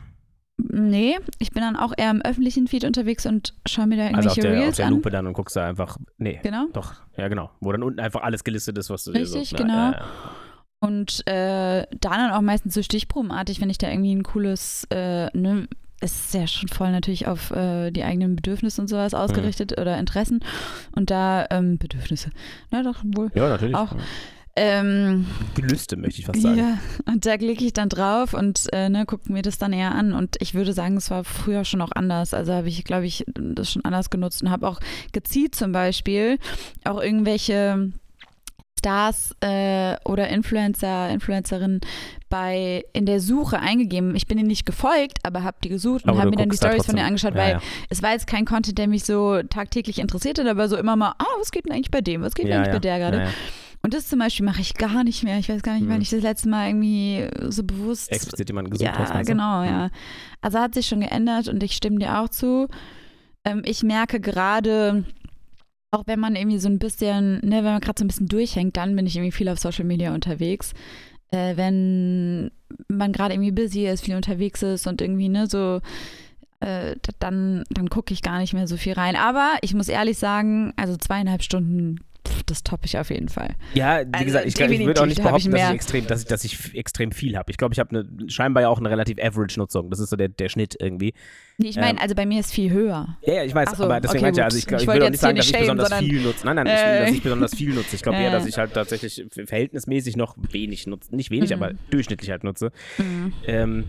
Nee, 0.58 1.18
ich 1.38 1.50
bin 1.50 1.62
dann 1.62 1.76
auch 1.76 1.92
eher 1.96 2.10
im 2.10 2.22
öffentlichen 2.22 2.66
Feed 2.66 2.84
unterwegs 2.84 3.26
und 3.26 3.54
schaue 3.66 3.86
mir 3.86 3.96
da 3.98 4.06
Also 4.16 4.30
auf 4.30 4.36
irgendwelche 4.36 4.40
der, 4.40 4.52
auf 4.52 4.64
Reels 4.64 4.76
der 4.78 4.86
an. 4.86 4.92
Lupe 4.92 5.10
dann 5.10 5.26
und 5.26 5.34
guckst 5.34 5.54
da 5.54 5.68
einfach. 5.68 5.98
Nee. 6.16 6.40
Genau. 6.42 6.66
Doch, 6.72 6.94
ja 7.18 7.28
genau. 7.28 7.50
Wo 7.60 7.70
dann 7.72 7.82
unten 7.82 8.00
einfach 8.00 8.22
alles 8.22 8.42
gelistet 8.42 8.78
ist, 8.78 8.88
was 8.88 9.04
du 9.04 9.12
dir 9.12 9.20
Richtig, 9.20 9.50
so, 9.50 9.56
genau. 9.56 9.74
Ja, 9.74 9.92
ja. 9.92 10.06
Und 10.80 11.26
äh, 11.26 11.86
da 12.00 12.10
dann 12.10 12.30
auch 12.32 12.42
meistens 12.42 12.74
so 12.74 12.82
stichprobenartig, 12.82 13.60
wenn 13.60 13.70
ich 13.70 13.78
da 13.78 13.88
irgendwie 13.88 14.14
ein 14.14 14.22
cooles, 14.22 14.86
äh, 14.90 15.26
ne, 15.36 15.68
es 16.00 16.26
ist 16.26 16.34
ja 16.34 16.46
schon 16.46 16.68
voll 16.68 16.92
natürlich 16.92 17.26
auf 17.26 17.50
äh, 17.50 17.90
die 17.90 18.04
eigenen 18.04 18.36
Bedürfnisse 18.36 18.82
und 18.82 18.88
sowas 18.88 19.14
ausgerichtet 19.14 19.80
oder 19.80 19.98
Interessen. 19.98 20.40
Und 20.94 21.10
da, 21.10 21.46
ähm, 21.50 21.78
Bedürfnisse, 21.78 22.30
na 22.70 22.82
doch, 22.82 23.02
wohl. 23.04 23.30
ja, 23.34 23.48
natürlich. 23.48 23.74
Auch. 23.74 23.94
Ähm, 24.58 25.26
Gelüste, 25.54 25.96
möchte 25.96 26.20
ich 26.20 26.26
fast 26.26 26.40
sagen. 26.40 26.56
ja, 26.56 26.78
und 27.04 27.26
da 27.26 27.36
klicke 27.36 27.62
ich 27.62 27.74
dann 27.74 27.90
drauf 27.90 28.32
und 28.32 28.72
äh, 28.72 28.88
ne, 28.88 29.04
gucke 29.04 29.30
mir 29.30 29.42
das 29.42 29.58
dann 29.58 29.74
eher 29.74 29.94
an. 29.94 30.14
Und 30.14 30.36
ich 30.40 30.54
würde 30.54 30.72
sagen, 30.72 30.96
es 30.96 31.10
war 31.10 31.24
früher 31.24 31.64
schon 31.64 31.82
auch 31.82 31.92
anders. 31.92 32.32
Also 32.32 32.54
habe 32.54 32.68
ich, 32.68 32.84
glaube 32.84 33.04
ich, 33.04 33.24
das 33.34 33.70
schon 33.70 33.84
anders 33.84 34.08
genutzt 34.08 34.42
und 34.42 34.50
habe 34.50 34.66
auch 34.66 34.80
gezielt 35.12 35.54
zum 35.54 35.72
Beispiel 35.72 36.38
auch 36.84 37.02
irgendwelche 37.02 37.92
Stars 38.86 39.34
äh, 39.40 39.96
oder 40.04 40.28
Influencer, 40.28 41.10
Influencerinnen 41.10 41.80
bei 42.28 42.84
in 42.92 43.04
der 43.04 43.18
Suche 43.20 43.58
eingegeben. 43.58 44.14
Ich 44.14 44.26
bin 44.28 44.38
ihnen 44.38 44.46
nicht 44.46 44.64
gefolgt, 44.64 45.18
aber 45.24 45.42
habe 45.42 45.56
die 45.64 45.68
gesucht 45.68 46.04
und 46.04 46.16
habe 46.18 46.30
mir 46.30 46.36
dann 46.36 46.50
die 46.50 46.56
da 46.56 46.68
Stories 46.68 46.86
von 46.86 46.94
denen 46.94 47.06
angeschaut, 47.08 47.34
Ja, 47.34 47.40
weil 47.40 47.50
ja. 47.54 47.60
es 47.90 48.02
war 48.02 48.12
jetzt 48.12 48.28
kein 48.28 48.44
Content, 48.44 48.78
der 48.78 48.86
mich 48.86 49.04
so 49.04 49.42
tagtäglich 49.42 49.98
interessiert 49.98 50.38
hat, 50.38 50.46
aber 50.46 50.68
so 50.68 50.76
immer 50.76 50.94
mal, 50.94 51.14
ah, 51.18 51.24
was 51.40 51.50
geht 51.50 51.64
denn 51.66 51.72
eigentlich 51.72 51.90
bei 51.90 52.00
dem? 52.00 52.22
Was 52.22 52.34
geht 52.34 52.44
denn 52.46 52.52
ja, 52.52 52.58
eigentlich 52.58 52.68
ja. 52.68 52.72
bei 52.74 52.78
der 52.78 52.98
gerade? 52.98 53.16
Ja, 53.18 53.24
ja. 53.24 53.30
Und 53.82 53.92
das 53.94 54.06
zum 54.08 54.18
Beispiel 54.20 54.46
mache 54.46 54.60
ich 54.60 54.74
gar 54.74 55.02
nicht 55.04 55.22
mehr. 55.24 55.38
Ich 55.38 55.48
weiß 55.48 55.62
gar 55.62 55.74
nicht, 55.74 55.88
wann 55.88 55.96
Mhm. 55.96 56.02
ich 56.02 56.10
das 56.10 56.22
letzte 56.22 56.48
Mal 56.48 56.68
irgendwie 56.68 57.28
so 57.50 57.62
bewusst. 57.64 58.10
Explizit 58.10 58.48
jemanden 58.48 58.70
gesucht 58.70 58.86
ja, 58.88 58.98
hast. 58.98 59.14
du? 59.14 59.24
genau, 59.24 59.60
Mhm. 59.62 59.66
ja. 59.68 59.90
Also 60.40 60.58
hat 60.60 60.74
sich 60.74 60.86
schon 60.86 61.00
geändert 61.00 61.48
und 61.48 61.62
ich 61.62 61.72
stimme 61.72 61.98
dir 61.98 62.18
auch 62.20 62.28
zu. 62.28 62.68
Ähm, 63.44 63.62
ich 63.64 63.82
merke 63.82 64.18
gerade, 64.20 65.04
auch 65.90 66.04
wenn 66.06 66.20
man 66.20 66.36
irgendwie 66.36 66.58
so 66.58 66.68
ein 66.68 66.78
bisschen, 66.78 67.40
ne, 67.40 67.56
wenn 67.56 67.64
man 67.64 67.80
gerade 67.80 67.98
so 67.98 68.04
ein 68.04 68.08
bisschen 68.08 68.28
durchhängt, 68.28 68.76
dann 68.76 68.94
bin 68.96 69.06
ich 69.06 69.16
irgendwie 69.16 69.32
viel 69.32 69.48
auf 69.48 69.58
Social 69.58 69.84
Media 69.84 70.14
unterwegs. 70.14 70.72
Äh, 71.30 71.56
wenn 71.56 72.50
man 72.88 73.12
gerade 73.12 73.34
irgendwie 73.34 73.52
busy 73.52 73.86
ist, 73.86 74.04
viel 74.04 74.16
unterwegs 74.16 74.62
ist 74.62 74.86
und 74.86 75.00
irgendwie, 75.00 75.28
ne, 75.28 75.46
so, 75.46 75.80
äh, 76.60 76.96
dann, 77.18 77.64
dann 77.70 77.88
gucke 77.90 78.12
ich 78.12 78.22
gar 78.22 78.38
nicht 78.38 78.54
mehr 78.54 78.66
so 78.66 78.76
viel 78.76 78.94
rein. 78.94 79.16
Aber 79.16 79.56
ich 79.62 79.74
muss 79.74 79.88
ehrlich 79.88 80.18
sagen, 80.18 80.72
also 80.76 80.96
zweieinhalb 80.96 81.42
Stunden, 81.42 82.00
pff, 82.26 82.42
das 82.44 82.62
toppe 82.62 82.86
ich 82.86 82.98
auf 82.98 83.10
jeden 83.10 83.28
Fall. 83.28 83.54
Ja, 83.74 84.00
wie 84.00 84.12
Also 84.12 84.24
gesagt, 84.26 84.46
ich, 84.46 84.54
glaub, 84.54 84.70
ich 84.70 84.80
würde 84.84 85.00
auch 85.02 85.06
nicht 85.06 85.22
behaupten, 85.22 85.50
dass 85.50 85.60
ich, 85.68 85.74
extrem, 85.74 86.06
dass, 86.06 86.20
ich, 86.22 86.26
dass 86.28 86.44
ich 86.44 86.74
extrem 86.74 87.12
viel 87.12 87.36
habe. 87.36 87.50
Ich 87.50 87.56
glaube, 87.56 87.72
ich 87.74 87.78
habe 87.80 87.90
eine, 87.98 88.30
scheinbar 88.30 88.62
ja 88.64 88.68
auch 88.68 88.78
eine 88.78 88.90
relativ 88.90 89.18
Average-Nutzung. 89.22 89.90
Das 89.90 89.98
ist 90.00 90.10
so 90.10 90.16
der, 90.16 90.28
der 90.28 90.48
Schnitt 90.48 90.76
irgendwie. 90.80 91.14
Nee, 91.58 91.68
ich 91.68 91.76
meine, 91.76 91.92
Ähm, 91.92 91.98
also 92.00 92.14
bei 92.14 92.26
mir 92.26 92.40
ist 92.40 92.52
viel 92.52 92.70
höher. 92.70 93.16
Ja, 93.22 93.34
ja, 93.34 93.44
ich 93.44 93.54
weiß, 93.54 93.70
so, 93.76 93.84
aber 93.84 94.00
deswegen 94.00 94.24
okay, 94.26 94.34
ich, 94.36 94.42
also 94.44 94.58
ich, 94.58 94.66
glaub, 94.66 94.80
Ich 94.80 94.86
ich 94.86 94.92
würde 94.92 95.06
auch 95.06 95.10
nicht 95.10 95.20
sagen, 95.20 95.36
dass 95.36 95.46
ich 95.46 95.52
nicht 95.52 95.66
shamen, 95.66 95.80
sondern- 95.80 96.04
viel 96.04 96.20
nutze. 96.20 96.46
Nein, 96.46 96.56
nein, 96.56 96.66
Äh. 96.66 97.00
dass 97.06 97.10
ich 97.12 97.22
besonders 97.22 97.54
viel 97.54 97.74
nutze. 97.74 97.96
Ich 97.96 98.02
glaube 98.02 98.18
eher, 98.18 98.28
Äh. 98.28 98.32
dass 98.32 98.46
ich 98.46 98.58
halt 98.58 98.74
tatsächlich 98.74 99.24
verhältnismäßig 99.46 100.16
noch 100.16 100.36
wenig 100.52 100.86
nutze. 100.86 101.14
Nicht 101.16 101.30
wenig, 101.30 101.50
Mhm. 101.50 101.62
aber 101.62 101.72
durchschnittlich 101.90 102.30
halt 102.30 102.44
nutze. 102.44 102.72
Mhm. 102.98 103.32
Ähm, 103.46 103.84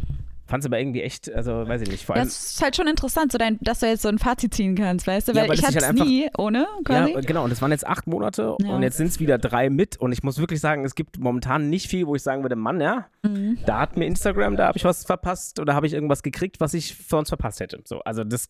Fand 0.48 0.64
es 0.64 0.66
aber 0.66 0.80
irgendwie 0.80 1.02
echt, 1.02 1.32
also 1.34 1.68
weiß 1.68 1.82
ich 1.82 1.90
nicht, 1.92 2.06
vor 2.06 2.16
allem. 2.16 2.26
Das 2.26 2.52
ist 2.52 2.62
halt 2.64 2.76
schon 2.76 2.88
interessant, 2.88 3.32
so 3.34 3.38
dein, 3.38 3.58
dass 3.62 3.80
du 3.82 3.86
jetzt 3.88 4.02
so 4.02 4.08
ein 4.10 4.18
Fazit 4.18 4.54
ziehen 4.54 4.76
kannst, 4.76 5.06
weißt 5.06 5.28
du? 5.28 5.34
Ja, 5.34 5.42
Weil 5.42 5.50
weil 5.50 5.56
ich 5.60 5.66
hatte 5.66 5.78
es 5.78 5.86
halt 5.86 6.00
nie 6.00 6.30
ohne, 6.38 6.66
quasi. 6.86 7.12
Ja, 7.12 7.20
genau. 7.20 7.44
Und 7.44 7.52
es 7.52 7.62
waren 7.62 7.72
jetzt 7.72 7.86
acht 7.86 8.08
Monate 8.08 8.56
Ja. 8.62 8.76
und 8.76 8.82
jetzt 8.82 8.98
sind 8.98 9.08
es 9.08 9.20
wieder 9.20 9.38
drei 9.38 9.70
mit. 9.70 9.98
Und 9.98 10.14
ich 10.14 10.24
muss 10.24 10.40
wirklich 10.40 10.62
sagen, 10.62 10.86
es 10.86 10.96
gibt 10.96 11.20
momentan 11.20 11.70
nicht 11.70 11.88
viel, 11.90 12.08
wo 12.08 12.16
ich 12.16 12.24
sagen 12.24 12.44
würde, 12.44 12.56
Mann, 12.56 12.80
ja, 12.80 13.08
Mhm. 13.24 13.58
da 13.66 13.80
hat 13.82 13.98
mir 13.98 14.06
Instagram, 14.06 14.56
da 14.56 14.68
habe 14.68 14.78
ich 14.78 14.86
was 14.86 15.04
verpasst 15.06 15.60
oder 15.60 15.74
habe 15.76 15.86
ich 15.86 15.94
irgendwas 15.94 16.24
gekriegt, 16.24 16.60
was 16.62 16.74
ich 16.74 16.96
sonst 17.10 17.28
verpasst 17.30 17.60
hätte. 17.60 17.82
So, 17.84 18.00
also 18.00 18.24
das, 18.24 18.50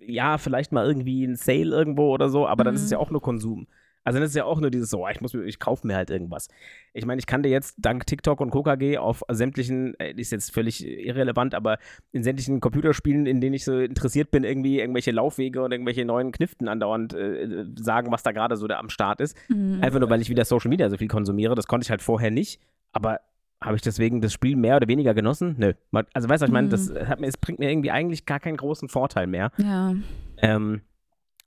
ja, 0.00 0.38
vielleicht 0.38 0.72
mal 0.72 0.86
irgendwie 0.86 1.24
ein 1.26 1.36
Sale 1.36 1.76
irgendwo 1.76 2.12
oder 2.14 2.28
so, 2.30 2.46
aber 2.46 2.64
dann 2.64 2.74
ist 2.74 2.82
es 2.82 2.86
Mhm. 2.88 2.92
ja 2.92 2.98
auch 2.98 3.10
nur 3.10 3.20
Konsum. 3.20 3.66
Also 4.06 4.20
das 4.20 4.28
ist 4.28 4.36
ja 4.36 4.44
auch 4.44 4.60
nur 4.60 4.70
dieses 4.70 4.88
so, 4.88 5.04
ah, 5.04 5.10
ich 5.10 5.20
muss 5.20 5.34
mir, 5.34 5.42
ich 5.42 5.58
kaufe 5.58 5.84
mir 5.84 5.96
halt 5.96 6.10
irgendwas. 6.10 6.46
Ich 6.94 7.04
meine, 7.04 7.18
ich 7.18 7.26
kann 7.26 7.42
dir 7.42 7.48
jetzt 7.48 7.74
dank 7.78 8.06
TikTok 8.06 8.40
und 8.40 8.52
KKG 8.52 8.98
auf 8.98 9.24
sämtlichen, 9.28 9.98
äh, 9.98 10.12
ist 10.12 10.30
jetzt 10.30 10.54
völlig 10.54 10.86
irrelevant, 10.86 11.56
aber 11.56 11.78
in 12.12 12.22
sämtlichen 12.22 12.60
Computerspielen, 12.60 13.26
in 13.26 13.40
denen 13.40 13.54
ich 13.54 13.64
so 13.64 13.76
interessiert 13.76 14.30
bin, 14.30 14.44
irgendwie 14.44 14.78
irgendwelche 14.78 15.10
Laufwege 15.10 15.60
und 15.64 15.72
irgendwelche 15.72 16.04
neuen 16.04 16.30
Kniften 16.30 16.68
andauernd 16.68 17.14
äh, 17.14 17.64
sagen, 17.80 18.12
was 18.12 18.22
da 18.22 18.30
gerade 18.30 18.56
so 18.56 18.68
da 18.68 18.78
am 18.78 18.90
Start 18.90 19.20
ist. 19.20 19.36
Mhm. 19.48 19.80
Einfach 19.82 19.98
nur, 19.98 20.08
weil 20.08 20.22
ich 20.22 20.30
wieder 20.30 20.44
Social 20.44 20.68
Media 20.68 20.88
so 20.88 20.96
viel 20.96 21.08
konsumiere. 21.08 21.56
Das 21.56 21.66
konnte 21.66 21.84
ich 21.84 21.90
halt 21.90 22.00
vorher 22.00 22.30
nicht. 22.30 22.60
Aber 22.92 23.18
habe 23.60 23.74
ich 23.74 23.82
deswegen 23.82 24.20
das 24.20 24.32
Spiel 24.32 24.54
mehr 24.54 24.76
oder 24.76 24.86
weniger 24.86 25.14
genossen? 25.14 25.56
Nö. 25.58 25.72
Also 26.12 26.28
weißt 26.28 26.42
du, 26.42 26.46
ich 26.46 26.52
meine, 26.52 26.68
das, 26.68 26.94
hat 26.94 27.18
mir, 27.18 27.26
es 27.26 27.36
bringt 27.36 27.58
mir 27.58 27.70
irgendwie 27.70 27.90
eigentlich 27.90 28.24
gar 28.24 28.38
keinen 28.38 28.56
großen 28.56 28.88
Vorteil 28.88 29.26
mehr. 29.26 29.50
Ja. 29.58 29.96
Ähm, 30.38 30.82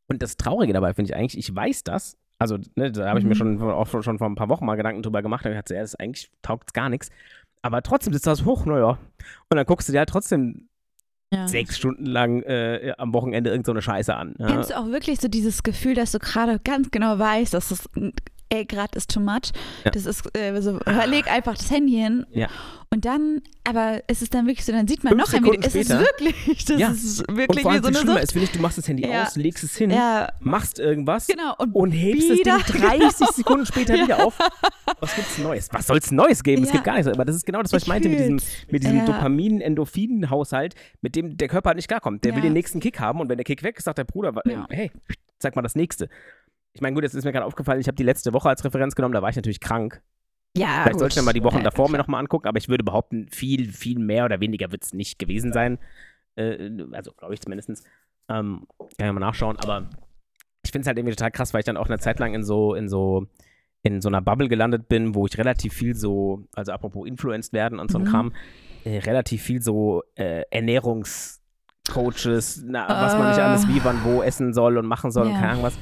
und 0.07 0.21
das 0.21 0.35
Traurige 0.35 0.73
dabei 0.73 0.93
finde 0.93 1.11
ich 1.11 1.15
eigentlich, 1.15 1.37
ich 1.37 1.55
weiß 1.55 1.83
das. 1.83 2.17
Also, 2.39 2.57
ne, 2.75 2.91
da 2.91 3.09
habe 3.09 3.19
ich 3.19 3.25
mir 3.25 3.31
Mhm. 3.31 3.59
schon 3.59 3.61
auch 3.61 3.85
schon 3.87 4.17
vor 4.17 4.27
ein 4.27 4.35
paar 4.35 4.49
Wochen 4.49 4.65
mal 4.65 4.75
Gedanken 4.75 5.03
drüber 5.03 5.21
gemacht 5.21 5.45
und 5.45 5.51
ich 5.51 5.57
dachte, 5.57 5.75
ja, 5.75 5.81
das 5.81 5.95
eigentlich 5.95 6.31
taugt 6.41 6.73
gar 6.73 6.89
nichts. 6.89 7.09
Aber 7.61 7.81
trotzdem 7.83 8.13
sitzt 8.13 8.25
das 8.27 8.45
hoch, 8.45 8.65
naja. 8.65 8.91
Und 9.49 9.57
dann 9.57 9.65
guckst 9.65 9.89
du 9.89 9.91
dir 9.91 9.99
halt 9.99 10.09
trotzdem 10.09 10.69
ja. 11.33 11.47
sechs 11.47 11.77
Stunden 11.77 12.05
lang 12.05 12.41
äh, 12.43 12.93
am 12.97 13.13
Wochenende 13.13 13.49
irgend 13.49 13.65
so 13.65 13.73
eine 13.73 13.81
Scheiße 13.81 14.15
an. 14.15 14.35
Ja. 14.39 14.47
Kennst 14.47 14.69
du 14.69 14.77
auch 14.77 14.87
wirklich 14.87 15.19
so 15.19 15.27
dieses 15.27 15.63
Gefühl, 15.63 15.93
dass 15.95 16.13
du 16.13 16.19
gerade 16.19 16.59
ganz 16.59 16.89
genau 16.91 17.19
weißt, 17.19 17.53
dass 17.53 17.69
das, 17.69 17.89
ey, 18.49 18.65
gerade 18.65 18.97
ist 18.97 19.13
too 19.13 19.19
much. 19.19 19.51
Ja. 19.85 19.91
Das 19.91 20.05
ist 20.05 20.25
äh, 20.37 20.59
so, 20.61 20.79
leg 21.07 21.31
einfach 21.31 21.55
das 21.55 21.69
Handy 21.71 21.93
hin. 21.93 22.25
Ja. 22.31 22.47
Und 22.91 23.05
dann, 23.05 23.41
aber 23.65 24.01
es 24.07 24.23
ist 24.23 24.33
dann 24.33 24.47
wirklich 24.47 24.65
so, 24.65 24.71
dann 24.71 24.87
sieht 24.87 25.03
man 25.03 25.13
Fünf 25.13 25.27
noch 25.27 25.33
ein 25.35 25.43
Video. 25.43 25.59
Es 25.63 25.75
ist 25.75 25.89
wirklich, 25.89 26.65
das 26.65 26.79
Ja. 26.79 26.89
ist 26.89 27.27
Und 27.27 27.37
wirklich 27.37 27.63
allem 27.63 27.77
wie 27.77 27.81
so 27.83 27.87
eine 27.89 27.97
schlimmer 27.97 28.21
ist, 28.21 28.31
finde 28.31 28.45
ich, 28.45 28.51
du 28.51 28.59
machst 28.59 28.79
das 28.79 28.87
Handy 28.87 29.07
Ja. 29.07 29.23
aus, 29.25 29.35
legst 29.35 29.63
es 29.63 29.75
hin, 29.77 29.93
machst 30.39 30.79
irgendwas 30.79 31.27
genau. 31.27 31.53
Und, 31.59 31.73
und 31.75 31.91
hebst 31.91 32.29
wieder. 32.29 32.57
es 32.57 32.71
Ding 32.71 32.81
30 32.81 33.27
Sekunden 33.27 33.65
später 33.67 33.93
wieder 33.93 34.25
auf. 34.25 34.39
Was 34.99 35.15
gibt's 35.15 35.37
Neues? 35.37 35.69
Was 35.71 35.85
soll's 35.85 36.09
Neues 36.11 36.41
geben? 36.41 36.63
Es 36.63 36.71
gibt 36.71 36.83
gar 36.83 36.95
nichts. 36.95 37.07
Aber 37.07 37.25
das 37.25 37.35
ist 37.35 37.45
genau 37.45 37.61
das, 37.61 37.71
was 37.73 37.83
ich, 37.83 37.87
Ich 37.87 37.89
meinte 37.89 38.09
mit 38.09 38.19
diesem, 38.19 38.39
mit 38.71 38.83
diesem. 38.83 39.05
Dopamin-Endorphin-Haushalt, 39.05 40.73
mit 41.01 41.15
dem 41.15 41.37
der 41.37 41.47
Körper 41.47 41.69
halt 41.69 41.75
nicht 41.77 41.87
klarkommt. 41.87 42.23
Der 42.23 42.35
will 42.35 42.41
den 42.41 42.53
nächsten 42.53 42.79
Kick 42.79 42.99
haben 42.99 43.19
und 43.19 43.29
wenn 43.29 43.37
der 43.37 43.45
Kick 43.45 43.61
weg 43.63 43.77
ist, 43.77 43.83
sagt 43.85 43.97
der 43.99 44.03
Bruder, 44.03 44.33
hey, 44.69 44.91
zeig 45.37 45.55
mal 45.55 45.61
das 45.61 45.75
nächste. 45.75 46.09
Ich 46.73 46.81
meine, 46.81 46.93
gut, 46.93 47.03
jetzt 47.03 47.15
ist 47.15 47.25
mir 47.25 47.31
gerade 47.31 47.45
aufgefallen, 47.45 47.79
ich 47.81 47.87
habe 47.87 47.95
die 47.95 48.03
letzte 48.03 48.33
Woche 48.33 48.49
als 48.49 48.63
Referenz 48.63 48.95
genommen, 48.95 49.13
da 49.13 49.21
war 49.21 49.29
ich 49.29 49.35
natürlich 49.35 49.59
krank. 49.59 50.01
ja, 50.55 50.67
Vielleicht 50.83 50.93
gut. 50.93 50.99
sollte 50.99 51.13
ich 51.13 51.17
mir 51.17 51.23
mal 51.23 51.33
die 51.33 51.43
Wochen 51.43 51.57
Ja, 51.57 51.63
davor 51.63 51.89
mir 51.89 51.97
nochmal 51.97 52.19
angucken, 52.21 52.47
aber 52.47 52.57
ich 52.57 52.69
würde 52.69 52.83
behaupten, 52.83 53.27
viel, 53.29 53.71
viel 53.71 53.99
mehr 53.99 54.25
oder 54.25 54.39
weniger 54.39 54.71
wird 54.71 54.83
es 54.83 54.93
nicht 54.93 55.19
gewesen 55.19 55.51
sein. 55.53 55.79
Äh, 56.35 56.69
also, 56.91 57.11
glaube 57.13 57.33
ich 57.33 57.41
zumindest. 57.41 57.85
Ähm, 58.29 58.67
kann 58.97 59.07
ja 59.07 59.13
mal 59.13 59.19
nachschauen, 59.19 59.57
aber 59.57 59.89
ich 60.63 60.71
finde 60.71 60.81
es 60.81 60.87
halt 60.87 60.97
irgendwie 60.97 61.15
total 61.15 61.31
krass, 61.31 61.53
weil 61.53 61.59
ich 61.61 61.65
dann 61.65 61.77
auch 61.77 61.87
eine 61.87 61.97
Zeit 61.99 62.19
lang 62.19 62.33
in 62.35 62.43
so, 62.43 62.75
in 62.75 62.87
so, 62.87 63.25
in 63.81 64.01
so 64.01 64.09
einer 64.09 64.21
Bubble 64.21 64.47
gelandet 64.49 64.87
bin, 64.89 65.15
wo 65.15 65.25
ich 65.25 65.37
relativ 65.37 65.73
viel 65.73 65.95
so, 65.95 66.47
also 66.53 66.71
apropos 66.71 67.07
influenced 67.07 67.53
werden 67.53 67.79
und 67.79 67.89
so 67.91 67.97
ein 67.97 68.03
Mhm. 68.03 68.07
Kram, 68.07 68.33
äh, 68.83 68.99
relativ 68.99 69.41
viel 69.41 69.61
so 69.61 70.03
äh, 70.15 70.43
Ernährungscoaches, 70.51 72.63
na, 72.67 72.87
was 73.01 73.17
man 73.17 73.29
nicht 73.29 73.39
Ah. 73.39 73.45
alles 73.45 73.67
wie, 73.67 73.83
wann, 73.83 74.03
wo 74.03 74.21
essen 74.21 74.53
soll 74.53 74.77
und 74.77 74.85
machen 74.85 75.11
soll 75.11 75.27
und 75.27 75.33
Ja. 75.33 75.39
keine 75.39 75.51
Ahnung 75.53 75.63
was. 75.63 75.79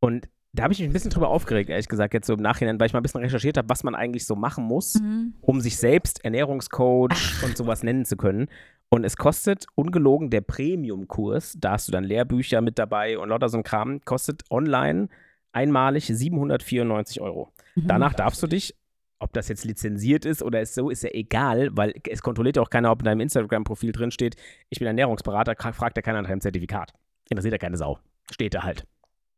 Und 0.00 0.28
da 0.52 0.64
habe 0.64 0.72
ich 0.72 0.80
mich 0.80 0.88
ein 0.88 0.92
bisschen 0.92 1.10
drüber 1.12 1.28
aufgeregt, 1.28 1.70
ehrlich 1.70 1.88
gesagt, 1.88 2.12
jetzt 2.12 2.26
so 2.26 2.34
im 2.34 2.40
Nachhinein, 2.42 2.80
weil 2.80 2.86
ich 2.88 2.92
mal 2.92 2.98
ein 2.98 3.02
bisschen 3.04 3.20
recherchiert 3.20 3.56
habe, 3.56 3.68
was 3.68 3.84
man 3.84 3.94
eigentlich 3.94 4.26
so 4.26 4.34
machen 4.34 4.64
muss, 4.64 5.00
Mhm. 5.00 5.34
um 5.42 5.60
sich 5.60 5.76
selbst 5.76 6.24
Ernährungscoach 6.24 7.44
und 7.44 7.56
sowas 7.56 7.82
nennen 7.84 8.04
zu 8.04 8.16
können. 8.16 8.48
Und 8.88 9.04
es 9.04 9.16
kostet 9.16 9.66
ungelogen 9.76 10.30
der 10.30 10.40
Premium-Kurs, 10.40 11.56
da 11.60 11.72
hast 11.72 11.86
du 11.86 11.92
dann 11.92 12.02
Lehrbücher 12.02 12.60
mit 12.60 12.78
dabei 12.80 13.16
und 13.18 13.28
lauter 13.28 13.48
so 13.48 13.58
ein 13.58 13.62
Kram, 13.62 14.00
kostet 14.04 14.42
online 14.50 15.08
einmalig 15.52 16.06
794 16.06 17.20
Euro. 17.20 17.52
Mhm. 17.76 17.86
Danach 17.86 18.14
darfst 18.14 18.42
du 18.42 18.48
dich, 18.48 18.74
ob 19.20 19.32
das 19.32 19.48
jetzt 19.48 19.64
lizenziert 19.64 20.24
ist 20.24 20.42
oder 20.42 20.60
ist 20.60 20.74
so, 20.74 20.90
ist 20.90 21.02
ja 21.04 21.10
egal, 21.12 21.68
weil 21.72 21.94
es 22.08 22.22
kontrolliert 22.22 22.56
ja 22.56 22.62
auch 22.62 22.70
keiner, 22.70 22.90
ob 22.90 23.00
in 23.00 23.04
deinem 23.04 23.20
Instagram-Profil 23.20 23.92
drin 23.92 24.10
steht, 24.10 24.34
ich 24.70 24.78
bin 24.78 24.86
Ernährungsberater, 24.86 25.54
fragt 25.72 25.96
ja 25.96 26.02
keiner 26.02 26.22
nach 26.22 26.28
deinem 26.28 26.40
Zertifikat. 26.40 26.92
Interessiert 27.28 27.52
ja 27.52 27.58
keine 27.58 27.76
Sau. 27.76 27.98
Steht 28.32 28.54
da 28.54 28.62
halt. 28.64 28.84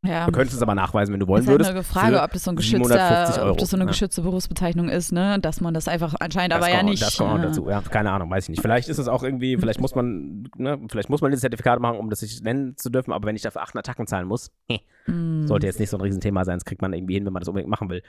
Ja. 0.05 0.27
Du 0.27 0.33
könntest 0.33 0.57
es 0.57 0.63
aber 0.63 0.75
nachweisen, 0.75 1.13
wenn 1.13 1.21
du 1.21 1.29
wollen 1.29 1.43
ist 1.43 1.49
halt 1.49 1.55
würdest. 1.61 1.71
nur 1.71 1.77
eine 1.77 1.85
Frage, 1.85 2.23
ob 2.23 2.33
das 2.33 2.43
so 2.43 2.51
ein 2.51 2.57
750 2.57 2.99
geschützter, 2.99 3.51
ob 3.51 3.59
das 3.59 3.71
so 3.71 3.77
eine 3.77 3.85
Ja. 3.85 3.89
geschützte 3.89 4.23
Berufsbezeichnung 4.23 4.89
ist, 4.89 5.13
ne? 5.13 5.39
Dass 5.39 5.61
man 5.61 5.75
das 5.75 5.87
einfach 5.87 6.15
anscheinend 6.19 6.53
Das 6.55 6.63
aber 6.65 6.73
ja 6.73 6.83
nicht. 6.83 7.01
Das 7.01 7.17
kommt 7.17 7.31
auch 7.31 7.39
äh, 7.39 7.43
dazu, 7.47 7.69
ja. 7.71 7.81
Keine 7.83 8.11
Ahnung, 8.11 8.29
weiß 8.29 8.45
ich 8.45 8.49
nicht. 8.51 8.63
Vielleicht 8.63 8.89
ist 8.89 8.99
es 8.99 9.07
auch 9.07 9.23
irgendwie, 9.23 9.57
vielleicht 9.57 9.81
muss 9.81 9.95
man, 9.95 10.49
ne, 10.57 10.81
vielleicht 10.91 11.09
muss 11.09 11.21
man 11.21 11.31
das 11.31 11.41
Zertifikat 11.41 11.79
machen, 11.79 11.99
um 11.99 12.11
das 12.11 12.19
sich 12.19 12.43
nennen 12.43 12.77
zu 12.77 12.91
dürfen, 12.91 13.13
aber 13.13 13.29
wenn 13.29 13.37
ich 13.37 13.43
dafür 13.43 13.63
8 13.63 13.77
Attacken 13.77 14.09
zahlen 14.09 14.27
muss, 14.27 14.51
eh, 14.69 14.79
mm. 15.11 15.47
sollte 15.47 15.67
jetzt 15.67 15.79
nicht 15.79 15.91
so 15.91 15.99
ein 15.99 16.01
Riesenthema 16.01 16.45
sein, 16.45 16.57
das 16.57 16.65
kriegt 16.65 16.83
man 16.83 16.93
irgendwie 16.93 17.15
hin, 17.15 17.25
wenn 17.25 17.33
man 17.33 17.41
das 17.41 17.49
unbedingt 17.49 17.71
machen 17.71 17.89
will. 17.89 18.03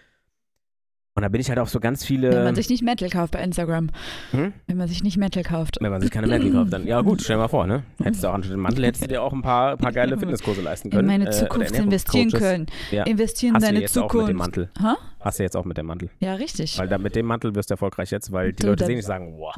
Und 1.15 1.21
da 1.21 1.29
bin 1.29 1.39
ich 1.39 1.47
halt 1.49 1.59
auf 1.59 1.69
so 1.69 1.79
ganz 1.79 2.03
viele. 2.03 2.31
Wenn 2.31 2.43
man 2.43 2.55
sich 2.55 2.69
nicht 2.69 2.81
Metal 2.81 3.07
kauft 3.07 3.33
bei 3.33 3.43
Instagram. 3.43 3.91
Hm? 4.31 4.51
Wenn 4.65 4.77
man 4.77 4.87
sich 4.87 5.03
nicht 5.03 5.15
Metal 5.17 5.43
kauft. 5.43 5.77
Wenn 5.79 5.91
man 5.91 6.01
sich 6.01 6.09
keine 6.09 6.25
Märkte 6.25 6.49
kauft, 6.51 6.73
dann. 6.73 6.87
Ja, 6.87 7.01
gut, 7.01 7.21
stell 7.21 7.35
dir 7.35 7.43
mal 7.43 7.47
vor, 7.49 7.67
ne? 7.67 7.83
Hättest 8.01 8.23
du 8.23 8.29
auch 8.29 8.33
anstatt 8.33 8.53
dem 8.55 8.61
Mantel, 8.61 8.85
hättest 8.85 9.03
du 9.03 9.07
dir 9.09 9.21
auch 9.21 9.31
ein 9.31 9.43
paar, 9.43 9.77
paar 9.77 9.91
geile 9.91 10.17
Fitnesskurse 10.17 10.61
leisten 10.61 10.89
können. 10.89 11.01
In 11.01 11.05
meine 11.05 11.27
äh, 11.27 11.31
Zukunft 11.31 11.69
investieren 11.77 12.29
Ernährungscoaches. 12.31 12.39
können. 12.39 12.65
Ja. 12.89 13.03
Investieren 13.03 13.53
Hast 13.53 13.61
in 13.61 13.67
du 13.67 13.73
deine 13.73 13.81
jetzt 13.81 13.95
auch 13.99 14.01
mit 14.01 14.11
dem 14.11 14.17
Zukunft. 14.19 14.39
Mantel. 14.39 14.69
Ha? 14.81 14.97
Hast 15.19 15.37
du 15.37 15.43
jetzt 15.43 15.55
auch 15.55 15.65
mit 15.65 15.77
dem 15.77 15.85
Mantel. 15.85 16.09
Ja, 16.19 16.33
richtig. 16.33 16.79
Weil 16.79 16.87
da 16.87 16.97
mit 16.97 17.15
dem 17.15 17.27
Mantel 17.27 17.53
wirst 17.53 17.69
du 17.69 17.73
erfolgreich 17.75 18.09
jetzt, 18.09 18.31
weil 18.31 18.51
die 18.53 18.63
Du, 18.63 18.67
Leute 18.69 18.79
dann- 18.79 18.87
sehen 18.87 18.95
dich 18.95 19.05
und 19.05 19.07
sagen, 19.07 19.37
wow, 19.37 19.55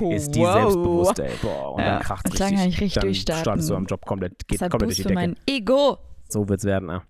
Wow, 0.00 0.12
ist 0.12 0.32
die 0.34 0.40
wow. 0.40 0.52
selbstbewusst, 0.54 1.18
ey. 1.20 1.30
Boah, 1.40 1.74
und 1.74 1.82
Ja, 1.82 2.00
dann 2.00 2.18
dann 2.36 2.56
kann 2.56 2.68
ich 2.68 2.80
richtig 2.80 2.94
dann 2.94 3.02
durchstarten. 3.04 3.42
startest 3.44 3.70
du 3.70 3.76
am 3.76 3.86
Job 3.86 4.04
komplett, 4.04 4.32
geht 4.40 4.54
Deshalb 4.54 4.72
komplett 4.72 4.88
durch 4.88 4.96
die 4.96 5.02
Decke. 5.04 5.14
mein 5.14 5.36
Ego. 5.48 5.98
So 6.28 6.48
wird's 6.48 6.64
werden, 6.64 6.88
ja. 6.88 7.02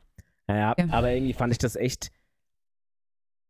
Naja, 0.48 0.74
Ja. 0.76 0.84
aber 0.90 1.12
irgendwie 1.12 1.32
fand 1.32 1.52
ich 1.52 1.58
das 1.58 1.76
echt 1.76 2.10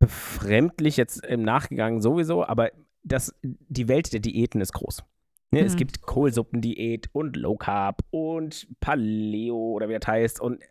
befremdlich 0.01 0.97
jetzt 0.97 1.25
im 1.25 1.43
Nachgegangen 1.43 2.01
sowieso, 2.03 2.45
aber 2.45 2.73
das, 3.05 3.35
die 3.43 3.87
Welt 3.89 4.13
der 4.13 4.21
Diäten 4.21 4.61
ist 4.61 4.73
groß. 4.73 5.05
Ne, 5.53 5.61
Es 5.65 5.75
Mhm. 5.75 5.79
gibt 5.79 6.03
Kohlsuppendiät 6.03 7.09
und 7.13 7.37
Low 7.37 7.57
Carb 7.57 8.03
und 8.11 8.67
Paleo 8.81 9.57
oder 9.57 9.89
wie 9.89 9.99
das 9.99 10.07
heißt 10.09 10.41
und 10.41 10.63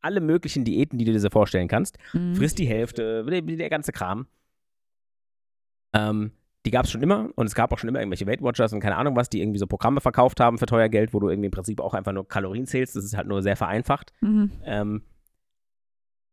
alle 0.00 0.20
möglichen 0.20 0.64
Diäten, 0.64 0.98
die 0.98 1.04
du 1.04 1.12
dir 1.12 1.20
so 1.20 1.30
vorstellen 1.30 1.68
kannst. 1.68 1.98
Mhm. 2.12 2.34
Frisst 2.36 2.58
die 2.58 2.66
Hälfte, 2.66 3.24
der, 3.24 3.42
der 3.42 3.70
ganze 3.70 3.92
Kram. 3.92 4.26
Ähm, 5.94 6.32
die 6.64 6.70
gab 6.70 6.84
es 6.84 6.90
schon 6.90 7.02
immer 7.02 7.30
und 7.36 7.46
es 7.46 7.54
gab 7.54 7.72
auch 7.72 7.78
schon 7.78 7.88
immer 7.88 8.00
irgendwelche 8.00 8.26
Weight 8.26 8.42
Watchers 8.42 8.72
und 8.72 8.80
keine 8.80 8.96
Ahnung 8.96 9.16
was, 9.16 9.30
die 9.30 9.40
irgendwie 9.40 9.58
so 9.58 9.66
Programme 9.66 10.00
verkauft 10.00 10.40
haben 10.40 10.58
für 10.58 10.66
teuer 10.66 10.88
Geld, 10.88 11.14
wo 11.14 11.20
du 11.20 11.28
irgendwie 11.28 11.46
im 11.46 11.52
Prinzip 11.52 11.80
auch 11.80 11.94
einfach 11.94 12.12
nur 12.12 12.26
Kalorien 12.28 12.66
zählst. 12.66 12.96
Das 12.96 13.04
ist 13.04 13.16
halt 13.16 13.28
nur 13.28 13.42
sehr 13.42 13.56
vereinfacht. 13.56 14.12
Mhm. 14.20 14.50
Ähm, 14.64 15.02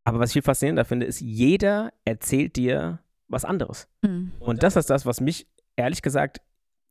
aber 0.04 0.20
was 0.20 0.30
ich 0.30 0.34
viel 0.34 0.42
faszinierender 0.42 0.86
finde, 0.86 1.06
ist, 1.06 1.22
jeder 1.22 1.94
erzählt 2.06 2.56
dir 2.56 3.00
was 3.28 3.46
anderes. 3.46 3.88
Mhm. 4.02 4.34
Und 4.40 4.64
das 4.64 4.76
ist 4.76 4.90
das, 4.90 5.06
was 5.06 5.22
mich, 5.22 5.48
ehrlich 5.76 6.02
gesagt, 6.02 6.42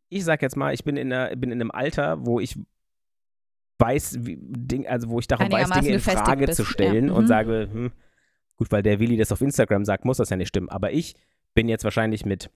ich 0.08 0.24
sag 0.24 0.42
jetzt 0.42 0.56
mal, 0.56 0.74
ich 0.74 0.84
bin 0.84 0.96
in, 0.96 1.12
einer, 1.12 1.34
bin 1.36 1.50
in 1.50 1.60
einem 1.60 1.70
Alter, 1.70 2.26
wo 2.26 2.40
ich 2.40 2.58
weiß, 3.78 4.18
wie, 4.20 4.38
Ding, 4.40 4.86
also 4.86 5.08
wo 5.08 5.18
ich 5.18 5.26
darum 5.26 5.50
weiß, 5.50 5.70
Dinge 5.70 5.88
in 5.88 6.00
Frage 6.00 6.46
bist, 6.46 6.56
zu 6.56 6.64
stellen 6.64 7.08
ja. 7.08 7.12
und 7.12 7.24
Mhm. 7.24 7.28
sage, 7.28 7.68
hm, 7.70 7.92
gut, 8.56 8.70
weil 8.70 8.82
der 8.82 9.00
Willi 9.00 9.16
das 9.16 9.32
auf 9.32 9.40
Instagram 9.40 9.84
sagt, 9.84 10.04
muss 10.04 10.18
das 10.18 10.30
ja 10.30 10.36
nicht 10.36 10.48
stimmen. 10.48 10.68
Aber 10.68 10.92
ich 10.92 11.14
bin 11.54 11.68
jetzt 11.68 11.84
wahrscheinlich 11.84 12.24
mit 12.24 12.50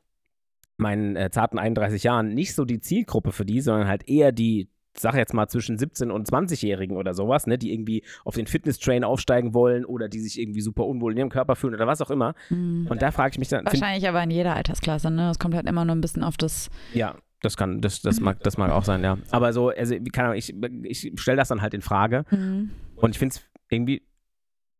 meinen 0.76 1.16
äh, 1.16 1.30
zarten 1.30 1.58
31 1.58 2.02
Jahren 2.02 2.34
nicht 2.34 2.54
so 2.54 2.64
die 2.64 2.80
Zielgruppe 2.80 3.32
für 3.32 3.44
die, 3.44 3.60
sondern 3.60 3.88
halt 3.88 4.08
eher 4.08 4.32
die, 4.32 4.68
sag 4.98 5.14
jetzt 5.14 5.34
mal, 5.34 5.48
zwischen 5.48 5.78
17 5.78 6.10
und 6.10 6.28
20-Jährigen 6.28 6.96
oder 6.96 7.14
sowas, 7.14 7.46
ne, 7.46 7.58
die 7.58 7.72
irgendwie 7.72 8.02
auf 8.24 8.34
den 8.34 8.46
Fitness-Train 8.46 9.04
aufsteigen 9.04 9.54
wollen 9.54 9.84
oder 9.84 10.08
die 10.08 10.20
sich 10.20 10.40
irgendwie 10.40 10.60
super 10.60 10.84
unwohl 10.86 11.12
in 11.12 11.18
ihrem 11.18 11.28
Körper 11.30 11.56
fühlen 11.56 11.74
oder 11.74 11.86
was 11.86 12.00
auch 12.00 12.10
immer. 12.10 12.34
Mhm. 12.50 12.86
Und 12.88 13.02
da 13.02 13.10
frage 13.10 13.32
ich 13.32 13.38
mich 13.38 13.48
dann, 13.48 13.64
Wahrscheinlich 13.66 14.08
aber 14.08 14.22
in 14.22 14.30
jeder 14.30 14.54
Altersklasse, 14.56 15.10
ne? 15.10 15.30
Es 15.30 15.38
kommt 15.38 15.54
halt 15.54 15.68
immer 15.68 15.84
nur 15.84 15.94
ein 15.96 16.00
bisschen 16.00 16.22
auf 16.24 16.36
das. 16.36 16.70
ja, 16.94 17.14
das 17.42 17.56
kann, 17.58 17.82
das, 17.82 18.00
das 18.00 18.18
mag, 18.18 18.40
das 18.42 18.56
mag 18.56 18.70
auch 18.72 18.82
sein, 18.84 19.04
ja. 19.04 19.18
Aber 19.30 19.52
so, 19.52 19.68
also, 19.68 19.94
keine 20.12 20.28
Ahnung, 20.28 20.38
ich, 20.38 20.54
ich 20.84 21.12
stelle 21.20 21.36
das 21.36 21.48
dann 21.48 21.60
halt 21.62 21.74
in 21.74 21.82
Frage 21.82 22.24
Mhm. 22.30 22.70
und 22.96 23.10
ich 23.10 23.18
finde 23.18 23.34
es 23.36 23.42
irgendwie 23.68 24.02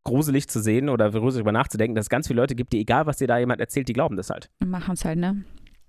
gruselig 0.04 0.48
zu 0.48 0.60
sehen 0.60 0.88
oder 0.88 1.10
gruselig 1.10 1.34
darüber 1.44 1.52
nachzudenken, 1.52 1.94
dass 1.94 2.06
es 2.06 2.10
ganz 2.10 2.28
viele 2.28 2.40
Leute 2.40 2.54
gibt, 2.54 2.72
die 2.72 2.80
egal, 2.80 3.06
was 3.06 3.18
dir 3.18 3.26
da 3.26 3.38
jemand 3.38 3.60
erzählt, 3.60 3.88
die 3.88 3.92
glauben 3.92 4.16
das 4.16 4.30
halt. 4.30 4.50
Machen 4.64 4.94
es 4.94 5.04
halt, 5.04 5.18
ne? 5.18 5.44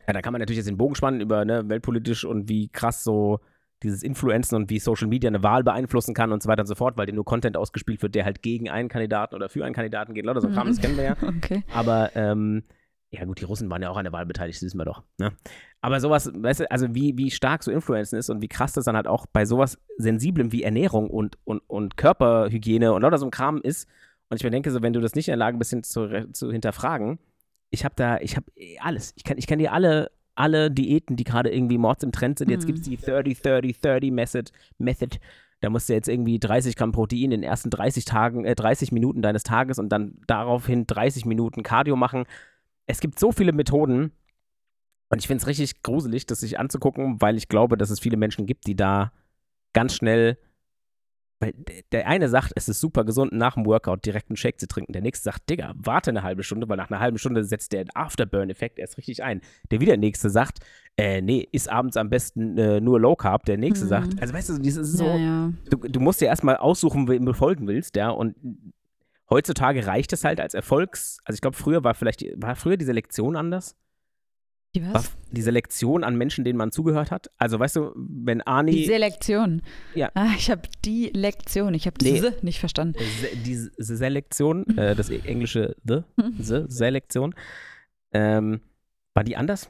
Ja, 0.08 0.14
da 0.14 0.22
kann 0.22 0.34
man 0.34 0.40
natürlich 0.40 0.58
jetzt 0.58 0.68
den 0.70 0.78
Bogen 0.78 0.96
spannen 0.96 1.22
über 1.22 1.46
ne, 1.46 1.68
weltpolitisch 1.70 2.26
und 2.26 2.50
wie 2.50 2.68
krass 2.70 3.04
so 3.04 3.40
dieses 3.84 4.04
Influenzen 4.04 4.56
und 4.56 4.70
wie 4.70 4.80
Social 4.80 5.08
Media 5.08 5.28
eine 5.28 5.44
Wahl 5.44 5.64
beeinflussen 5.64 6.14
kann 6.14 6.32
und 6.32 6.42
so 6.42 6.50
weiter 6.50 6.62
und 6.62 6.68
so 6.68 6.76
fort, 6.76 6.98
weil 6.98 7.06
dir 7.06 7.14
nur 7.14 7.26
Content 7.26 7.58
ausgespielt 7.58 8.02
wird, 8.02 8.16
der 8.16 8.26
halt 8.26 8.42
gegen 8.42 8.70
einen 8.70 8.90
Kandidaten 8.90 9.36
oder 9.36 9.50
für 9.50 9.64
einen 9.66 9.76
Kandidaten 9.76 10.14
geht. 10.14 10.26
Lauter 10.26 10.42
so 10.42 10.48
ein 10.48 10.54
Kram, 10.54 10.68
Mhm. 10.68 10.72
das 10.72 10.82
kennen 10.82 10.98
wir 10.98 11.04
ja. 11.04 11.18
Okay. 11.38 11.64
Aber 11.74 12.12
ähm, 12.16 12.64
ja 13.12 13.24
gut, 13.26 13.40
die 13.40 13.46
Russen 13.46 13.70
waren 13.70 13.82
ja 13.82 13.90
auch 13.90 13.98
an 13.98 14.04
der 14.04 14.12
Wahl 14.14 14.26
beteiligt, 14.26 14.58
das 14.58 14.66
wissen 14.66 14.80
wir 14.80 14.86
doch. 14.86 15.04
Ne? 15.20 15.32
Aber 15.82 16.00
sowas, 16.00 16.32
weißt 16.34 16.62
du, 16.62 16.72
also 16.72 16.94
wie, 16.96 17.18
wie 17.18 17.30
stark 17.32 17.64
so 17.64 17.72
Influenzen 17.72 18.18
ist 18.18 18.30
und 18.30 18.42
wie 18.42 18.48
krass 18.48 18.74
das 18.74 18.86
dann 18.86 18.96
halt 18.96 19.08
auch 19.08 19.28
bei 19.28 19.46
sowas 19.46 19.80
Sensiblem 19.98 20.52
wie 20.52 20.64
Ernährung 20.64 21.10
und, 21.10 21.38
und, 21.46 21.60
und 21.68 21.98
Körperhygiene 21.98 22.92
und 22.94 23.04
lauter 23.04 23.18
so 23.20 23.26
ein 23.28 23.32
Kram 23.32 23.62
ist. 23.62 23.88
Und 24.30 24.38
ich 24.38 24.44
mir 24.44 24.50
denke, 24.52 24.72
so, 24.72 24.82
wenn 24.82 24.92
du 24.92 25.00
das 25.00 25.16
nicht 25.16 25.28
in 25.30 25.32
der 25.34 25.38
Lage 25.38 25.58
bist, 25.58 25.74
zu, 25.86 26.28
zu 26.34 26.52
hinterfragen, 26.52 27.20
ich 27.70 27.86
habe 27.86 27.96
da, 27.96 28.18
ich 28.20 28.36
habe 28.36 28.46
alles. 28.82 29.14
Ich 29.16 29.24
kann, 29.24 29.38
ich 29.38 29.48
kann 29.48 29.60
dir 29.60 29.72
alle, 29.72 30.12
alle 30.38 30.72
Diäten, 30.72 31.16
die 31.16 31.24
gerade 31.24 31.50
irgendwie 31.54 31.78
Mords 31.78 32.04
im 32.04 32.12
Trend 32.12 32.38
sind. 32.40 32.50
Jetzt 32.50 32.64
Mhm. 32.64 32.68
gibt 32.68 32.80
es 32.80 32.86
die 32.86 32.98
30-30-30 32.98 34.12
Method, 34.12 34.52
Method. 34.78 35.18
Da 35.62 35.70
musst 35.70 35.90
du 35.90 35.94
jetzt 35.94 36.08
irgendwie 36.08 36.40
30 36.40 36.76
Gramm 36.76 36.92
Protein 36.92 37.24
in 37.26 37.32
den 37.32 37.44
ersten 37.44 37.70
30 37.72 38.06
Tagen, 38.06 38.46
äh, 38.46 38.54
30 38.56 38.92
Minuten 38.92 39.22
deines 39.22 39.44
Tages 39.44 39.80
und 39.80 39.90
dann 39.90 40.20
daraufhin 40.28 40.86
30 40.86 41.26
Minuten 41.26 41.64
Cardio 41.64 41.96
machen. 41.96 42.26
Es 42.86 43.00
gibt 43.00 43.18
so 43.20 43.32
viele 43.32 43.54
Methoden 43.54 44.12
und 45.10 45.20
ich 45.20 45.28
finde 45.28 45.42
es 45.42 45.48
richtig 45.48 45.82
gruselig, 45.82 46.26
das 46.28 46.42
sich 46.42 46.60
anzugucken, 46.60 47.22
weil 47.22 47.38
ich 47.38 47.48
glaube, 47.50 47.76
dass 47.78 47.90
es 47.90 48.00
viele 48.00 48.18
Menschen 48.18 48.46
gibt, 48.46 48.68
die 48.68 48.76
da 48.76 49.12
ganz 49.74 49.96
schnell 49.96 50.38
weil 51.40 51.54
der 51.92 52.08
eine 52.08 52.30
sagt, 52.30 52.52
es 52.56 52.68
ist 52.68 52.80
super 52.80 53.04
gesund, 53.06 53.32
nach 53.32 53.54
dem 53.54 53.66
Workout 53.66 54.06
direkt 54.06 54.30
einen 54.30 54.38
Shake 54.38 54.60
zu 54.60 54.68
trinken. 54.68 54.94
Der 54.94 55.04
nächste 55.04 55.26
sagt, 55.26 55.50
Digga, 55.50 55.74
warte 55.78 56.10
eine 56.10 56.24
halbe 56.24 56.42
Stunde, 56.44 56.68
weil 56.68 56.78
nach 56.78 56.90
einer 56.90 57.00
halben 57.00 57.18
Stunde 57.20 57.44
setzt 57.44 57.74
der 57.74 57.86
Afterburn-Effekt 57.94 58.80
erst 58.80 58.98
richtig 58.98 59.24
ein. 59.24 59.42
Der 59.70 59.80
wieder 59.80 59.98
nächste 59.98 60.30
sagt, 60.32 60.60
äh, 60.98 61.22
nee, 61.22 61.48
ist 61.52 61.70
abends 61.70 61.96
am 61.96 62.10
besten 62.10 62.58
äh, 62.58 62.82
nur 62.82 63.00
Low 63.00 63.16
Carb. 63.16 63.46
Der 63.46 63.58
nächste 63.58 63.86
Mhm. 63.86 63.90
sagt, 63.90 64.22
also 64.22 64.34
weißt 64.34 64.50
du, 64.50 64.58
dieses 64.58 64.90
ist 64.90 64.98
so, 64.98 65.06
Ja, 65.06 65.18
ja. 65.18 65.54
du, 65.70 65.78
du 65.78 66.00
musst 66.00 66.22
dir 66.22 66.26
erstmal 66.26 66.58
aussuchen, 66.58 67.08
wem 67.08 67.26
du 67.26 67.34
folgen 67.34 67.68
willst, 67.68 67.96
ja, 67.96 68.10
und 68.10 68.36
heutzutage 69.30 69.86
reicht 69.86 70.14
es 70.14 70.24
halt 70.24 70.40
als 70.40 70.54
Erfolgs, 70.54 71.20
also 71.26 71.36
ich 71.36 71.42
glaube, 71.42 71.58
früher 71.58 71.84
war 71.84 71.94
vielleicht, 71.94 72.24
war 72.42 72.56
früher 72.56 72.78
die 72.78 72.86
Selektion 72.86 73.36
anders? 73.36 73.76
Die 74.78 74.86
War 74.86 74.94
was? 74.96 75.12
die 75.32 75.42
Selektion 75.42 76.04
an 76.04 76.16
Menschen, 76.18 76.44
denen 76.46 76.58
man 76.58 76.72
zugehört 76.72 77.10
hat? 77.12 77.30
Also 77.38 77.60
weißt 77.60 77.76
du, 77.78 77.92
wenn 77.96 78.42
Arnie... 78.42 78.72
Die 78.74 78.86
Selektion. 78.86 79.62
Ja. 79.96 80.12
Ah, 80.14 80.30
ich 80.38 80.50
habe 80.52 80.62
die 80.86 81.10
Lektion. 81.14 81.74
Ich 81.74 81.86
habe 81.88 81.96
Nee. 82.02 82.14
diese 82.14 82.36
nicht 82.44 82.60
verstanden. 82.60 82.98
Se 83.22 83.36
die 83.36 83.56
Se- 83.56 83.72
Selektion, 83.78 84.66
äh, 84.78 84.96
das 84.96 85.10
englische 85.10 85.76
The, 85.84 86.02
Mhm. 86.18 86.34
The 86.44 86.64
Selektion, 86.68 87.34
ähm, 88.14 88.62
war 89.16 89.24
die 89.24 89.36
anders? 89.36 89.70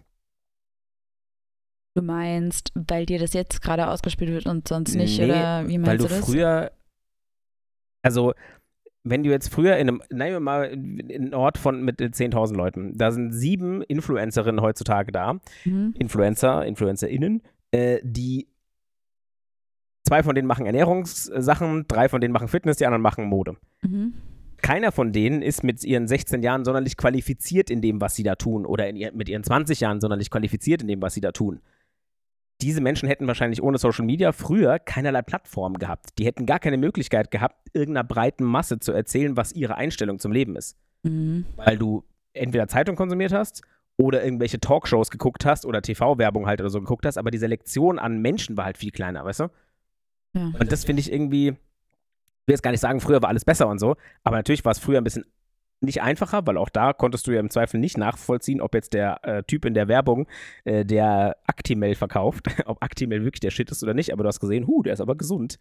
Du 1.95 2.03
meinst, 2.03 2.71
weil 2.75 3.05
dir 3.05 3.17
das 3.17 3.33
jetzt 3.33 3.61
gerade 3.61 3.87
ausgespielt 3.89 4.29
wird 4.31 4.45
und 4.45 4.67
sonst 4.67 4.93
nicht? 4.95 5.17
Nee, 5.17 5.25
oder 5.25 5.67
wie 5.67 5.77
meinst 5.77 5.89
Weil 5.89 5.97
du 5.97 6.03
du 6.03 6.09
das? 6.09 6.19
früher, 6.25 6.71
also 8.03 8.33
wenn 9.09 9.23
du 9.23 9.29
jetzt 9.29 9.49
früher 9.53 9.77
in 9.77 9.87
einem, 9.89 10.01
nehmen 10.09 10.31
wir 10.33 10.39
mal 10.39 10.69
einen 10.69 11.33
Ort 11.33 11.57
von 11.57 11.83
mit 11.83 11.99
10.000 11.99 12.55
Leuten, 12.55 12.97
da 12.97 13.11
sind 13.11 13.31
sieben 13.33 13.81
Influencerinnen 13.81 14.61
heutzutage 14.61 15.11
da, 15.11 15.39
Mhm. 15.65 15.93
Influencer, 15.97 16.65
InfluencerInnen, 16.65 17.41
äh, 17.71 17.99
die 18.03 18.47
zwei 20.05 20.23
von 20.23 20.35
denen 20.35 20.47
machen 20.47 20.65
Ernährungssachen, 20.65 21.85
drei 21.87 22.09
von 22.09 22.21
denen 22.21 22.31
machen 22.31 22.47
Fitness, 22.47 22.77
die 22.77 22.85
anderen 22.85 23.01
machen 23.01 23.25
Mode. 23.25 23.57
Mhm. 23.81 24.13
keiner 24.59 24.91
von 24.91 25.11
denen 25.11 25.43
ist 25.43 25.63
mit 25.63 25.83
ihren 25.83 26.07
16 26.07 26.41
Jahren 26.41 26.65
sonderlich 26.65 26.97
qualifiziert 26.97 27.69
in 27.69 27.81
dem, 27.81 28.01
was 28.01 28.15
sie 28.15 28.23
da 28.23 28.35
tun. 28.35 28.65
Oder 28.65 28.89
ihr, 28.89 29.11
mit 29.13 29.29
ihren 29.29 29.43
20 29.43 29.81
Jahren 29.81 30.01
sonderlich 30.01 30.31
qualifiziert 30.31 30.81
in 30.81 30.87
dem, 30.87 31.01
was 31.01 31.13
sie 31.13 31.21
da 31.21 31.31
tun. 31.31 31.61
Diese 32.61 32.81
Menschen 32.81 33.07
hätten 33.07 33.27
wahrscheinlich 33.27 33.61
ohne 33.61 33.77
Social 33.77 34.05
Media 34.05 34.31
früher 34.31 34.79
keinerlei 34.79 35.21
Plattform 35.21 35.77
gehabt. 35.77 36.17
Die 36.17 36.25
hätten 36.25 36.45
gar 36.45 36.59
keine 36.59 36.77
Möglichkeit 36.77 37.29
gehabt, 37.29 37.69
irgendeiner 37.73 38.03
breiten 38.03 38.43
Masse 38.43 38.79
zu 38.79 38.91
erzählen, 38.91 39.37
was 39.37 39.51
ihre 39.51 39.75
Einstellung 39.75 40.17
zum 40.17 40.31
Leben 40.31 40.55
ist. 40.55 40.75
Mhm. 41.03 41.45
Weil 41.55 41.77
du 41.77 42.03
entweder 42.33 42.67
Zeitung 42.67 42.95
konsumiert 42.95 43.31
hast 43.31 43.61
oder 43.97 44.23
irgendwelche 44.23 44.59
Talkshows 44.59 45.11
geguckt 45.11 45.45
hast 45.45 45.65
oder 45.65 45.81
TV-Werbung 45.81 46.47
halt 46.47 46.59
oder 46.59 46.69
so 46.69 46.79
geguckt 46.79 47.05
hast, 47.05 47.17
aber 47.17 47.31
die 47.31 47.37
Selektion 47.37 47.99
an 47.99 48.21
Menschen 48.21 48.57
war 48.57 48.65
halt 48.65 48.77
viel 48.77 48.91
kleiner, 48.91 49.23
weißt 49.23 49.41
du? 49.41 49.47
Ja. 50.33 50.51
Und 50.59 50.71
das 50.71 50.83
finde 50.83 51.01
ich 51.01 51.11
irgendwie, 51.11 51.49
ich 51.49 52.47
will 52.47 52.53
jetzt 52.53 52.63
gar 52.63 52.71
nicht 52.71 52.79
sagen, 52.79 52.99
früher 53.01 53.21
war 53.21 53.29
alles 53.29 53.45
besser 53.45 53.67
und 53.67 53.79
so, 53.79 53.95
aber 54.23 54.37
natürlich 54.37 54.65
war 54.65 54.71
es 54.71 54.79
früher 54.79 54.99
ein 54.99 55.03
bisschen 55.03 55.25
nicht 55.79 56.01
einfacher, 56.01 56.45
weil 56.47 56.57
auch 56.57 56.69
da 56.69 56.93
konntest 56.93 57.27
du 57.27 57.31
ja 57.31 57.39
im 57.39 57.49
Zweifel 57.49 57.79
nicht 57.79 57.97
nachvollziehen, 57.97 58.61
ob 58.61 58.73
jetzt 58.73 58.93
der 58.93 59.23
äh, 59.23 59.43
Typ 59.43 59.65
in 59.65 59.73
der 59.73 59.87
Werbung, 59.87 60.27
äh, 60.65 60.83
der 60.85 61.37
Actimel 61.45 61.95
verkauft, 61.95 62.47
ob 62.65 62.81
Actimel 62.83 63.23
wirklich 63.23 63.41
der 63.41 63.51
Shit 63.51 63.69
ist 63.71 63.83
oder 63.83 63.93
nicht, 63.93 64.11
aber 64.11 64.23
du 64.23 64.27
hast 64.27 64.39
gesehen, 64.39 64.67
hu, 64.67 64.81
der 64.83 64.93
ist 64.93 65.01
aber 65.01 65.15
gesund. 65.15 65.57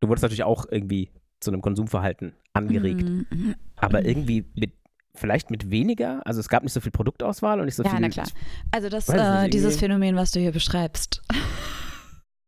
Du 0.00 0.08
wurdest 0.08 0.22
natürlich 0.22 0.44
auch 0.44 0.66
irgendwie 0.70 1.10
zu 1.40 1.50
einem 1.50 1.62
Konsumverhalten 1.62 2.34
angeregt. 2.52 3.04
Mhm. 3.04 3.54
Aber 3.76 4.04
irgendwie 4.04 4.44
mit, 4.54 4.72
vielleicht 5.14 5.50
mit 5.50 5.70
weniger, 5.70 6.20
also 6.26 6.40
es 6.40 6.48
gab 6.48 6.62
nicht 6.62 6.72
so 6.72 6.80
viel 6.80 6.92
Produktauswahl 6.92 7.58
und 7.58 7.66
nicht 7.66 7.74
so 7.74 7.84
Ja, 7.84 7.90
viel. 7.90 8.00
na 8.00 8.08
klar. 8.08 8.26
Also 8.70 8.88
das, 8.88 9.08
äh, 9.08 9.48
dieses 9.48 9.78
Phänomen, 9.78 10.16
was 10.16 10.32
du 10.32 10.40
hier 10.40 10.52
beschreibst, 10.52 11.22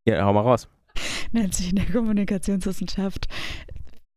Ja, 0.06 0.24
hau 0.24 0.32
mal 0.32 0.40
raus. 0.40 0.68
nennt 1.32 1.54
sich 1.54 1.70
in 1.70 1.76
der 1.76 1.86
Kommunikationswissenschaft. 1.86 3.28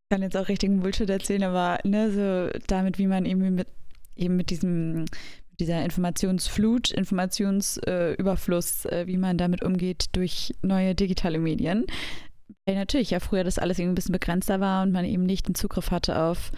Ich 0.04 0.16
kann 0.16 0.22
jetzt 0.22 0.38
auch 0.38 0.48
richtigen 0.48 0.82
Bullshit 0.82 1.10
erzählen, 1.10 1.44
aber 1.44 1.80
ne, 1.84 2.12
so 2.12 2.60
damit, 2.68 2.98
wie 2.98 3.08
man 3.08 3.26
eben 3.26 3.56
mit 3.56 3.68
eben 4.16 4.36
mit 4.36 4.52
diesem 4.52 5.06
dieser 5.60 5.84
Informationsflut, 5.84 6.92
Informationsüberfluss, 6.92 8.86
äh, 8.86 9.02
äh, 9.02 9.08
wie 9.08 9.18
man 9.18 9.38
damit 9.38 9.64
umgeht 9.64 10.06
durch 10.14 10.54
neue 10.62 10.96
digitale 10.96 11.40
Medien. 11.40 11.86
Weil 12.66 12.76
natürlich 12.76 13.12
ja 13.12 13.20
früher 13.20 13.44
das 13.44 13.60
alles 13.60 13.80
ein 13.80 13.96
bisschen 13.96 14.14
begrenzter 14.14 14.60
war 14.60 14.84
und 14.84 14.92
man 14.92 15.06
eben 15.06 15.24
nicht 15.24 15.48
den 15.48 15.56
Zugriff 15.56 15.92
hatte 15.92 16.20
auf 16.20 16.52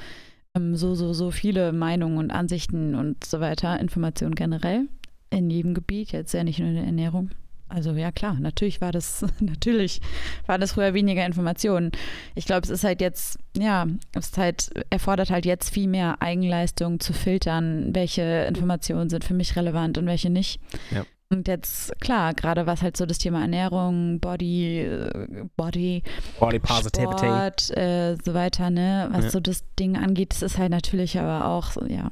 ähm, 0.56 0.76
so, 0.76 0.96
so, 0.96 1.14
so 1.14 1.32
viele 1.32 1.74
Meinungen 1.74 2.18
und 2.18 2.32
Ansichten 2.32 2.96
und 2.96 3.24
so 3.24 3.40
weiter, 3.40 3.80
Informationen 3.80 4.36
generell 4.36 4.88
in 5.30 5.50
jedem 5.50 5.74
Gebiet, 5.74 6.12
jetzt 6.12 6.34
ja 6.34 6.44
nicht 6.44 6.60
nur 6.60 6.70
in 6.70 6.76
der 6.76 6.86
Ernährung. 6.86 7.32
Also 7.68 7.92
ja 7.94 8.12
klar, 8.12 8.36
natürlich 8.40 8.80
war 8.82 8.92
das, 8.92 9.26
natürlich 9.40 10.02
war 10.46 10.58
das 10.58 10.74
früher 10.74 10.94
weniger 10.94 11.26
Informationen. 11.26 11.92
Ich 12.36 12.46
glaube, 12.46 12.62
es 12.64 12.70
ist 12.70 12.84
halt 12.84 13.02
jetzt, 13.02 13.40
ja, 13.58 13.88
es 14.14 14.28
ist 14.28 14.38
halt, 14.38 14.70
erfordert 14.90 15.30
halt 15.32 15.46
jetzt 15.46 15.70
viel 15.72 15.88
mehr 15.88 16.22
Eigenleistung 16.22 17.00
zu 17.00 17.14
filtern, 17.14 17.94
welche 17.94 18.46
Informationen 18.48 19.10
sind 19.10 19.24
für 19.24 19.34
mich 19.34 19.56
relevant 19.56 19.98
und 19.98 20.06
welche 20.06 20.30
nicht. 20.30 20.60
Ja. 20.92 21.06
Und 21.30 21.48
jetzt, 21.48 22.00
klar, 22.02 22.36
gerade 22.36 22.68
was 22.68 22.84
halt 22.84 22.96
so 22.96 23.08
das 23.08 23.18
Thema 23.18 23.42
Ernährung, 23.42 24.20
Body, 24.20 24.82
äh, 24.82 25.46
Body, 25.58 26.04
Body 26.40 26.60
Positivity. 26.60 27.26
Sport, 27.26 27.72
äh, 27.76 28.16
so 28.24 28.36
weiter, 28.36 28.70
ne, 28.70 29.10
was 29.12 29.26
Ja. 29.26 29.32
so 29.32 29.40
das 29.40 29.64
Ding 29.80 29.98
angeht, 29.98 30.32
das 30.34 30.44
ist 30.44 30.60
halt 30.60 30.70
natürlich 30.70 31.18
aber 31.20 31.48
auch, 31.48 31.72
so, 31.72 31.84
ja, 31.88 32.12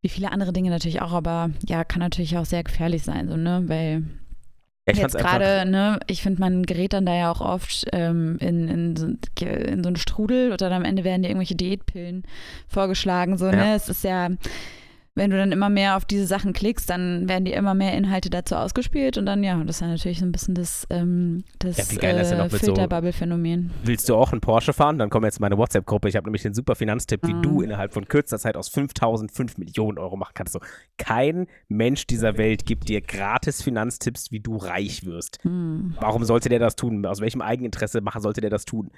wie 0.00 0.08
viele 0.08 0.30
andere 0.30 0.52
Dinge 0.52 0.70
natürlich 0.70 1.02
auch, 1.02 1.12
aber 1.12 1.50
ja, 1.66 1.82
kann 1.82 1.98
natürlich 1.98 2.38
auch 2.38 2.44
sehr 2.44 2.62
gefährlich 2.62 3.02
sein, 3.02 3.28
so, 3.28 3.36
ne, 3.36 3.64
weil 3.66 4.04
Ja, 4.96 5.02
Jetzt 5.02 5.18
gerade, 5.18 5.68
ne, 5.70 6.00
ich 6.06 6.22
finde, 6.22 6.40
man 6.40 6.64
gerät 6.64 6.92
dann 6.92 7.04
da 7.06 7.14
ja 7.14 7.30
auch 7.30 7.40
oft 7.40 7.86
ähm, 7.92 8.36
in, 8.40 8.68
in, 8.68 8.96
so, 8.96 9.06
in 9.44 9.82
so 9.82 9.88
einen 9.88 9.96
Strudel 9.96 10.48
oder 10.52 10.70
dann 10.70 10.72
am 10.72 10.84
Ende 10.84 11.04
werden 11.04 11.22
dir 11.22 11.28
irgendwelche 11.28 11.56
Diätpillen 11.56 12.24
vorgeschlagen. 12.68 13.36
So, 13.36 13.46
Ja. 13.46 13.52
ne? 13.52 13.74
Es 13.74 13.88
ist 13.88 14.04
ja, 14.04 14.30
wenn 15.18 15.30
du 15.30 15.36
dann 15.36 15.52
immer 15.52 15.68
mehr 15.68 15.96
auf 15.96 16.04
diese 16.06 16.26
Sachen 16.26 16.52
klickst, 16.54 16.88
dann 16.88 17.28
werden 17.28 17.44
dir 17.44 17.54
immer 17.56 17.74
mehr 17.74 17.92
Inhalte 17.92 18.30
dazu 18.30 18.54
ausgespielt 18.54 19.18
und 19.18 19.26
dann, 19.26 19.44
ja, 19.44 19.56
das 19.64 19.76
ist 19.76 19.80
ja 19.80 19.88
natürlich 19.88 20.20
so 20.20 20.24
ein 20.24 20.32
bisschen 20.32 20.54
das, 20.54 20.86
ähm, 20.88 21.44
das 21.58 21.76
Ja, 21.76 21.84
wie 21.90 21.96
geil 21.96 22.16
ist 22.18 22.30
denn 22.30 22.38
äh, 22.38 22.44
noch 22.44 22.50
mit 22.52 22.60
so- 22.60 22.66
Filterbubble-Phänomen. 22.74 23.70
Willst 23.84 24.08
du 24.08 24.14
auch 24.16 24.32
einen 24.32 24.40
Porsche 24.40 24.72
fahren? 24.72 24.98
Dann 24.98 25.10
komm 25.10 25.24
jetzt 25.24 25.38
in 25.38 25.42
meine 25.42 25.58
WhatsApp-Gruppe. 25.58 26.08
Ich 26.08 26.16
habe 26.16 26.24
nämlich 26.26 26.42
den 26.42 26.54
super 26.54 26.74
Finanztipp, 26.74 27.26
wie 27.26 27.34
Mhm. 27.34 27.42
du 27.42 27.60
innerhalb 27.62 27.92
von 27.92 28.08
kürzester 28.08 28.38
Zeit 28.38 28.56
aus 28.56 28.68
5000 28.68 29.32
5 29.32 29.58
Millionen 29.58 29.98
Euro 29.98 30.16
machen 30.16 30.32
kannst. 30.34 30.52
So, 30.54 30.60
kein 30.96 31.46
Mensch 31.68 32.06
dieser 32.06 32.38
Welt 32.38 32.64
gibt 32.64 32.88
dir 32.88 33.00
gratis 33.00 33.62
Finanztipps, 33.62 34.30
wie 34.32 34.40
du 34.40 34.56
reich 34.56 35.04
wirst. 35.04 35.38
Hm. 35.42 35.94
Warum 36.00 36.24
sollte 36.24 36.48
der 36.48 36.58
das 36.60 36.76
tun? 36.76 37.04
Aus 37.06 37.20
welchem 37.20 37.42
Eigeninteresse 37.42 38.00
machen 38.00 38.22
sollte 38.22 38.40
der 38.40 38.50
das 38.50 38.64
tun? 38.64 38.90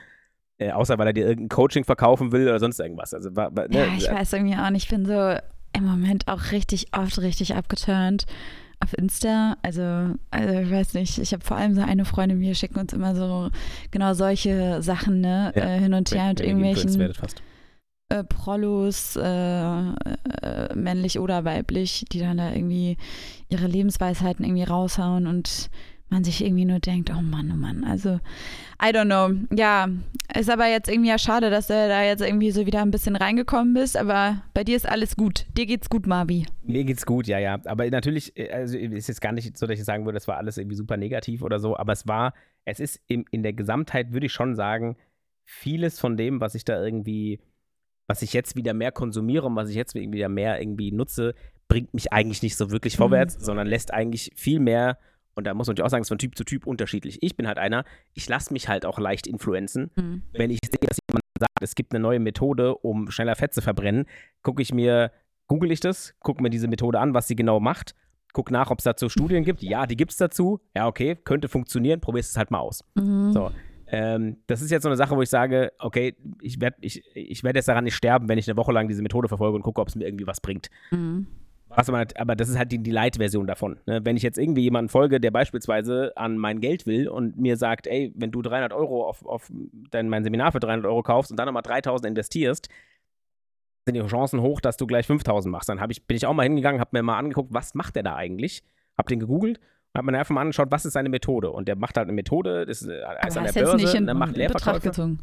Äh, 0.58 0.72
außer 0.72 0.98
weil 0.98 1.06
er 1.06 1.12
dir 1.14 1.26
irgendein 1.26 1.48
Coaching 1.48 1.84
verkaufen 1.84 2.32
will 2.32 2.42
oder 2.42 2.58
sonst 2.58 2.78
irgendwas. 2.80 3.14
Also, 3.14 3.30
ne, 3.30 3.50
Ja, 3.70 3.84
ich 3.96 4.10
weiß 4.10 4.34
irgendwie 4.34 4.56
auch 4.56 4.68
nicht. 4.68 4.84
Ich 4.84 4.90
bin 4.90 5.06
so 5.06 5.36
im 5.76 5.84
Moment 5.84 6.28
auch 6.28 6.52
richtig 6.52 6.88
oft 6.92 7.18
richtig 7.18 7.54
abgeturnt 7.54 8.26
auf 8.80 8.96
Insta. 8.96 9.56
Also, 9.62 10.14
also 10.30 10.58
ich 10.58 10.70
weiß 10.70 10.94
nicht, 10.94 11.18
ich 11.18 11.32
habe 11.32 11.44
vor 11.44 11.56
allem 11.56 11.74
so 11.74 11.82
eine 11.82 12.04
Freundin, 12.04 12.40
wir 12.40 12.54
schicken 12.54 12.78
uns 12.78 12.92
immer 12.92 13.14
so 13.14 13.50
genau 13.90 14.14
solche 14.14 14.82
Sachen 14.82 15.20
ne, 15.20 15.52
Ja, 15.54 15.62
äh, 15.62 15.78
hin 15.78 15.94
und 15.94 16.10
her 16.10 16.28
mit 16.28 16.40
irgendwelchen 16.40 17.12
äh, 18.08 18.24
Prollos, 18.24 19.16
äh, 19.16 19.22
äh, 19.22 20.74
männlich 20.74 21.18
oder 21.18 21.44
weiblich, 21.44 22.04
die 22.10 22.18
dann 22.18 22.38
da 22.38 22.52
irgendwie 22.52 22.96
ihre 23.48 23.66
Lebensweisheiten 23.66 24.44
irgendwie 24.44 24.64
raushauen 24.64 25.26
und 25.26 25.70
man 26.10 26.24
sich 26.24 26.44
irgendwie 26.44 26.64
nur 26.64 26.80
denkt, 26.80 27.10
oh 27.16 27.22
Mann, 27.22 27.50
oh 27.52 27.56
Mann, 27.56 27.84
also 27.84 28.20
I 28.82 28.86
don't 28.88 29.04
know. 29.06 29.56
Ja, 29.56 29.88
ist 30.36 30.50
aber 30.50 30.66
jetzt 30.68 30.88
irgendwie 30.88 31.10
ja 31.10 31.18
schade, 31.18 31.50
dass 31.50 31.68
du 31.68 31.74
da 31.74 32.02
jetzt 32.02 32.20
irgendwie 32.22 32.50
so 32.50 32.66
wieder 32.66 32.82
ein 32.82 32.90
bisschen 32.90 33.16
reingekommen 33.16 33.74
bist, 33.74 33.96
aber 33.96 34.42
bei 34.54 34.64
dir 34.64 34.76
ist 34.76 34.88
alles 34.88 35.16
gut. 35.16 35.46
Dir 35.56 35.66
geht's 35.66 35.88
gut, 35.88 36.06
Marvi. 36.06 36.46
Mir 36.62 36.84
geht's 36.84 37.06
gut, 37.06 37.26
ja, 37.26 37.38
ja. 37.38 37.60
Aber 37.64 37.88
natürlich, 37.90 38.36
äh, 38.36 38.50
also 38.50 38.76
ist 38.76 39.08
jetzt 39.08 39.20
gar 39.20 39.32
nicht 39.32 39.56
so, 39.56 39.66
dass 39.66 39.78
ich 39.78 39.84
sagen 39.84 40.04
würde, 40.04 40.16
das 40.16 40.28
war 40.28 40.36
alles 40.38 40.58
irgendwie 40.58 40.76
super 40.76 40.96
negativ 40.96 41.42
oder 41.42 41.58
so, 41.60 41.76
aber 41.76 41.92
es 41.92 42.06
war, 42.08 42.34
es 42.64 42.80
ist 42.80 43.00
in, 43.06 43.24
in 43.30 43.42
der 43.42 43.52
Gesamtheit, 43.52 44.12
würde 44.12 44.26
ich 44.26 44.32
schon 44.32 44.54
sagen, 44.54 44.96
vieles 45.44 45.98
von 46.00 46.16
dem, 46.16 46.40
was 46.40 46.54
ich 46.54 46.64
da 46.64 46.82
irgendwie, 46.82 47.40
was 48.06 48.22
ich 48.22 48.32
jetzt 48.32 48.56
wieder 48.56 48.74
mehr 48.74 48.92
konsumiere 48.92 49.46
und 49.46 49.56
was 49.56 49.68
ich 49.68 49.76
jetzt 49.76 49.94
wieder 49.94 50.28
mehr 50.28 50.60
irgendwie 50.60 50.92
nutze, 50.92 51.34
bringt 51.68 51.94
mich 51.94 52.12
eigentlich 52.12 52.42
nicht 52.42 52.56
so 52.56 52.70
wirklich 52.70 52.94
Mhm. 52.94 52.98
vorwärts, 52.98 53.34
sondern 53.34 53.66
lässt 53.66 53.92
eigentlich 53.92 54.32
viel 54.34 54.58
mehr, 54.60 54.98
und 55.34 55.46
da 55.46 55.54
muss 55.54 55.66
man 55.66 55.72
natürlich 55.72 55.86
auch 55.86 55.90
sagen, 55.90 56.02
es 56.02 56.06
ist 56.06 56.10
von 56.10 56.18
Typ 56.18 56.36
zu 56.36 56.44
Typ 56.44 56.66
unterschiedlich. 56.66 57.18
Ich 57.22 57.36
bin 57.36 57.46
halt 57.46 57.58
einer, 57.58 57.84
ich 58.14 58.28
lasse 58.28 58.52
mich 58.52 58.68
halt 58.68 58.84
auch 58.84 58.98
leicht 58.98 59.26
influenzen 59.26 59.90
Hm. 59.96 60.22
wenn 60.32 60.50
ich 60.50 60.58
sehe, 60.64 60.78
dass 60.86 60.98
jemand 61.08 61.24
sagt, 61.38 61.62
es 61.62 61.74
gibt 61.74 61.94
eine 61.94 62.00
neue 62.00 62.20
Methode, 62.20 62.76
um 62.76 63.10
schneller 63.10 63.36
Fett 63.36 63.54
zu 63.54 63.62
verbrennen, 63.62 64.06
gucke 64.42 64.62
ich 64.62 64.72
mir, 64.72 65.12
google 65.46 65.72
ich 65.72 65.80
das, 65.80 66.14
gucke 66.20 66.42
mir 66.42 66.50
diese 66.50 66.68
Methode 66.68 67.00
an, 67.00 67.14
was 67.14 67.28
sie 67.28 67.36
genau 67.36 67.60
macht, 67.60 67.94
gucke 68.32 68.52
nach, 68.52 68.70
ob 68.70 68.78
es 68.78 68.84
dazu 68.84 69.08
Studien 69.08 69.44
gibt. 69.44 69.62
Ja, 69.62 69.86
die 69.86 69.96
gibt 69.96 70.12
es 70.12 70.16
dazu. 70.16 70.60
Ja, 70.76 70.86
okay, 70.86 71.16
könnte 71.16 71.48
funktionieren, 71.48 72.00
probierst 72.00 72.30
es 72.30 72.36
halt 72.36 72.50
mal 72.50 72.58
aus. 72.58 72.84
Mhm. 72.94 73.32
So. 73.32 73.50
Ähm, 73.92 74.36
das 74.46 74.62
ist 74.62 74.70
jetzt 74.70 74.84
so 74.84 74.88
eine 74.88 74.96
Sache, 74.96 75.16
wo 75.16 75.22
ich 75.22 75.28
sage, 75.28 75.72
okay, 75.78 76.14
ich 76.40 76.60
werde 76.60 76.76
ich, 76.80 77.02
ich 77.14 77.42
werd 77.42 77.56
jetzt 77.56 77.66
daran 77.66 77.84
nicht 77.84 77.96
sterben, 77.96 78.28
wenn 78.28 78.38
ich 78.38 78.48
eine 78.48 78.56
Woche 78.56 78.72
lang 78.72 78.86
diese 78.86 79.02
Methode 79.02 79.26
verfolge 79.26 79.56
und 79.56 79.62
gucke, 79.62 79.80
ob 79.80 79.88
es 79.88 79.96
mir 79.96 80.06
irgendwie 80.06 80.26
was 80.26 80.40
bringt. 80.40 80.70
Mhm. 80.92 81.26
Was 81.76 81.88
aber, 81.88 82.34
das 82.34 82.48
ist 82.48 82.58
halt 82.58 82.72
die, 82.72 82.82
die 82.82 82.90
Light-Version 82.90 83.46
davon. 83.46 83.78
Ne? 83.86 84.00
Wenn 84.04 84.16
ich 84.16 84.22
jetzt 84.22 84.38
irgendwie 84.38 84.62
jemanden 84.62 84.88
folge, 84.88 85.20
der 85.20 85.30
beispielsweise 85.30 86.12
an 86.16 86.36
mein 86.36 86.60
Geld 86.60 86.86
will 86.86 87.08
und 87.08 87.38
mir 87.38 87.56
sagt, 87.56 87.86
ey, 87.86 88.12
wenn 88.16 88.32
du 88.32 88.42
300 88.42 88.72
Euro 88.72 89.08
auf, 89.08 89.24
auf 89.24 89.50
dein, 89.90 90.08
mein 90.08 90.24
Seminar 90.24 90.52
für 90.52 90.60
300 90.60 90.86
Euro 90.86 91.02
kaufst 91.02 91.30
und 91.30 91.38
dann 91.38 91.46
nochmal 91.46 91.62
3000 91.62 92.08
investierst, 92.08 92.68
sind 93.86 93.94
die 93.94 94.06
Chancen 94.06 94.40
hoch, 94.40 94.60
dass 94.60 94.76
du 94.76 94.86
gleich 94.86 95.06
5000 95.06 95.50
machst. 95.50 95.68
Dann 95.68 95.80
ich, 95.90 96.06
bin 96.06 96.16
ich 96.16 96.26
auch 96.26 96.34
mal 96.34 96.42
hingegangen, 96.42 96.80
habe 96.80 96.90
mir 96.92 97.02
mal 97.02 97.18
angeguckt, 97.18 97.52
was 97.52 97.74
macht 97.74 97.96
der 97.96 98.02
da 98.02 98.16
eigentlich? 98.16 98.62
Hab 98.98 99.06
den 99.06 99.20
gegoogelt 99.20 99.58
und 99.58 99.98
hab 99.98 100.04
mir 100.04 100.18
einfach 100.18 100.34
mal 100.34 100.42
angeschaut, 100.42 100.68
was 100.70 100.84
ist 100.84 100.92
seine 100.92 101.08
Methode. 101.08 101.50
Und 101.50 101.68
der 101.68 101.76
macht 101.76 101.96
halt 101.96 102.06
eine 102.06 102.14
Methode, 102.14 102.66
das 102.66 102.82
ist, 102.82 102.88
äh, 102.88 103.00
ist 103.26 103.36
an 103.36 103.44
der 103.44 103.52
Börse, 103.52 103.76
nicht 103.76 103.94
in 103.94 104.06
der 104.06 104.14
macht 104.14 104.34
Betracht 104.34 104.84
Leerverkäufe. 104.84 105.18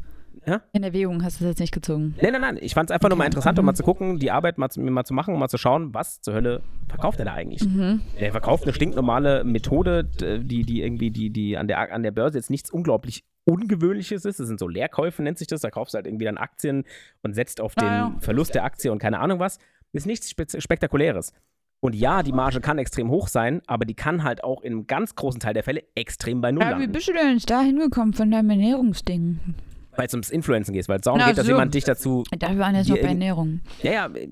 Ja? 0.46 0.62
In 0.72 0.82
Erwägung 0.82 1.22
hast 1.24 1.40
du 1.40 1.44
es 1.44 1.50
jetzt 1.50 1.60
nicht 1.60 1.72
gezogen. 1.74 2.14
Nein, 2.22 2.32
nein, 2.32 2.40
nein. 2.40 2.58
Ich 2.60 2.74
fand 2.74 2.90
es 2.90 2.94
einfach 2.94 3.08
nur 3.08 3.18
mal 3.18 3.24
Okay. 3.24 3.28
interessant, 3.30 3.58
um 3.58 3.64
Mhm. 3.64 3.66
mal 3.66 3.74
zu 3.74 3.82
gucken, 3.82 4.18
die 4.18 4.30
Arbeit 4.30 4.56
mal 4.58 4.70
zu, 4.70 4.80
mal 4.80 5.04
zu 5.04 5.12
machen, 5.14 5.34
um 5.34 5.40
mal 5.40 5.48
zu 5.48 5.58
schauen, 5.58 5.92
was 5.94 6.20
zur 6.22 6.34
Hölle 6.34 6.62
verkauft 6.88 7.18
er 7.18 7.26
da 7.26 7.34
eigentlich. 7.34 7.64
Mhm. 7.64 8.00
Der 8.18 8.30
verkauft 8.32 8.64
eine 8.64 8.72
stinknormale 8.72 9.44
Methode, 9.44 10.04
die, 10.04 10.62
die 10.64 10.82
irgendwie, 10.82 11.10
die, 11.10 11.30
die 11.30 11.56
an 11.58 11.68
der, 11.68 11.92
an 11.92 12.02
der 12.02 12.12
Börse 12.12 12.38
jetzt 12.38 12.50
nichts 12.50 12.70
unglaublich 12.70 13.24
Ungewöhnliches 13.44 14.24
ist. 14.26 14.40
Das 14.40 14.46
sind 14.46 14.60
so 14.60 14.68
Leerkäufe, 14.68 15.22
nennt 15.22 15.38
sich 15.38 15.46
das. 15.48 15.62
Da 15.62 15.70
kaufst 15.70 15.94
du 15.94 15.96
halt 15.96 16.06
irgendwie 16.06 16.26
dann 16.26 16.36
Aktien 16.36 16.84
und 17.22 17.34
setzt 17.34 17.60
auf 17.62 17.74
den 17.74 17.88
ja. 17.88 18.14
Verlust 18.20 18.54
der 18.54 18.64
Aktie 18.64 18.92
und 18.92 18.98
keine 18.98 19.18
Ahnung 19.20 19.38
was. 19.38 19.58
Ist 19.92 20.06
nichts 20.06 20.30
Spektakuläres. 20.30 21.32
Und 21.80 21.94
ja, 21.94 22.22
die 22.22 22.32
Marge 22.32 22.60
kann 22.60 22.76
extrem 22.78 23.08
hoch 23.08 23.28
sein, 23.28 23.62
aber 23.66 23.84
die 23.86 23.94
kann 23.94 24.22
halt 24.24 24.44
auch 24.44 24.62
in 24.62 24.72
einem 24.72 24.86
ganz 24.86 25.14
großen 25.14 25.40
Teil 25.40 25.54
der 25.54 25.62
Fälle 25.62 25.82
extrem 25.94 26.40
bei 26.40 26.52
Null 26.52 26.62
Ja, 26.62 26.78
wie 26.78 26.88
bist 26.88 27.08
du 27.08 27.12
denn 27.12 27.38
da 27.46 27.62
hingekommen 27.62 28.12
von 28.14 28.30
deinem 28.30 28.50
Ernährungsding? 28.50 29.38
Weil 29.98 30.06
es 30.06 30.14
ums 30.14 30.30
Influencen 30.30 30.72
geht, 30.72 30.88
weil 30.88 30.96
es 30.98 31.02
darum 31.02 31.20
Ach 31.20 31.26
geht, 31.26 31.38
dass 31.38 31.46
so. 31.46 31.50
jemand 31.52 31.74
dich 31.74 31.82
dazu 31.82 32.22
Da 32.38 32.56
waren 32.56 32.76
jetzt 32.76 32.88
noch 32.88 32.96
bei 33.00 33.08
Ernährung. 33.08 33.58
Ja, 33.82 33.92
ja, 33.92 34.06
äh, 34.06 34.28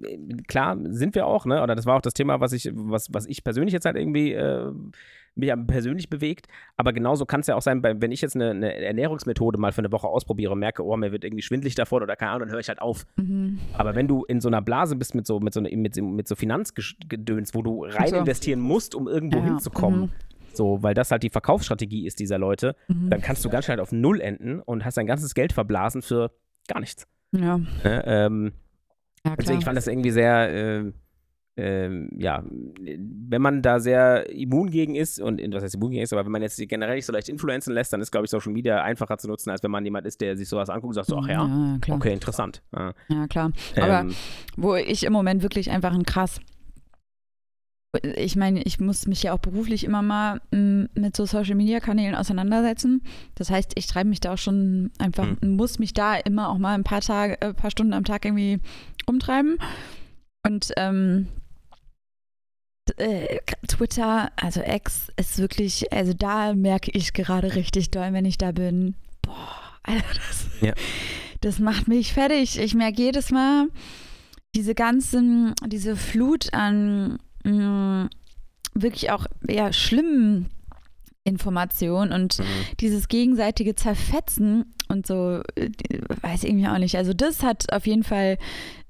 klar, 0.46 0.78
sind 0.90 1.16
wir 1.16 1.26
auch, 1.26 1.44
ne? 1.44 1.60
Oder 1.60 1.74
das 1.74 1.86
war 1.86 1.96
auch 1.96 2.00
das 2.02 2.14
Thema, 2.14 2.38
was 2.38 2.52
ich, 2.52 2.70
was, 2.72 3.12
was 3.12 3.26
ich 3.26 3.42
persönlich 3.42 3.72
jetzt 3.72 3.84
halt 3.84 3.96
irgendwie 3.96 4.32
äh, 4.32 4.70
mich 5.34 5.52
persönlich 5.66 6.08
bewegt. 6.08 6.46
Aber 6.76 6.92
genauso 6.92 7.26
kann 7.26 7.40
es 7.40 7.46
ja 7.48 7.56
auch 7.56 7.62
sein, 7.62 7.82
wenn 7.82 8.12
ich 8.12 8.22
jetzt 8.22 8.36
eine, 8.36 8.50
eine 8.50 8.74
Ernährungsmethode 8.74 9.58
mal 9.58 9.72
für 9.72 9.80
eine 9.80 9.92
Woche 9.92 10.06
ausprobiere 10.06 10.52
und 10.52 10.58
merke, 10.60 10.84
oh, 10.84 10.96
mir 10.96 11.12
wird 11.12 11.24
irgendwie 11.24 11.42
schwindelig 11.42 11.74
davon 11.74 12.02
oder 12.02 12.14
keine 12.16 12.30
Ahnung, 12.30 12.46
dann 12.46 12.52
höre 12.52 12.60
ich 12.60 12.68
halt 12.68 12.80
auf. 12.80 13.04
Mhm. 13.16 13.58
Aber 13.74 13.94
wenn 13.94 14.08
du 14.08 14.24
in 14.24 14.40
so 14.40 14.48
einer 14.48 14.62
Blase 14.62 14.96
bist 14.96 15.14
mit 15.14 15.26
so, 15.26 15.40
mit 15.40 15.52
so, 15.52 15.60
mit, 15.60 15.94
so- 15.94 16.02
mit 16.02 16.28
so 16.28 16.34
Finanzgedöns, 16.36 17.54
wo 17.54 17.62
du 17.62 17.84
rein 17.84 18.08
so. 18.08 18.16
investieren 18.16 18.60
musst, 18.60 18.94
um 18.94 19.08
irgendwo 19.08 19.38
Ja, 19.38 19.44
hinzukommen, 19.44 20.00
mhm. 20.00 20.10
So, 20.56 20.82
weil 20.82 20.94
das 20.94 21.10
halt 21.10 21.22
die 21.22 21.30
Verkaufsstrategie 21.30 22.06
ist 22.06 22.18
dieser 22.18 22.38
Leute, 22.38 22.74
Mhm. 22.88 23.10
dann 23.10 23.20
kannst 23.20 23.44
du 23.44 23.48
ganz 23.50 23.64
schnell 23.66 23.80
auf 23.80 23.92
Null 23.92 24.20
enden 24.20 24.60
und 24.60 24.84
hast 24.84 24.96
dein 24.96 25.06
ganzes 25.06 25.34
Geld 25.34 25.52
verblasen 25.52 26.02
für 26.02 26.30
gar 26.68 26.80
nichts. 26.80 27.06
Ja, 27.32 27.58
Ne? 27.58 28.02
Ähm, 28.06 28.52
ja 29.24 29.34
Deswegen, 29.36 29.44
klar. 29.44 29.58
ich 29.58 29.64
fand 29.64 29.76
das 29.76 29.86
irgendwie 29.88 30.10
sehr, 30.10 30.48
ähm, 30.52 30.94
ähm, 31.58 32.10
ja, 32.18 32.44
wenn 32.48 33.40
man 33.40 33.62
da 33.62 33.80
sehr 33.80 34.28
immun 34.30 34.70
gegen 34.70 34.94
ist, 34.94 35.18
und 35.20 35.40
was 35.54 35.62
heißt 35.62 35.74
immun 35.76 35.90
gegen 35.90 36.02
ist, 36.02 36.12
aber 36.12 36.24
wenn 36.26 36.32
man 36.32 36.42
jetzt 36.42 36.58
generell 36.68 36.96
nicht 36.96 37.06
so 37.06 37.12
leicht 37.14 37.30
influenzen 37.30 37.72
lässt, 37.72 37.92
dann 37.94 38.00
ist, 38.02 38.10
glaube 38.10 38.26
ich, 38.26 38.30
Social 38.30 38.52
Media 38.52 38.82
einfacher 38.82 39.16
zu 39.16 39.26
nutzen, 39.26 39.48
als 39.50 39.62
wenn 39.62 39.70
man 39.70 39.82
jemand 39.84 40.06
ist, 40.06 40.20
der 40.20 40.36
sich 40.36 40.48
sowas 40.50 40.68
anguckt 40.68 40.88
und 40.88 40.94
sagt, 40.94 41.08
so, 41.08 41.16
ach 41.18 41.26
ja, 41.28 41.46
ja 41.46 41.78
klar. 41.80 41.96
okay, 41.96 42.12
interessant. 42.12 42.62
Ja, 42.76 42.92
Ja, 43.08 43.26
klar. 43.26 43.52
Aber 43.76 44.00
ähm, 44.00 44.14
wo 44.58 44.74
ich 44.74 45.04
im 45.04 45.12
Moment 45.14 45.42
wirklich 45.42 45.70
einfach 45.70 45.94
ein 45.94 46.02
krass 46.04 46.40
ich 48.02 48.36
meine, 48.36 48.62
ich 48.62 48.80
muss 48.80 49.06
mich 49.06 49.22
ja 49.24 49.32
auch 49.32 49.38
beruflich 49.38 49.84
immer 49.84 50.02
mal 50.02 50.40
m, 50.52 50.88
mit 50.94 51.16
so 51.16 51.26
Social-Media-Kanälen 51.26 52.14
auseinandersetzen. 52.14 53.02
Das 53.34 53.50
heißt, 53.50 53.72
ich 53.76 53.86
treibe 53.86 54.08
mich 54.08 54.20
da 54.20 54.34
auch 54.34 54.38
schon 54.38 54.90
einfach, 54.98 55.26
Hm. 55.40 55.56
muss 55.56 55.78
mich 55.78 55.92
da 55.94 56.14
immer 56.16 56.48
auch 56.48 56.58
mal 56.58 56.74
ein 56.74 56.84
paar 56.84 57.00
Tage, 57.00 57.40
äh, 57.40 57.52
paar 57.54 57.70
Stunden 57.70 57.92
am 57.92 58.04
Tag 58.04 58.24
irgendwie 58.24 58.58
umtreiben. 59.06 59.58
Und 60.46 60.72
ähm, 60.76 61.28
äh, 62.98 63.38
Twitter, 63.66 64.30
also 64.36 64.60
X, 64.64 65.08
ist 65.16 65.38
wirklich, 65.38 65.92
also 65.92 66.12
da 66.12 66.54
merke 66.54 66.90
ich 66.92 67.12
gerade 67.12 67.54
richtig 67.54 67.90
doll, 67.90 68.12
wenn 68.12 68.24
ich 68.24 68.38
da 68.38 68.52
bin. 68.52 68.94
Boah, 69.22 69.34
Alter, 69.82 70.04
das, 70.14 70.46
Ja. 70.60 70.72
das 71.40 71.58
macht 71.58 71.88
mich 71.88 72.12
fertig. 72.12 72.58
Ich 72.58 72.74
merke 72.74 73.02
jedes 73.02 73.30
Mal 73.30 73.68
diese 74.54 74.74
ganzen, 74.74 75.52
diese 75.66 75.96
Flut 75.96 76.54
an 76.54 77.18
mh, 77.46 78.08
wirklich 78.74 79.10
auch 79.10 79.26
eher 79.46 79.72
schlimmen 79.72 80.50
Informationen 81.24 82.12
und 82.12 82.38
Mhm. 82.38 82.44
dieses 82.78 83.08
gegenseitige 83.08 83.74
Zerfetzen 83.74 84.72
und 84.88 85.06
so, 85.08 85.42
äh, 85.56 85.70
weiß 86.22 86.44
ich 86.44 86.50
irgendwie 86.50 86.68
auch 86.68 86.78
nicht. 86.78 86.96
Also 86.96 87.12
das 87.14 87.42
hat 87.42 87.72
auf 87.72 87.86
jeden 87.86 88.04
Fall 88.04 88.38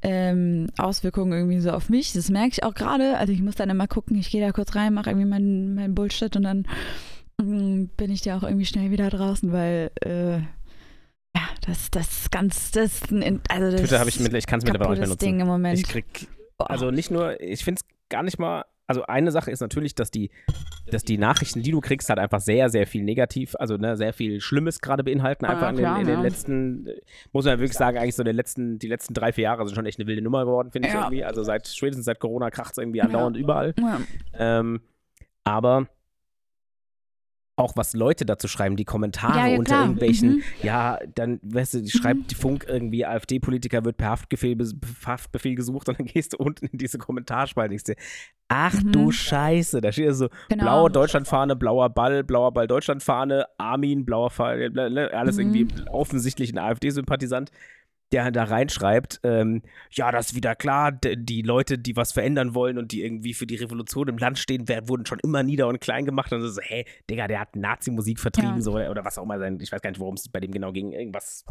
ähm, 0.02 0.66
Auswirkungen 0.76 1.32
irgendwie 1.32 1.60
so 1.60 1.70
auf 1.70 1.88
mich. 1.88 2.12
Das 2.12 2.28
merke 2.30 2.50
ich 2.52 2.62
auch 2.64 2.74
gerade. 2.74 3.16
Also 3.16 3.32
ich 3.32 3.40
muss 3.40 3.54
dann 3.54 3.70
immer 3.70 3.86
gucken, 3.88 4.18
ich 4.18 4.30
gehe 4.30 4.42
da 4.44 4.52
kurz 4.52 4.74
rein, 4.74 4.92
mache 4.92 5.08
irgendwie 5.10 5.26
meinen 5.26 5.74
mein 5.74 5.94
Bullshit 5.94 6.36
und 6.36 6.42
dann 6.42 6.66
mm, 7.40 7.86
bin 7.96 8.10
ich 8.10 8.20
da 8.20 8.36
auch 8.36 8.42
irgendwie 8.42 8.66
schnell 8.66 8.90
wieder 8.90 9.08
draußen, 9.08 9.50
weil 9.52 9.90
äh, 10.04 10.38
ja, 10.38 11.42
das, 11.66 11.90
das 11.90 12.30
ganz, 12.30 12.70
das, 12.72 13.00
also 13.48 13.70
das 13.70 13.80
Twitter 13.80 13.98
habe 13.98 14.10
ich 14.10 14.20
mit, 14.20 14.34
ich 14.34 14.46
kann 14.46 14.58
es 14.58 14.64
mittlerweile 14.64 14.88
auch 14.88 14.92
nicht 14.92 15.00
mehr 15.00 15.08
nutzen. 15.08 15.24
Ding 15.24 15.40
im 15.40 15.46
Moment. 15.46 15.78
Ich 15.78 15.86
krieg, 15.86 16.28
also 16.58 16.90
nicht 16.90 17.10
nur, 17.10 17.40
ich 17.40 17.64
finde 17.64 17.80
es 17.80 18.08
gar 18.08 18.22
nicht 18.22 18.38
mal, 18.38 18.64
also 18.88 19.02
eine 19.02 19.32
Sache 19.32 19.50
ist 19.50 19.60
natürlich, 19.60 19.94
dass 19.96 20.10
die, 20.12 20.30
dass 20.90 21.02
die 21.02 21.18
Nachrichten, 21.18 21.60
die 21.62 21.72
du 21.72 21.80
kriegst, 21.80 22.08
halt 22.08 22.20
einfach 22.20 22.40
sehr, 22.40 22.68
sehr 22.70 22.86
viel 22.86 23.02
negativ, 23.02 23.56
also 23.58 23.76
ne, 23.76 23.96
sehr 23.96 24.12
viel 24.12 24.40
Schlimmes 24.40 24.80
gerade 24.80 25.02
beinhalten. 25.02 25.44
Ah, 25.44 25.50
Einfach 25.50 25.70
in, 25.70 25.76
klar, 25.78 25.94
den, 25.96 26.02
in 26.02 26.06
den 26.06 26.16
ja. 26.18 26.22
letzten, 26.22 26.88
muss 27.32 27.44
man 27.44 27.54
ja 27.54 27.58
wirklich 27.58 27.76
sagen, 27.76 27.98
eigentlich 27.98 28.14
so 28.14 28.22
den 28.22 28.36
letzten, 28.36 28.78
die 28.78 28.86
letzten 28.86 29.12
drei, 29.12 29.32
vier 29.32 29.44
Jahre 29.44 29.66
sind 29.66 29.74
schon 29.74 29.86
echt 29.86 29.98
eine 29.98 30.06
wilde 30.06 30.22
Nummer 30.22 30.44
geworden, 30.44 30.70
finde 30.70 30.86
ich 30.88 30.94
Ja. 30.94 31.00
irgendwie. 31.02 31.24
Also 31.24 31.42
seit, 31.42 31.66
spätestens 31.66 32.04
seit 32.04 32.20
Corona 32.20 32.50
kracht 32.50 32.72
es 32.72 32.78
irgendwie 32.78 32.98
Ja. 32.98 33.04
andauernd 33.06 33.36
überall. 33.36 33.74
ja. 33.76 34.00
Ähm, 34.34 34.80
aber 35.42 35.88
auch 37.56 37.72
was 37.74 37.94
Leute 37.94 38.26
dazu 38.26 38.48
schreiben, 38.48 38.76
die 38.76 38.84
Kommentare 38.84 39.38
Ja, 39.38 39.46
ja, 39.48 39.58
unter 39.58 39.74
klar. 39.76 39.82
irgendwelchen, 39.86 40.28
Mhm. 40.36 40.42
ja, 40.62 40.98
dann, 41.14 41.40
weißt 41.42 41.74
du, 41.74 41.86
schreibt 41.88 42.30
die 42.30 42.34
Funk 42.34 42.66
irgendwie, 42.68 43.06
AfD-Politiker 43.06 43.84
wird 43.84 43.96
per 43.96 44.10
Haftbefehl, 44.10 44.56
Haftbefehl 45.06 45.54
gesucht 45.54 45.88
und 45.88 45.98
dann 45.98 46.06
gehst 46.14 46.34
du 46.34 46.36
unten 46.36 46.66
in 46.66 46.78
diese 46.78 46.98
Kommentarspalte 46.98 47.72
ach 48.48 48.74
Mhm. 48.82 48.92
du 48.92 49.10
Scheiße, 49.10 49.80
da 49.80 49.90
steht 49.90 50.14
so, 50.14 50.28
Genau. 50.50 50.64
blaue 50.64 50.90
Deutschlandfahne, 50.90 51.56
blauer 51.56 51.88
Ball, 51.90 52.22
blauer 52.22 52.52
Ball 52.52 52.66
Deutschlandfahne, 52.66 53.46
Armin, 53.58 54.04
blauer 54.04 54.30
Fall, 54.30 54.78
alles 55.12 55.36
Mhm. 55.36 55.54
irgendwie 55.54 55.68
offensichtlich 55.90 56.52
ein 56.52 56.58
AfD-Sympathisant, 56.58 57.50
der 58.12 58.30
da 58.30 58.44
reinschreibt, 58.44 59.20
ähm, 59.24 59.62
ja, 59.90 60.12
das 60.12 60.28
ist 60.30 60.34
wieder 60.36 60.54
klar, 60.54 60.92
die 60.92 61.42
Leute, 61.42 61.76
die 61.76 61.96
was 61.96 62.12
verändern 62.12 62.54
wollen 62.54 62.78
und 62.78 62.92
die 62.92 63.02
irgendwie 63.04 63.34
für 63.34 63.46
die 63.46 63.56
Revolution 63.56 64.06
im 64.08 64.16
Land 64.18 64.38
stehen, 64.38 64.68
werden, 64.68 64.88
wurden 64.88 65.06
schon 65.06 65.18
immer 65.20 65.42
nieder 65.42 65.66
und 65.66 65.80
klein 65.80 66.04
gemacht 66.04 66.32
und 66.32 66.40
so, 66.42 66.60
hey, 66.62 66.84
Digga, 67.10 67.26
der 67.26 67.40
hat 67.40 67.56
Nazi-Musik 67.56 68.20
vertrieben, 68.20 68.56
Ja. 68.56 68.60
so, 68.60 68.74
oder 68.74 69.04
was 69.04 69.18
auch 69.18 69.24
immer 69.24 69.38
sein, 69.40 69.58
ich 69.60 69.72
weiß 69.72 69.80
gar 69.82 69.90
nicht, 69.90 69.98
worum 69.98 70.14
es 70.14 70.28
bei 70.28 70.38
dem 70.38 70.52
genau 70.52 70.70
ging, 70.72 70.92
irgendwas, 70.92 71.44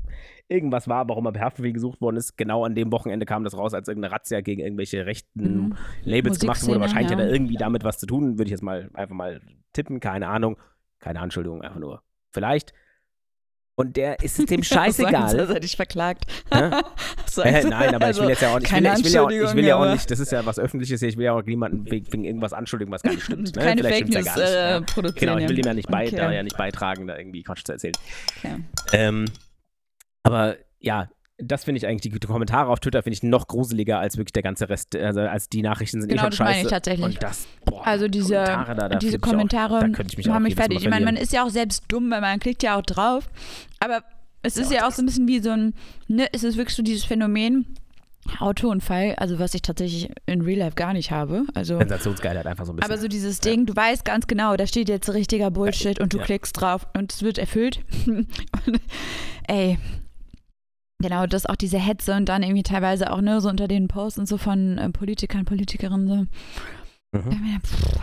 irgendwas 0.47 0.87
war, 0.87 1.09
warum 1.09 1.25
er 1.25 1.39
Haftbefehl 1.39 1.73
gesucht 1.73 1.99
worden 1.99 2.15
ist, 2.15 2.37
genau 2.37 2.63
an 2.63 2.73
dem 2.73 2.91
Wochenende 2.91 3.25
kam 3.25 3.43
das 3.43 3.57
raus, 3.57 3.73
als 3.73 3.87
irgendeine 3.89 4.13
Razzia 4.13 4.39
gegen 4.41 4.61
irgendwelche 4.61 5.05
rechten 5.05 5.65
Mhm. 5.65 5.75
Labels 6.03 6.39
gemacht 6.39 6.65
wurde, 6.65 6.79
wahrscheinlich 6.79 7.11
hat 7.11 7.19
ja. 7.19 7.25
er 7.25 7.31
irgendwie 7.33 7.57
damit 7.57 7.83
was 7.83 7.97
zu 7.97 8.05
tun, 8.05 8.37
würde 8.37 8.45
ich 8.45 8.51
jetzt 8.51 8.63
mal 8.63 8.89
einfach 8.93 9.15
mal 9.15 9.41
tippen, 9.73 9.99
keine 9.99 10.27
Ahnung, 10.29 10.57
keine 10.99 11.19
Anschuldigung, 11.19 11.61
einfach 11.61 11.79
nur, 11.79 12.01
vielleicht. 12.31 12.73
Und 13.77 13.97
der 13.97 14.21
ist 14.23 14.39
es 14.39 14.45
dem 14.45 14.63
scheißegal. 14.63 15.35
Das 15.35 15.49
hätte 15.49 15.65
ich 15.65 15.75
verklagt. 15.75 16.25
Hä? 16.51 16.71
Sagen 17.25 17.49
Äh, 17.49 17.63
nein, 17.65 17.93
aber 17.95 18.09
ich 18.09 18.17
will 18.19 18.29
jetzt 18.29 18.41
ja 18.41 18.53
auch 18.55 18.59
nicht, 18.59 18.67
ich 18.71 18.75
will, 18.75 18.83
keine 18.83 18.97
ich 18.99 19.05
will 19.05 19.11
ja 19.11 19.21
auch, 19.21 19.29
ich 19.29 19.33
will 19.33 19.41
ja 19.41 19.45
Anschuldigung, 19.49 19.73
auch 19.73 19.81
aber- 19.83 19.93
nicht, 19.93 20.11
das 20.11 20.19
ist 20.19 20.31
ja 20.31 20.45
was 20.45 20.59
Öffentliches 20.59 20.99
hier, 21.01 21.09
ich 21.09 21.17
will 21.17 21.25
ja 21.25 21.33
auch 21.33 21.43
niemanden 21.43 21.91
wegen, 21.91 22.23
irgendwas 22.23 22.53
anschuldigen, 22.53 22.93
was 22.93 23.01
gar 23.03 23.11
nicht 23.11 23.23
stimmt. 23.25 23.35
Ne? 23.55 23.61
Keine 23.61 23.81
Vielleicht 23.83 23.97
Fake 24.05 24.13
News 24.13 24.25
ja 24.25 24.33
gar 24.35 24.37
äh, 24.37 24.39
nicht. 24.79 24.87
ja. 24.89 24.93
produzieren. 24.93 25.19
Genau, 25.19 25.37
ich 25.37 25.49
will 25.49 25.59
ihm 25.59 25.65
ja 25.65 25.73
nicht, 25.73 25.89
bei, 25.89 26.07
Okay. 26.07 26.15
da 26.15 26.31
ja 26.31 26.43
nicht 26.43 26.57
beitragen, 26.57 27.07
da 27.07 27.17
irgendwie 27.17 27.43
Quatsch 27.43 27.63
zu 27.65 27.73
erzählen. 27.73 27.95
Okay. 28.37 28.55
Ähm, 28.93 29.25
aber 30.23 30.55
ja, 30.79 31.09
das 31.37 31.65
finde 31.65 31.77
ich 31.79 31.87
eigentlich, 31.87 32.11
die, 32.13 32.19
Kommentare 32.19 32.69
auf 32.71 32.79
Twitter 32.79 33.03
finde 33.03 33.15
ich 33.15 33.23
noch 33.23 33.47
gruseliger 33.47 33.99
als 33.99 34.17
wirklich 34.17 34.33
der 34.33 34.43
ganze 34.43 34.69
Rest, 34.69 34.95
also 34.95 35.21
als 35.21 35.49
die 35.49 35.61
Nachrichten 35.61 36.01
sind 36.01 36.09
Genau, 36.09 36.23
eh 36.27 36.31
schon 36.31 36.31
das 36.31 36.39
meine 36.39 36.61
ich 36.61 36.67
tatsächlich. 36.67 37.05
Und 37.05 37.21
das, 37.23 37.47
boah, 37.65 37.85
Also 37.85 38.07
diese 38.07 38.35
Kommentare 38.35 38.75
da, 38.75 38.89
da 38.89 38.97
diese 38.99 39.19
Kommentare 39.19 39.75
auch, 39.77 39.81
da 39.81 39.87
könnte 39.89 40.11
ich 40.11 40.17
mich 40.17 40.27
auch 40.29 40.33
machen 40.33 40.43
mich 40.43 40.55
fertig. 40.55 40.83
Ich 40.83 40.89
meine, 40.89 41.05
man 41.05 41.17
ist 41.17 41.33
ja 41.33 41.43
auch 41.43 41.49
selbst 41.49 41.83
dumm, 41.89 42.09
weil 42.09 42.21
man 42.21 42.39
klickt 42.39 42.63
ja 42.63 42.77
auch 42.77 42.83
drauf. 42.83 43.29
Aber 43.79 44.03
es 44.43 44.57
ist 44.57 44.71
ja 44.71 44.87
auch 44.87 44.91
so 44.91 45.01
ein 45.01 45.07
bisschen 45.07 45.27
wie 45.27 45.39
so 45.39 45.49
ein, 45.51 45.73
ne, 46.07 46.27
es 46.31 46.43
ist 46.43 46.55
wirklich 46.57 46.75
so 46.75 46.83
dieses 46.83 47.03
Phänomen 47.03 47.65
Autounfall, 48.39 49.13
also 49.17 49.37
was 49.37 49.53
ich 49.53 49.61
tatsächlich 49.61 50.09
in 50.25 50.41
Real 50.41 50.59
Life 50.59 50.75
gar 50.75 50.93
nicht 50.93 51.11
habe. 51.11 51.45
Also 51.53 51.77
Sensationsgeilheit 51.77 52.47
einfach 52.47 52.65
so 52.65 52.71
ein 52.73 52.77
bisschen. 52.77 52.91
aber 52.91 52.99
so 52.99 53.07
dieses 53.07 53.39
Ding, 53.39 53.65
du 53.65 53.75
weißt 53.75 54.03
ganz 54.03 54.25
genau, 54.27 54.55
da 54.55 54.65
steht 54.65 54.89
jetzt 54.89 55.13
richtiger 55.13 55.51
Bullshit 55.51 55.99
und 55.99 56.13
du 56.13 56.17
Ja. 56.17 56.23
klickst 56.23 56.59
drauf 56.59 56.87
und 56.97 57.13
es 57.13 57.21
wird 57.21 57.37
erfüllt. 57.37 57.81
und, 58.07 58.27
ey, 59.47 59.77
genau, 60.99 61.25
das 61.25 61.45
auch 61.45 61.55
diese 61.55 61.77
Hetze 61.77 62.15
und 62.15 62.29
dann 62.29 62.43
irgendwie 62.43 62.63
teilweise 62.63 63.11
auch 63.11 63.21
ne, 63.21 63.41
so 63.41 63.49
unter 63.49 63.67
den 63.67 63.87
Posts 63.87 64.19
und 64.19 64.25
so 64.27 64.37
von 64.37 64.77
äh, 64.77 64.89
Politikern, 64.89 65.45
Politikerinnen 65.45 66.07
so. 66.07 66.15
Mhm. 67.17 67.59
Pff, 67.61 67.99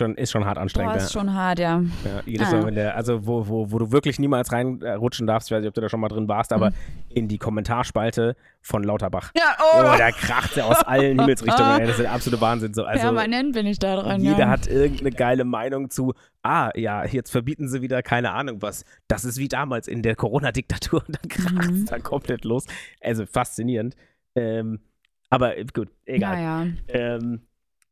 schon, 0.00 0.16
ist 0.16 0.32
schon 0.32 0.44
hart 0.44 0.58
anstrengend. 0.58 0.92
boah, 0.94 0.98
ja. 0.98 1.04
ist 1.04 1.12
schon 1.12 1.32
hart, 1.32 1.58
ja. 1.60 1.80
Ja, 2.04 2.20
jedes 2.26 2.48
Ah. 2.48 2.56
Mal, 2.56 2.66
wenn 2.66 2.74
der, 2.74 2.96
also 2.96 3.24
wo, 3.26 3.46
wo, 3.46 3.70
wo 3.70 3.78
du 3.78 3.92
wirklich 3.92 4.18
niemals 4.18 4.50
reinrutschen 4.50 5.26
darfst, 5.28 5.48
ich 5.48 5.54
weiß 5.54 5.60
nicht, 5.60 5.68
ob 5.68 5.74
du 5.74 5.80
da 5.80 5.88
schon 5.88 6.00
mal 6.00 6.08
drin 6.08 6.26
warst, 6.26 6.52
aber 6.52 6.70
Mhm. 6.70 6.74
in 7.10 7.28
die 7.28 7.38
Kommentarspalte 7.38 8.34
von 8.60 8.82
Lauterbach. 8.82 9.30
Ja, 9.36 9.54
Oh, 9.60 9.78
oh, 9.80 9.96
da 9.98 10.10
kracht 10.10 10.56
er 10.56 10.66
aus 10.66 10.82
allen 10.82 11.18
Himmelsrichtungen. 11.20 11.80
Das 11.80 11.90
ist 11.90 12.00
der 12.00 12.12
absolute 12.12 12.40
Wahnsinn. 12.42 12.74
So. 12.74 12.84
Also, 12.84 13.02
permanent 13.04 13.52
bin 13.54 13.66
ich 13.66 13.78
da 13.78 13.96
dran. 13.96 14.20
jeder 14.20 14.38
ja. 14.40 14.48
hat 14.48 14.66
irgendeine 14.66 15.10
geile 15.12 15.44
Meinung 15.44 15.90
zu, 15.90 16.14
ah, 16.42 16.70
ja, 16.74 17.04
jetzt 17.04 17.30
verbieten 17.30 17.68
sie 17.68 17.82
wieder 17.82 18.02
keine 18.02 18.32
Ahnung 18.32 18.62
was. 18.62 18.84
Das 19.06 19.24
ist 19.24 19.38
wie 19.38 19.48
damals 19.48 19.86
in 19.86 20.02
der 20.02 20.16
Corona-Diktatur 20.16 21.04
und 21.06 21.16
dann 21.16 21.28
kracht 21.28 21.70
es 21.70 21.80
Mhm. 21.82 21.86
da 21.86 21.98
komplett 21.98 22.44
los. 22.44 22.66
Also 23.00 23.26
faszinierend. 23.26 23.94
Ähm, 24.34 24.80
aber 25.28 25.56
äh, 25.58 25.64
gut, 25.72 25.88
egal. 26.06 26.36
Ja, 26.36 26.64
ja. 26.64 26.66
Ähm, 26.88 27.42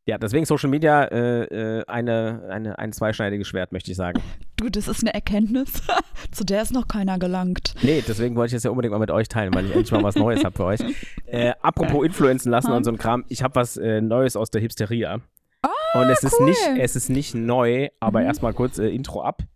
ja, 0.08 0.16
deswegen 0.16 0.46
Social 0.46 0.70
Media 0.70 1.04
äh, 1.04 1.80
äh, 1.80 1.84
eine, 1.86 2.40
eine, 2.48 2.78
ein 2.78 2.94
zweischneidiges 2.94 3.46
Schwert, 3.46 3.72
möchte 3.72 3.90
ich 3.90 3.96
sagen. 3.98 4.22
Du, 4.56 4.70
das 4.70 4.88
ist 4.88 5.02
eine 5.02 5.12
Erkenntnis, 5.12 5.82
zu 6.32 6.46
der 6.46 6.62
ist 6.62 6.72
noch 6.72 6.88
keiner 6.88 7.18
gelangt. 7.18 7.74
Nee, 7.82 8.02
deswegen 8.08 8.34
wollte 8.34 8.48
ich 8.48 8.54
das 8.56 8.62
ja 8.62 8.70
unbedingt 8.70 8.92
mal 8.92 9.00
mit 9.00 9.10
euch 9.10 9.28
teilen, 9.28 9.52
weil 9.52 9.66
ich 9.66 9.72
endlich 9.72 9.92
mal 9.92 10.02
was 10.02 10.16
Neues 10.16 10.42
habe 10.44 10.56
für 10.56 10.64
euch. 10.64 10.80
Äh, 11.30 11.52
apropos 11.60 12.06
influenzen 12.06 12.50
lassen 12.50 12.72
und 12.72 12.84
so 12.84 12.90
ein 12.90 12.96
Kram, 12.96 13.22
ich 13.28 13.42
habe 13.42 13.54
was 13.56 13.76
äh, 13.76 14.00
Neues 14.00 14.34
aus 14.34 14.48
der 14.48 14.62
Hipsteria. 14.62 15.20
Oh, 15.62 15.98
und 15.98 16.08
es 16.08 16.22
ist 16.22 16.36
cool. 16.40 16.48
nicht, 16.48 16.58
es 16.78 16.96
ist 16.96 17.10
nicht 17.10 17.34
neu, 17.34 17.88
aber 18.00 18.20
Mhm. 18.20 18.26
erstmal 18.28 18.54
kurz 18.54 18.78
äh, 18.78 18.88
Intro 18.88 19.20
ab. 19.20 19.42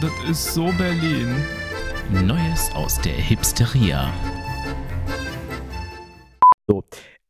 Das 0.00 0.30
ist 0.30 0.54
so 0.54 0.72
Berlin. 0.78 1.28
Neues 2.24 2.70
aus 2.74 2.98
der 3.02 3.12
Hipsteria. 3.12 4.10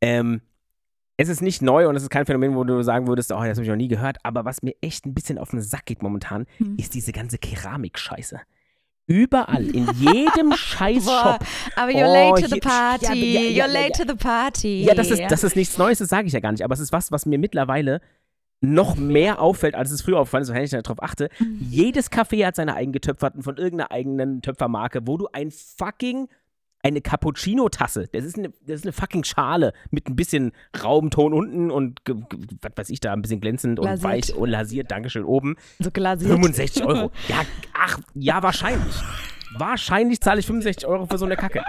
Ähm, 0.01 0.41
es 1.17 1.29
ist 1.29 1.41
nicht 1.43 1.63
neu 1.63 1.89
und 1.89 1.97
es 1.97 2.03
ist 2.03 2.11
kein 2.11 2.27
Phänomen, 2.27 2.55
wo 2.57 2.65
du 2.65 2.83
sagen 2.83 3.07
würdest, 3.07 3.33
oh, 3.33 3.37
das 3.37 3.57
habe 3.57 3.63
ich 3.63 3.69
noch 3.69 3.77
nie 3.77 3.89
gehört, 3.89 4.19
aber 4.23 4.45
was 4.45 4.63
mir 4.63 4.75
echt 4.83 5.07
ein 5.07 5.15
bisschen 5.15 5.39
auf 5.39 5.51
den 5.51 5.63
Sack 5.63 5.87
geht 5.87 6.03
momentan, 6.03 6.47
Hm. 6.59 6.77
ist 6.79 6.95
diese 6.95 7.13
ganze 7.13 7.39
Keramik-Scheiße. 7.39 8.41
Überall, 9.09 9.65
in 9.69 9.89
jedem 10.01 10.53
Scheiß-Shop. 10.57 11.39
aber 11.77 11.91
you're 11.93 12.09
Oh, 12.09 12.35
late 12.35 12.43
to 12.43 12.49
the 12.55 12.61
party. 12.61 13.07
ja, 13.33 13.41
ja, 13.41 13.49
ja, 13.51 13.65
you're 13.65 13.73
late 13.73 13.93
to 13.93 14.05
the 14.11 14.17
party. 14.17 14.83
Ja, 14.85 14.95
das 14.95 15.11
ist, 15.11 15.23
das 15.31 15.45
ist 15.45 15.55
nichts 15.55 15.79
Neues, 15.79 15.99
das 15.99 16.09
sage 16.09 16.27
ich 16.27 16.33
ja 16.33 16.41
gar 16.41 16.51
nicht. 16.51 16.65
Aber 16.65 16.75
es 16.75 16.81
ist 16.81 16.93
was, 16.93 17.13
was 17.13 17.25
mir 17.25 17.39
mittlerweile 17.39 18.01
noch 18.61 18.97
mehr 18.97 19.41
auffällt, 19.41 19.75
als 19.77 19.91
es 19.93 20.03
früher 20.03 20.19
aufgefallen 20.19 20.43
ist, 20.43 20.53
wenn 20.53 20.65
ich 20.65 20.71
darauf 20.71 21.03
achte. 21.03 21.29
Mhm. 21.39 21.59
Jedes 21.71 22.11
Café 22.11 22.45
hat 22.47 22.57
seine 22.57 22.75
eigenen 22.75 22.95
getöpferten 22.95 23.43
von 23.43 23.57
irgendeiner 23.59 23.93
eigenen 23.93 24.43
Töpfermarke, 24.43 25.07
wo 25.07 25.17
du 25.19 25.29
ein 25.33 25.51
fucking 25.53 26.29
eine 26.87 27.01
Cappuccino-Tasse, 27.01 28.09
das 28.13 28.25
ist 28.25 28.39
eine, 28.39 28.51
das 28.67 28.77
ist 28.77 28.85
eine 28.85 28.93
fucking 28.93 29.25
Schale 29.25 29.73
mit 29.91 30.09
ein 30.09 30.17
bisschen 30.17 30.53
Raumton 30.83 31.33
unten 31.33 31.71
und 31.71 32.01
was 32.07 32.73
weiß 32.77 32.91
ich 32.91 33.01
da, 33.01 33.13
ein 33.13 33.23
bisschen 33.23 33.41
glänzend 33.41 33.79
und 33.79 33.87
Lasiert. 33.87 34.05
weich 34.13 34.35
und 34.35 34.49
lasiert, 34.49 34.91
Dankeschön, 34.91 35.25
oben. 35.25 35.57
so 35.79 35.91
glasiert. 35.91 36.31
65 36.33 36.85
Euro. 36.85 37.11
Ja, 37.29 37.41
ach, 37.75 37.99
ja, 38.15 38.43
wahrscheinlich. 38.43 38.95
Wahrscheinlich 39.57 40.21
zahle 40.21 40.41
ich 40.41 40.47
65 40.47 40.87
Euro 40.87 41.07
für 41.07 41.19
so 41.19 41.25
eine 41.25 41.37
Kacke. 41.37 41.65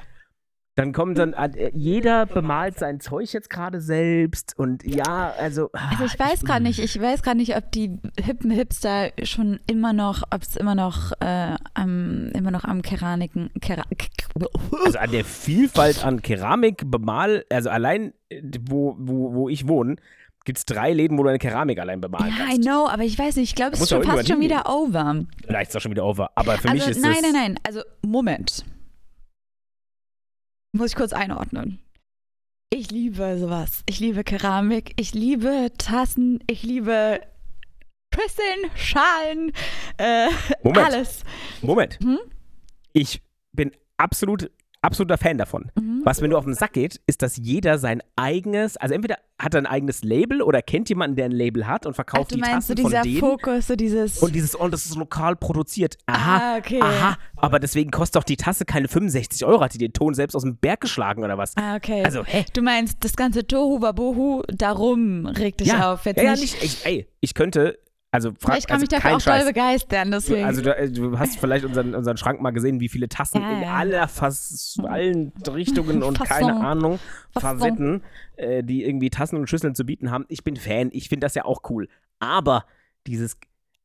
Dann 0.77 0.93
kommt 0.93 1.17
dann, 1.17 1.33
äh, 1.33 1.71
jeder 1.73 2.27
bemalt 2.27 2.77
sein 2.77 2.99
Zeug 2.99 3.33
jetzt 3.33 3.49
gerade 3.49 3.81
selbst 3.81 4.53
und 4.59 4.83
ja, 4.85 5.33
also. 5.39 5.71
Also 5.71 6.05
ich 6.05 6.19
weiß 6.19 6.43
gerade 6.43 6.61
nicht, 6.61 6.77
ich 6.77 7.01
weiß 7.01 7.23
gerade 7.23 7.37
nicht, 7.37 7.57
ob 7.57 7.71
die 7.71 7.97
hippen 8.19 8.51
Hipster 8.51 9.09
schon 9.23 9.59
immer 9.65 9.91
noch, 9.91 10.21
ob 10.29 10.43
es 10.43 10.55
immer 10.55 10.75
noch 10.75 11.13
äh, 11.19 11.55
am, 11.73 12.29
immer 12.35 12.51
noch 12.51 12.63
am 12.63 12.83
Keramiken, 12.83 13.49
Kera, 13.59 13.85
Also 14.85 14.97
an 14.99 15.11
der 15.11 15.25
Vielfalt 15.25 16.03
an 16.03 16.21
Keramik, 16.21 16.89
Bemal, 16.89 17.45
also 17.49 17.69
allein, 17.69 18.13
wo, 18.61 18.95
wo, 18.99 19.33
wo 19.33 19.49
ich 19.49 19.67
wohne, 19.67 19.95
gibt 20.45 20.59
es 20.59 20.65
drei 20.65 20.93
Läden, 20.93 21.17
wo 21.17 21.23
du 21.23 21.29
eine 21.29 21.39
Keramik 21.39 21.79
allein 21.79 21.99
bemalen 22.01 22.29
Ja, 22.29 22.45
I 22.45 22.47
kannst. 22.47 22.61
know, 22.63 22.87
aber 22.87 23.03
ich 23.03 23.17
weiß 23.17 23.35
nicht, 23.35 23.49
ich 23.49 23.55
glaube, 23.55 23.73
es 23.73 23.81
ist 23.81 23.89
schon 23.89 24.03
fast 24.03 24.27
schon 24.27 24.39
wieder 24.39 24.69
over. 24.69 25.25
Vielleicht 25.45 25.69
ist 25.69 25.69
es 25.69 25.75
auch 25.75 25.81
schon 25.81 25.91
wieder 25.91 26.05
over. 26.05 26.31
Aber 26.35 26.57
für 26.57 26.69
also, 26.69 26.85
mich 26.85 26.97
ist 26.97 27.01
nein, 27.01 27.15
es. 27.17 27.21
nein, 27.21 27.33
nein. 27.33 27.59
Also, 27.63 27.81
Moment. 28.01 28.65
Muss 30.73 30.91
ich 30.91 30.95
kurz 30.95 31.13
einordnen. 31.13 31.79
Ich 32.69 32.91
liebe 32.91 33.37
sowas. 33.37 33.83
Ich 33.87 33.99
liebe 33.99 34.23
Keramik. 34.23 34.93
Ich 34.97 35.13
liebe 35.13 35.71
Tassen. 35.77 36.43
Ich 36.47 36.63
liebe 36.63 37.19
Schüsseln, 38.13 38.71
Schalen, 38.75 39.51
äh, 39.97 40.27
Moment. 40.63 40.85
alles. 40.85 41.23
Moment. 41.61 41.99
Hm? 42.01 42.17
Ich 42.93 43.21
bin 43.53 43.71
absolut, 43.97 44.49
absoluter 44.81 45.17
Fan 45.17 45.37
davon. 45.37 45.71
Mhm. 45.75 46.01
Was 46.03 46.21
mir 46.21 46.29
nur 46.29 46.37
auf 46.37 46.45
den 46.45 46.53
Sack 46.53 46.73
geht, 46.73 47.01
ist, 47.07 47.21
dass 47.21 47.35
jeder 47.35 47.77
sein 47.79 48.01
eigenes, 48.15 48.77
also 48.77 48.95
entweder 48.95 49.17
hat 49.39 49.53
er 49.53 49.61
ein 49.61 49.65
eigenes 49.65 50.03
Label 50.03 50.41
oder 50.41 50.61
kennt 50.61 50.89
jemanden, 50.89 51.15
der 51.15 51.25
ein 51.25 51.31
Label 51.31 51.67
hat 51.67 51.85
und 51.85 51.93
verkauft 51.93 52.27
Ach, 52.27 52.29
du 52.29 52.35
die 52.35 52.41
meinst 52.41 52.67
so 52.67 52.73
Tassen 52.73 52.83
von 52.83 52.91
dieser 52.91 53.01
denen. 53.03 53.19
Fokus, 53.19 53.67
so 53.67 53.75
dieses. 53.75 54.19
Und 54.19 54.33
dieses, 54.33 54.55
und 54.55 54.73
das 54.73 54.85
ist 54.85 54.95
lokal 54.95 55.35
produziert. 55.35 55.97
Aha, 56.05 56.37
ah, 56.37 56.57
okay. 56.57 56.81
aha. 56.81 57.17
Aber 57.35 57.59
deswegen 57.59 57.91
kostet 57.91 58.15
doch 58.15 58.23
die 58.23 58.37
Tasse 58.37 58.65
keine 58.65 58.87
65 58.87 59.45
Euro. 59.45 59.61
Hat 59.61 59.73
die 59.73 59.77
den 59.79 59.93
Ton 59.93 60.13
selbst 60.13 60.35
aus 60.35 60.43
dem 60.43 60.57
Berg 60.57 60.81
geschlagen 60.81 61.23
oder 61.23 61.37
was? 61.37 61.55
Ah, 61.57 61.75
okay. 61.75 62.03
Also, 62.03 62.23
hä? 62.23 62.45
Du 62.53 62.61
meinst, 62.61 63.03
das 63.03 63.15
ganze 63.15 63.45
Tohu 63.45 63.81
Wabohu, 63.81 64.43
darum 64.47 65.25
regt 65.25 65.59
dich 65.59 65.67
Ja, 65.67 65.93
auf. 65.93 66.05
Jetzt 66.05 66.17
ja, 66.17 66.23
ja, 66.23 66.31
nicht, 66.31 66.61
nicht. 66.61 66.63
Ich, 66.63 66.85
ey, 66.85 67.07
ich 67.19 67.33
könnte, 67.33 67.77
also 68.11 68.29
frag, 68.31 68.39
Vielleicht 68.53 68.67
kann 68.67 68.75
also 68.75 68.81
mich 68.83 68.89
dafür 68.89 69.09
auch 69.09 69.21
doll 69.21 69.33
Scheiß. 69.33 69.45
begeistern, 69.47 70.11
deswegen. 70.11 70.45
Also 70.45 70.61
du, 70.61 70.75
äh, 70.75 70.89
du 70.89 71.19
hast 71.19 71.37
vielleicht 71.39 71.65
unseren, 71.65 71.93
unseren 71.93 72.17
Schrank 72.17 72.41
mal 72.41 72.51
gesehen, 72.51 72.79
wie 72.79 72.87
viele 72.89 73.09
Tassen 73.09 73.41
Ja, 73.41 73.51
in 73.51 73.61
ja. 73.63 73.73
aller 73.75 74.07
Fas 74.07 74.77
allen 74.83 75.33
Richtungen 75.47 76.03
und 76.03 76.17
Fasson. 76.17 76.47
keine 76.47 76.55
Ahnung, 76.65 76.99
Fasson. 77.33 77.59
Facetten, 77.59 78.03
äh, 78.37 78.63
die 78.63 78.85
irgendwie 78.85 79.09
Tassen 79.09 79.35
und 79.37 79.49
Schüsseln 79.49 79.75
zu 79.75 79.83
bieten 79.85 80.09
haben. 80.09 80.25
Ich 80.29 80.43
bin 80.43 80.55
Fan, 80.55 80.89
ich 80.93 81.09
finde 81.09 81.25
das 81.25 81.35
ja 81.35 81.45
auch 81.45 81.61
cool. 81.69 81.89
Aber 82.19 82.65
dieses 83.07 83.37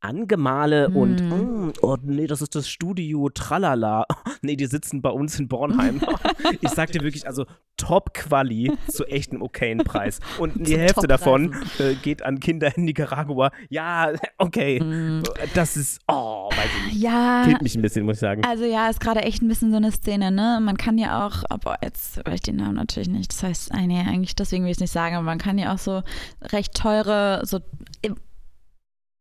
Angemale 0.03 0.89
und 0.91 1.23
Mm. 1.23 1.67
mm, 1.67 1.73
oh 1.83 1.97
nee, 2.03 2.27
das 2.27 2.43
ist 2.43 2.55
das 2.55 2.69
Studio, 2.69 3.29
tralala. 3.31 4.07
Nee, 4.45 4.57
die 4.57 4.67
sitzen 4.67 5.03
bei 5.03 5.11
uns 5.11 5.39
in 5.39 5.47
Bornheim. 5.47 6.01
ich 6.61 6.71
sag 6.71 6.91
dir 6.91 7.03
wirklich, 7.03 7.29
also 7.29 7.47
Top-Quali 7.77 8.73
zu 8.89 9.05
echtem 9.05 9.41
okayen 9.41 9.79
Preis. 9.85 10.19
Und 10.39 10.55
die 10.67 10.77
Hälfte 10.77 11.07
davon 11.07 11.55
äh, 11.79 11.95
geht 11.95 12.25
an 12.25 12.41
Kinder 12.41 12.77
in 12.77 12.85
Nicaragua. 12.85 13.53
Ja, 13.69 14.11
okay. 14.39 14.81
Mm. 14.83 15.23
Das 15.55 15.77
ist, 15.77 16.01
oh, 16.09 16.49
weiß 16.51 16.67
ich 16.79 16.93
nicht. 16.95 17.03
ja, 17.03 17.45
Killt 17.45 17.63
mich 17.63 17.77
ein 17.77 17.83
bisschen, 17.83 18.05
muss 18.05 18.17
ich 18.17 18.21
sagen. 18.21 18.43
also 18.45 18.65
ja, 18.65 18.89
ist 18.89 18.99
gerade 19.01 19.23
echt 19.23 19.43
ein 19.43 19.49
bisschen 19.49 19.71
so 19.71 19.77
eine 19.77 19.93
Szene, 19.93 20.33
ne? 20.33 20.59
Man 20.61 20.77
kann 20.77 20.99
ja 20.99 21.25
auch, 21.25 21.45
aber 21.49 21.77
jetzt 21.83 22.17
weiß 22.27 22.35
ich 22.35 22.41
den 22.43 22.57
Namen 22.57 22.75
natürlich 22.75 23.09
nicht. 23.09 23.33
Das 23.33 23.45
heißt, 23.45 23.73
ah, 23.73 23.81
nee, 23.87 24.01
eigentlich 24.01 24.35
deswegen 24.35 24.65
will 24.65 24.71
ich 24.73 24.79
es 24.79 24.81
nicht 24.81 24.93
sagen, 24.93 25.15
aber 25.15 25.25
man 25.25 25.39
kann 25.39 25.57
ja 25.59 25.73
auch 25.73 25.79
so 25.79 26.03
recht 26.43 26.75
teure, 26.75 27.43
so. 27.45 27.61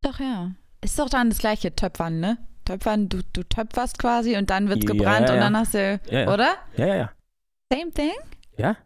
Doch, 0.03 0.19
ja. 0.19 0.51
Ist 0.83 0.97
doch 0.99 1.09
dann 1.09 1.29
das 1.29 1.39
gleiche 1.39 1.75
Töpfern, 1.75 2.19
ne? 2.19 2.37
Töpfern, 2.65 3.09
du, 3.09 3.21
du 3.33 3.43
töpferst 3.43 3.97
quasi 3.99 4.37
und 4.37 4.49
dann 4.49 4.69
wird's 4.69 4.85
Ja, 4.85 4.91
gebrannt 4.93 5.27
ja, 5.27 5.33
und 5.33 5.39
ja. 5.39 5.43
dann 5.43 5.57
hast 5.57 5.73
du, 5.73 5.99
Ja, 6.09 6.19
ja. 6.21 6.33
oder? 6.33 6.53
Ja, 6.77 6.85
ja, 6.87 6.95
ja. 6.95 7.11
Same 7.71 7.91
thing? 7.91 8.11
Ja. 8.57 8.77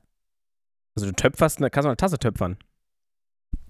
Also 0.95 1.07
du 1.07 1.13
töpferst, 1.13 1.59
kannst 1.59 1.75
du 1.77 1.87
eine 1.89 1.97
Tasse 1.97 2.17
töpfern. 2.17 2.57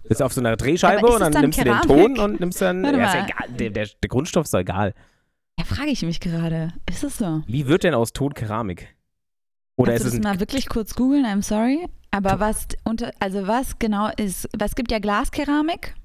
Bist 0.07 0.21
auf 0.21 0.33
so 0.33 0.41
einer 0.41 0.55
Drehscheibe 0.55 1.07
ist 1.07 1.13
und 1.15 1.19
dann 1.21 1.31
dann 1.31 1.41
nimmst 1.41 1.59
du 1.59 1.63
den 1.63 1.73
Keramik? 1.81 2.15
Ton 2.15 2.19
und 2.19 2.39
nimmst 2.39 2.61
dann. 2.61 2.83
Warte 2.83 2.97
Ja, 2.99 3.07
ist 3.07 3.13
ja 3.15 3.21
mal. 3.21 3.27
egal. 3.29 3.49
Der, 3.57 3.69
der, 3.71 3.85
der 4.03 4.09
Grundstoff 4.09 4.43
ist 4.45 4.53
doch 4.53 4.59
egal. 4.59 4.93
Ja, 5.57 5.65
frage 5.65 5.89
ich 5.89 6.03
mich 6.03 6.19
gerade. 6.19 6.73
Ist 6.87 7.03
es 7.03 7.17
so? 7.17 7.41
Wie 7.47 7.65
wird 7.65 7.83
denn 7.83 7.95
aus 7.95 8.13
Ton 8.13 8.33
Keramik? 8.35 8.95
Oder 9.77 9.93
Kannst 9.93 10.05
ist 10.05 10.13
du 10.13 10.17
es 10.17 10.21
das 10.23 10.33
mal 10.33 10.39
wirklich 10.39 10.69
kurz 10.69 10.93
googeln? 10.95 11.25
I'm 11.25 11.41
sorry. 11.41 11.87
Aber 12.11 12.39
was 12.39 12.67
unter, 12.83 13.11
also 13.19 13.47
was 13.47 13.79
genau 13.79 14.09
ist, 14.15 14.47
was 14.57 14.75
gibt 14.75 14.91
ja 14.91 14.99
Glaskeramik? 14.99 15.95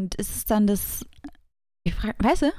Und 0.00 0.14
ist 0.14 0.34
es 0.34 0.44
dann 0.46 0.66
das, 0.66 1.04
ich 1.84 1.94
frage, 1.94 2.14
weißt 2.20 2.42
du? 2.42 2.52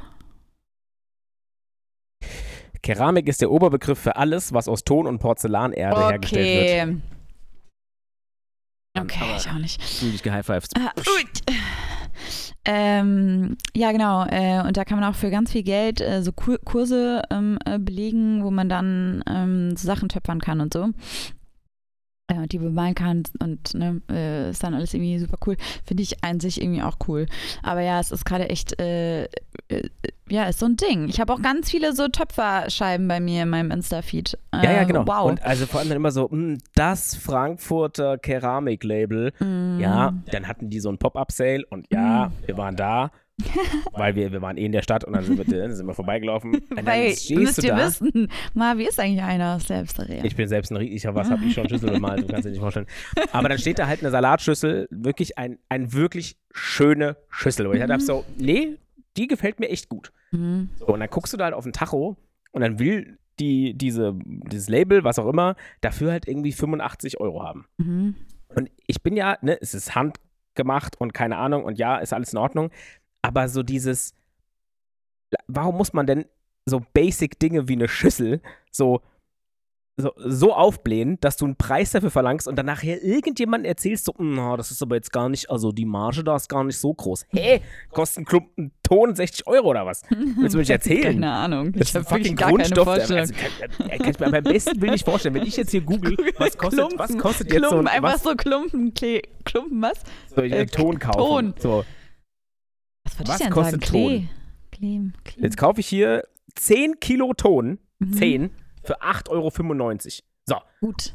Keramik 2.84 3.28
ist 3.28 3.42
der 3.42 3.50
Oberbegriff 3.50 3.98
für 3.98 4.16
alles, 4.16 4.54
was 4.54 4.68
aus 4.68 4.84
Ton 4.84 5.08
und 5.08 5.18
Porzellanerde 5.18 6.08
hergestellt 6.08 6.92
wird. 6.92 7.02
Okay, 9.06 9.24
Aber- 9.24 9.38
ich 9.38 9.50
auch 9.50 9.58
nicht. 9.58 9.82
Dich 10.04 10.22
gehighfived. 10.22 10.70
Ah, 10.78 10.92
ui. 11.00 11.56
ähm, 12.66 13.58
ja, 13.76 13.92
genau. 13.92 14.26
Äh, 14.26 14.62
und 14.68 14.78
da 14.78 14.86
kann 14.86 15.00
man 15.00 15.12
auch 15.12 15.16
für 15.18 15.32
ganz 15.32 15.52
viel 15.52 15.64
Geld 15.64 16.00
äh, 16.00 16.22
so 16.22 16.32
Kur 16.32 16.60
Kurse 16.64 17.24
ähm, 17.32 17.58
äh, 17.66 17.80
belegen, 17.80 18.44
wo 18.44 18.52
man 18.52 18.70
dann 18.70 19.24
ähm, 19.28 19.76
so 19.76 19.88
Sachen 19.88 20.10
töpfern 20.10 20.42
kann 20.42 20.62
und 20.62 20.74
so. 20.74 20.90
Äh, 22.32 22.38
und 22.38 22.52
die 22.52 22.60
bemalen 22.60 22.96
kann 22.96 23.24
und 23.40 23.74
ne, 23.74 24.02
äh, 24.10 24.50
ist 24.52 24.64
dann 24.64 24.74
alles 24.74 24.94
irgendwie 24.94 25.20
super 25.20 25.38
cool. 25.46 25.58
Finde 25.86 26.04
ich 26.04 26.24
an 26.24 26.40
sich 26.40 26.62
irgendwie 26.62 26.82
auch 26.82 26.98
cool. 27.08 27.26
Aber 27.64 27.82
ja, 27.82 28.00
es 28.00 28.12
ist 28.12 28.26
gerade 28.26 28.50
echt, 28.50 28.80
äh, 28.80 29.24
äh, 29.24 29.28
ja, 30.30 30.46
ist 30.46 30.60
so 30.60 30.66
ein 30.66 30.78
Ding. 30.78 31.10
Ich 31.10 31.20
habe 31.20 31.34
auch 31.34 31.42
ganz 31.42 31.70
viele 31.70 31.94
so 31.94 32.08
Töpferscheiben 32.08 33.08
bei 33.08 33.20
mir 33.20 33.44
in 33.44 33.50
meinem 33.50 33.72
Insta-Feed. 33.72 34.38
Äh, 34.54 34.64
Ja, 34.64 34.72
ja, 34.72 34.84
genau. 34.86 35.06
Wow. 35.06 35.30
Und 35.30 35.44
also 35.44 35.66
vor 35.66 35.80
allem 35.82 35.90
dann 35.90 35.98
immer 35.98 36.12
so, 36.12 36.30
hm, 36.30 36.60
das 36.76 37.16
Frankfurter 37.16 38.18
Keramiklabel. 38.18 39.34
Mm. 39.40 39.80
Ja, 39.80 40.14
dann 40.32 40.48
hatten 40.48 40.70
die 40.70 40.80
so 40.80 40.90
ein 40.90 40.98
Pop-Up-Sale 40.98 41.66
und 41.70 41.88
ja, 41.92 42.32
wir 42.46 42.58
waren 42.58 42.76
da, 42.76 43.12
weil 43.94 44.16
wir, 44.16 44.32
wir 44.32 44.42
waren 44.42 44.58
eh 44.58 44.66
in 44.66 44.72
der 44.72 44.82
Stadt 44.82 45.04
und 45.04 45.14
dann 45.14 45.24
sind 45.24 45.38
wir, 45.38 45.46
dann 45.46 45.74
sind 45.74 45.86
wir 45.86 45.94
vorbeigelaufen. 45.94 46.56
Und 46.72 46.86
Weil, 46.86 47.10
müsst 47.10 47.30
du 47.30 47.68
ihr 47.68 47.76
da. 47.76 47.78
wissen, 47.78 48.30
Marvi 48.54 48.88
ist 48.88 49.00
eigentlich 49.00 49.22
einer 49.22 49.58
der 49.58 49.82
Pizzeria. 49.82 50.24
Ich 50.24 50.36
bin 50.36 50.48
selbst 50.48 50.72
ein 50.72 50.78
riesiger, 50.78 51.16
was 51.16 51.30
habe 51.30 51.46
ich 51.46 51.54
schon 51.54 51.68
Schüssel 51.68 51.92
bemalt, 51.92 52.24
du 52.24 52.28
kannst 52.28 52.46
dir 52.46 52.52
nicht 52.52 52.60
vorstellen. 52.60 52.88
Aber 53.32 53.50
dann 53.50 53.58
steht 53.58 53.80
da 53.80 53.88
halt 53.88 54.02
eine 54.02 54.12
Salatschüssel, 54.12 54.88
wirklich 54.90 55.38
ein, 55.38 55.60
ein 55.70 55.94
wirklich 55.94 56.38
schöne 56.52 57.18
Schüssel. 57.30 57.68
Und 57.68 57.76
ich 57.76 57.86
dachte 57.86 58.04
so, 58.04 58.26
nee, 58.38 58.78
die 59.18 59.28
gefällt 59.28 59.60
mir 59.60 59.70
echt 59.70 59.90
gut. 59.90 60.12
Mhm. 60.32 60.70
So, 60.76 60.88
und 60.88 61.00
dann 61.00 61.10
guckst 61.10 61.34
du 61.34 61.38
da 61.38 61.46
halt 61.46 61.54
auf 61.54 61.64
den 61.64 61.74
Tacho 61.74 62.18
und 62.52 62.62
dann 62.62 62.80
will 62.80 63.18
die, 63.40 63.74
diese, 63.74 64.14
dieses 64.26 64.70
Label, 64.70 65.04
was 65.04 65.20
auch 65.20 65.28
immer, 65.28 65.56
dafür 65.82 66.12
halt 66.12 66.28
irgendwie 66.28 66.52
85 66.52 67.20
Euro 67.20 67.44
haben. 67.44 67.66
Mhm. 67.78 68.16
Und 68.56 68.70
ich 68.88 69.02
bin 69.02 69.16
ja, 69.16 69.38
ne, 69.42 69.58
es 69.62 69.74
ist 69.74 69.96
handgemacht 69.96 71.00
und 71.00 71.14
keine 71.14 71.38
Ahnung 71.38 71.64
und 71.64 71.78
ja, 71.78 71.98
ist 71.98 72.14
alles 72.14 72.34
in 72.34 72.40
Ordnung. 72.40 72.70
Aber 73.22 73.48
so 73.48 73.64
dieses, 73.64 74.14
warum 75.48 75.78
muss 75.78 75.94
man 75.94 76.08
denn 76.08 76.26
so 76.66 76.82
basic 76.94 77.40
Dinge 77.40 77.68
wie 77.68 77.74
eine 77.74 77.88
Schüssel 77.88 78.42
so, 78.72 79.02
so, 79.98 80.14
so 80.18 80.54
aufblähen, 80.54 81.20
dass 81.22 81.38
du 81.38 81.46
einen 81.46 81.56
Preis 81.56 81.92
dafür 81.92 82.12
verlangst 82.12 82.48
und 82.48 82.56
dann 82.56 82.66
nachher 82.66 83.04
irgendjemandem 83.04 83.70
erzählst, 83.70 84.06
so, 84.06 84.14
na, 84.18 84.58
das 84.58 84.72
ist 84.72 84.82
aber 84.82 84.96
jetzt 84.96 85.12
gar 85.12 85.30
nicht, 85.30 85.50
also 85.50 85.72
die 85.72 85.86
Marge 85.86 86.24
da 86.24 86.36
ist 86.36 86.50
gar 86.50 86.64
nicht 86.64 86.78
so 86.78 86.94
groß. 86.94 87.26
Hä? 87.30 87.62
Kostet 87.92 88.20
ein 88.20 88.26
Klumpen 88.26 88.72
Ton 88.84 89.16
60 89.16 89.48
Euro 89.48 89.70
oder 89.70 89.86
was? 89.86 90.04
Willst 90.10 90.54
du 90.54 90.58
mir 90.58 90.62
nicht 90.62 90.70
erzählen? 90.72 91.04
Keine 91.04 91.32
Ahnung. 91.32 91.72
Das 91.74 91.90
ich 91.90 91.90
ist 91.90 91.96
ein 91.98 92.06
fucking 92.06 92.36
gar 92.36 92.50
keine 92.50 92.58
Grundstoff. 92.58 92.86
Vorstellung. 92.86 93.22
Also, 93.22 93.34
kann, 93.34 94.00
kann 94.00 94.10
ich 94.10 94.20
mir 94.20 94.32
beim 94.32 94.44
besten 94.44 94.82
Willen 94.82 94.94
nicht 94.94 95.06
vorstellen. 95.06 95.36
Wenn 95.36 95.44
ich 95.44 95.58
jetzt 95.58 95.72
hier 95.72 95.82
google, 95.82 96.18
was 96.38 96.58
kostet, 96.58 96.80
was 96.98 97.10
Klumpen, 97.10 97.18
kostet 97.18 97.52
jetzt 97.52 97.64
so 97.64 97.70
Klumpen, 97.70 97.88
ein, 97.88 97.96
einfach 97.96 98.14
was, 98.14 98.24
so 98.24 98.36
Klumpen, 98.36 98.94
Klee, 98.94 99.22
Klumpen, 99.46 99.82
was? 99.82 100.04
ich 100.32 100.52
äh, 100.52 100.60
einen 100.60 100.68
Ton 100.68 101.00
kaufen? 101.00 101.18
Ton. 101.18 101.54
So, 101.60 101.86
Was 103.20 103.28
Was 103.42 103.50
kostet 103.50 103.86
sagen? 103.86 104.30
Klee. 104.72 105.12
Klee, 105.24 105.44
jetzt 105.44 105.58
kaufe 105.58 105.80
ich 105.80 105.88
hier 105.88 106.24
10 106.56 107.00
Kilo 107.00 107.34
Ton, 107.34 107.80
Mhm. 108.00 108.14
10, 108.14 108.50
für 108.84 109.02
8,95 109.02 109.30
Euro. 109.30 110.28
So, 110.48 110.56
Gut. 110.80 111.14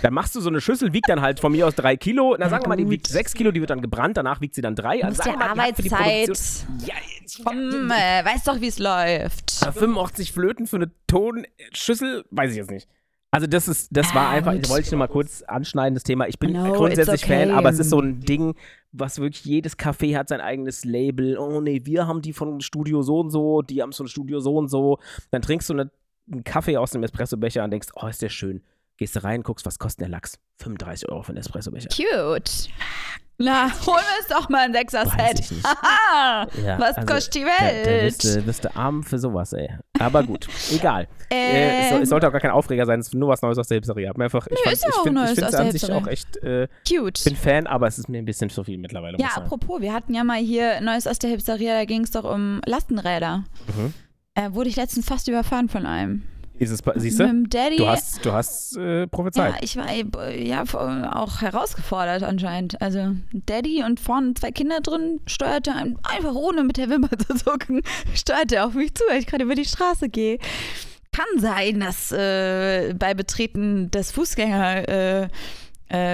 dann 0.00 0.14
machst 0.14 0.36
du 0.36 0.40
so 0.40 0.48
eine 0.48 0.60
Schüssel, 0.60 0.92
wiegt 0.92 1.08
dann 1.08 1.20
halt 1.20 1.40
von 1.40 1.50
mir 1.50 1.66
aus 1.66 1.74
3 1.74 1.96
Kilo. 1.96 2.36
Na, 2.38 2.44
Ja, 2.46 2.50
sagen 2.50 2.64
wir 2.64 2.68
mal, 2.68 2.76
die 2.76 2.88
wiegt 2.88 3.08
6 3.08 3.34
Kilo, 3.34 3.50
die 3.50 3.60
wird 3.60 3.70
dann 3.70 3.80
gebrannt, 3.82 4.16
danach 4.16 4.40
wiegt 4.40 4.54
sie 4.54 4.60
dann 4.62 4.76
3. 4.76 5.00
Du 5.00 5.06
musst 5.08 5.26
ja 5.26 5.32
mal, 5.36 5.48
Arbeitszeit. 5.48 6.28
Ja, 6.86 6.94
Komm, 7.44 7.90
äh, 7.90 8.24
weißt 8.24 8.46
doch, 8.46 8.60
wie 8.60 8.68
es 8.68 8.78
läuft. 8.78 9.58
Aber 9.62 9.72
85 9.72 10.32
Flöten 10.32 10.66
für 10.68 10.76
eine 10.76 10.90
Tonschüssel, 11.08 12.24
weiß 12.30 12.52
ich 12.52 12.56
jetzt 12.58 12.70
nicht. 12.70 12.88
Also 13.32 13.46
das 13.46 13.68
ist, 13.68 13.88
das 13.96 14.12
war 14.14 14.26
Ah, 14.28 14.30
einfach, 14.30 14.52
gut. 14.54 14.68
wollte 14.68 14.86
ich 14.86 14.90
nur 14.90 14.98
mal 14.98 15.06
kurz 15.08 15.42
anschneiden, 15.42 15.94
das 15.94 16.02
Thema. 16.02 16.26
Ich 16.26 16.38
bin 16.40 16.52
No, 16.52 16.72
grundsätzlich 16.72 17.22
okay. 17.24 17.46
Fan, 17.46 17.54
aber 17.54 17.70
es 17.70 17.78
ist 17.78 17.90
so 17.90 18.00
ein 18.00 18.20
Ding, 18.20 18.56
was 18.90 19.20
wirklich 19.20 19.44
jedes 19.44 19.78
Café 19.78 20.16
hat 20.16 20.28
sein 20.28 20.40
eigenes 20.40 20.84
Label. 20.84 21.38
Oh 21.38 21.60
nee, 21.60 21.82
wir 21.84 22.08
haben 22.08 22.22
die 22.22 22.32
von 22.32 22.60
Studio 22.60 23.02
so 23.02 23.20
und 23.20 23.30
so, 23.30 23.62
die 23.62 23.82
haben 23.82 23.92
so 23.92 24.02
ein 24.02 24.08
Studio 24.08 24.40
so 24.40 24.56
und 24.56 24.68
so. 24.68 24.98
Dann 25.30 25.42
trinkst 25.42 25.68
du 25.70 25.74
eine, 25.74 25.90
einen 26.30 26.42
Kaffee 26.42 26.76
aus 26.76 26.90
dem 26.90 27.04
Espressobecher 27.04 27.62
und 27.62 27.70
denkst, 27.70 27.88
oh, 27.94 28.06
ist 28.08 28.20
der 28.20 28.30
schön. 28.30 28.62
Gehst 28.96 29.14
du 29.14 29.22
rein, 29.22 29.42
guckst, 29.44 29.64
was 29.64 29.78
kostet 29.78 30.00
der 30.02 30.08
Lachs? 30.08 30.38
35 30.58 31.08
Euro 31.08 31.22
für 31.22 31.28
einen 31.30 31.38
Espressobecher. 31.38 31.88
Cute. 31.88 32.68
Na, 33.42 33.70
hol 33.86 33.94
uns 33.94 34.28
doch 34.28 34.48
mal 34.50 34.66
ein 34.66 34.72
Sechser-Set. 34.74 35.50
Ja, 36.62 36.78
was 36.78 36.96
also, 36.98 37.06
kostet 37.14 37.34
die 37.36 37.44
Da, 37.44 37.50
da 37.58 37.64
Welt? 37.86 38.04
bist, 38.04 38.24
du, 38.36 38.42
bist 38.42 38.64
du 38.64 38.76
arm 38.76 39.02
für 39.02 39.18
sowas, 39.18 39.52
ey. 39.54 39.70
Aber 39.98 40.22
gut, 40.22 40.46
egal. 40.72 41.08
Äh, 41.32 41.80
es, 41.84 41.88
soll, 41.88 41.96
Ähm, 41.98 42.02
es 42.02 42.08
sollte 42.10 42.28
auch 42.28 42.32
gar 42.32 42.40
kein 42.40 42.50
Aufreger 42.50 42.84
sein, 42.84 43.00
es 43.00 43.06
ist 43.08 43.14
nur 43.14 43.28
was 43.30 43.40
Neues 43.40 43.56
aus 43.56 43.68
der 43.68 43.76
mir 44.18 44.24
einfach, 44.24 44.46
ich 44.46 44.52
Nö, 44.52 44.58
fand- 44.64 44.74
ich 44.76 44.80
find- 44.82 45.18
finde 45.18 45.42
es 45.46 45.50
der 45.52 45.60
an 45.60 45.72
sich 45.72 45.90
auch 45.92 46.06
echt, 46.06 46.36
äh, 46.42 46.68
Cute. 46.86 47.24
bin 47.24 47.36
Fan, 47.36 47.66
aber 47.66 47.86
es 47.86 47.98
ist 47.98 48.08
mir 48.08 48.18
ein 48.18 48.24
bisschen 48.26 48.50
zu 48.50 48.62
viel 48.62 48.76
mittlerweile. 48.78 49.16
Ja, 49.18 49.28
apropos, 49.36 49.80
wir 49.80 49.92
hatten 49.94 50.12
ja 50.12 50.22
mal 50.24 50.38
hier 50.38 50.80
Neues 50.82 51.06
aus 51.06 51.18
der 51.18 51.30
Hipsteria, 51.30 51.74
da 51.78 51.84
ging 51.86 52.02
es 52.04 52.10
doch 52.10 52.24
um 52.24 52.60
Lastenräder. 52.66 53.44
Mhm. 53.76 53.94
Äh, 54.34 54.52
wurde 54.52 54.68
ich 54.68 54.76
letztens 54.76 55.06
fast 55.06 55.28
überfahren 55.28 55.68
von 55.68 55.86
einem. 55.86 56.24
Ist 56.60 56.70
es, 56.70 56.80
siehst 56.96 57.18
Mit 57.18 57.26
du? 57.28 57.32
dem 57.32 57.48
Daddy. 57.50 57.76
Du 57.78 57.88
hast, 57.88 58.24
du 58.24 58.32
hast 58.32 58.76
äh, 58.76 59.00
ja, 59.00 59.06
prophezeit. 59.06 59.54
ich 59.62 59.76
war 59.76 59.88
äh, 59.90 60.46
ja 60.46 60.62
auch 60.62 61.40
herausgefordert 61.40 62.22
anscheinend. 62.22 62.80
Also 62.82 63.16
Daddy 63.32 63.82
und 63.82 63.98
vorne 63.98 64.34
zwei 64.34 64.50
Kinder 64.50 64.80
drin, 64.80 65.20
steuerte 65.26 65.72
ein- 65.72 65.96
einfach 66.02 66.34
ohne 66.34 66.62
mit 66.62 66.76
der 66.76 66.90
Wimper 66.90 67.16
zu 67.26 67.34
zucken, 67.34 67.80
steuerte 68.14 68.62
auf 68.62 68.74
mich 68.74 68.94
zu, 68.94 69.02
als 69.10 69.20
ich 69.20 69.26
gerade 69.26 69.44
über 69.44 69.54
die 69.54 69.64
Straße 69.64 70.10
gehe. 70.10 70.38
Kann 71.12 71.40
sein, 71.40 71.80
dass 71.80 72.12
äh, 72.12 72.92
bei 72.94 73.14
Betreten 73.14 73.90
des 73.90 74.12
Fußgänger 74.12 74.88
äh, 74.88 75.28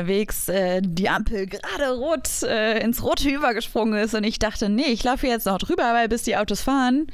Wegs 0.07 0.49
äh, 0.49 0.81
die 0.81 1.09
Ampel 1.09 1.47
gerade 1.47 1.91
rot 1.99 2.29
äh, 2.45 2.79
ins 2.85 3.03
Rote 3.03 3.29
übergesprungen 3.29 3.99
ist 3.99 4.15
und 4.15 4.23
ich 4.25 4.39
dachte, 4.39 4.69
nee, 4.69 4.87
ich 4.93 5.03
laufe 5.05 5.27
jetzt 5.27 5.45
noch 5.47 5.59
drüber, 5.59 5.93
weil 5.93 6.09
bis 6.09 6.23
die 6.23 6.37
Autos 6.37 6.61
fahren. 6.63 7.09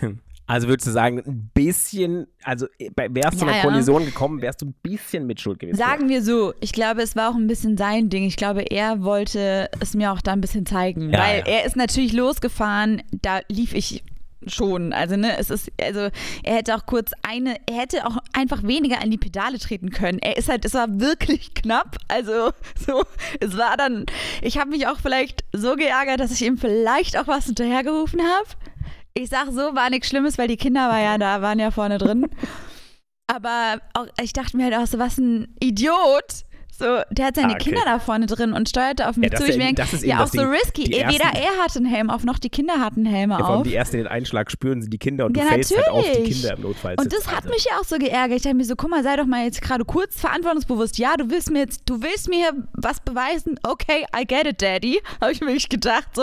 Also 0.46 0.68
würdest 0.68 0.86
du 0.86 0.92
sagen, 0.92 1.22
ein 1.26 1.50
bisschen, 1.54 2.26
also 2.42 2.66
äh, 2.78 2.90
bei- 2.94 3.08
wärst 3.10 3.40
du 3.40 3.46
Ja, 3.46 3.52
einer 3.52 3.56
ja. 3.58 3.62
Kollision 3.62 4.04
gekommen, 4.04 4.42
wärst 4.42 4.60
du 4.60 4.66
ein 4.66 4.74
bisschen 4.82 5.26
mitschuld 5.26 5.58
gewesen. 5.58 5.76
Sagen 5.78 6.08
wir 6.08 6.22
so, 6.22 6.52
ich 6.60 6.72
glaube, 6.72 7.02
es 7.02 7.16
war 7.16 7.30
auch 7.30 7.34
ein 7.34 7.46
bisschen 7.46 7.76
sein 7.78 8.10
Ding. 8.10 8.24
Ich 8.24 8.36
glaube, 8.36 8.62
er 8.70 9.02
wollte 9.02 9.70
es 9.80 9.94
mir 9.94 10.12
auch 10.12 10.20
da 10.20 10.32
ein 10.32 10.40
bisschen 10.42 10.66
zeigen. 10.66 11.10
Ja, 11.12 11.18
weil 11.18 11.38
ja. 11.40 11.46
er 11.46 11.64
ist 11.64 11.76
natürlich 11.76 12.12
losgefahren, 12.12 13.02
da 13.22 13.40
lief 13.48 13.72
ich 13.74 14.04
schon. 14.46 14.92
Also, 14.92 15.16
ne, 15.16 15.38
es 15.38 15.48
ist, 15.48 15.70
also 15.80 16.10
er 16.42 16.54
hätte 16.56 16.74
auch 16.74 16.84
kurz 16.84 17.12
eine, 17.22 17.56
er 17.66 17.76
hätte 17.76 18.06
auch 18.06 18.18
einfach 18.32 18.62
weniger 18.62 19.00
an 19.00 19.10
die 19.10 19.16
Pedale 19.16 19.58
treten 19.58 19.90
können. 19.90 20.18
Er 20.18 20.36
ist 20.36 20.48
halt, 20.50 20.66
es 20.66 20.74
war 20.74 21.00
wirklich 21.00 21.54
knapp. 21.54 21.96
Also, 22.08 22.50
so, 22.86 23.04
es 23.40 23.56
war 23.56 23.76
dann, 23.76 24.04
ich 24.42 24.58
habe 24.58 24.70
mich 24.70 24.86
auch 24.86 24.98
vielleicht 25.00 25.44
so 25.52 25.76
geärgert, 25.76 26.20
dass 26.20 26.30
ich 26.32 26.42
ihm 26.42 26.58
vielleicht 26.58 27.18
auch 27.18 27.26
was 27.26 27.46
hinterhergerufen 27.46 28.20
habe. 28.20 28.46
Ich 29.16 29.28
sag 29.30 29.46
so, 29.52 29.74
war 29.76 29.90
nichts 29.90 30.08
Schlimmes, 30.08 30.38
weil 30.38 30.48
die 30.48 30.56
Kinder 30.56 30.88
war 30.88 31.00
ja 31.00 31.18
da, 31.18 31.40
waren 31.40 31.60
ja 31.60 31.70
vorne 31.70 31.98
drin. 31.98 32.28
Aber 33.28 33.80
auch, 33.94 34.06
ich 34.20 34.32
dachte 34.32 34.56
mir 34.56 34.64
halt 34.64 34.74
auch 34.74 34.86
so, 34.86 34.98
was 34.98 35.18
ein 35.18 35.54
Idiot. 35.60 36.44
So, 36.78 36.84
der 37.10 37.26
hat 37.26 37.36
seine 37.36 37.48
Ah, 37.48 37.50
okay. 37.52 37.64
Kinder 37.70 37.82
da 37.84 37.98
vorne 37.98 38.26
drin 38.26 38.52
und 38.52 38.68
steuerte 38.68 39.08
auf 39.08 39.16
mich 39.16 39.30
das 39.30 39.40
zu. 39.40 39.46
Ich 39.46 39.56
ja- 39.56 39.62
denk, 39.62 39.76
das 39.76 39.92
ist 39.92 40.02
eben 40.02 40.10
ja, 40.10 40.24
auch 40.24 40.26
so 40.26 40.42
risky. 40.42 40.84
Eh, 40.84 41.06
Weder 41.08 41.24
ersten- 41.24 41.36
er 41.36 41.62
hatte 41.62 41.78
einen 41.78 41.86
Helm 41.86 42.10
auf, 42.10 42.24
noch 42.24 42.38
die 42.38 42.50
Kinder 42.50 42.80
hatten 42.80 43.06
Helme 43.06 43.34
Ja, 43.38 43.44
auf. 43.44 43.62
die 43.62 43.74
ersten 43.74 43.96
den 43.98 44.06
Einschlag 44.06 44.50
spüren 44.50 44.82
sie 44.82 44.90
die 44.90 44.98
Kinder 44.98 45.26
und 45.26 45.36
du 45.36 45.40
Ja, 45.40 45.46
fällst 45.46 45.76
halt 45.76 45.88
auf 45.88 46.02
die 46.02 46.08
natürlich. 46.08 46.32
Kinder 46.42 46.56
im 46.56 46.62
Notfall. 46.62 46.94
Und 46.98 47.12
das 47.12 47.30
hat 47.30 47.44
mich 47.48 47.64
ja 47.70 47.78
auch 47.80 47.84
so 47.84 47.96
geärgert. 47.96 48.36
Ich 48.38 48.42
dachte 48.42 48.56
mir 48.56 48.64
so, 48.64 48.74
guck 48.76 48.90
mal, 48.90 49.02
sei 49.02 49.16
doch 49.16 49.26
mal 49.26 49.44
jetzt 49.44 49.62
gerade 49.62 49.84
kurz 49.84 50.18
verantwortungsbewusst. 50.20 50.98
Ja, 50.98 51.16
du 51.16 51.30
willst 51.30 51.50
mir 51.50 51.60
jetzt, 51.60 51.82
du 51.86 52.02
willst 52.02 52.28
mir 52.28 52.52
was 52.72 53.00
beweisen. 53.00 53.58
Okay, 53.62 54.04
I 54.16 54.26
get 54.26 54.46
it, 54.46 54.60
Daddy. 54.60 55.00
Habe 55.20 55.32
ich 55.32 55.40
mir 55.40 55.52
nicht 55.52 55.70
gedacht, 55.70 56.08
so. 56.14 56.22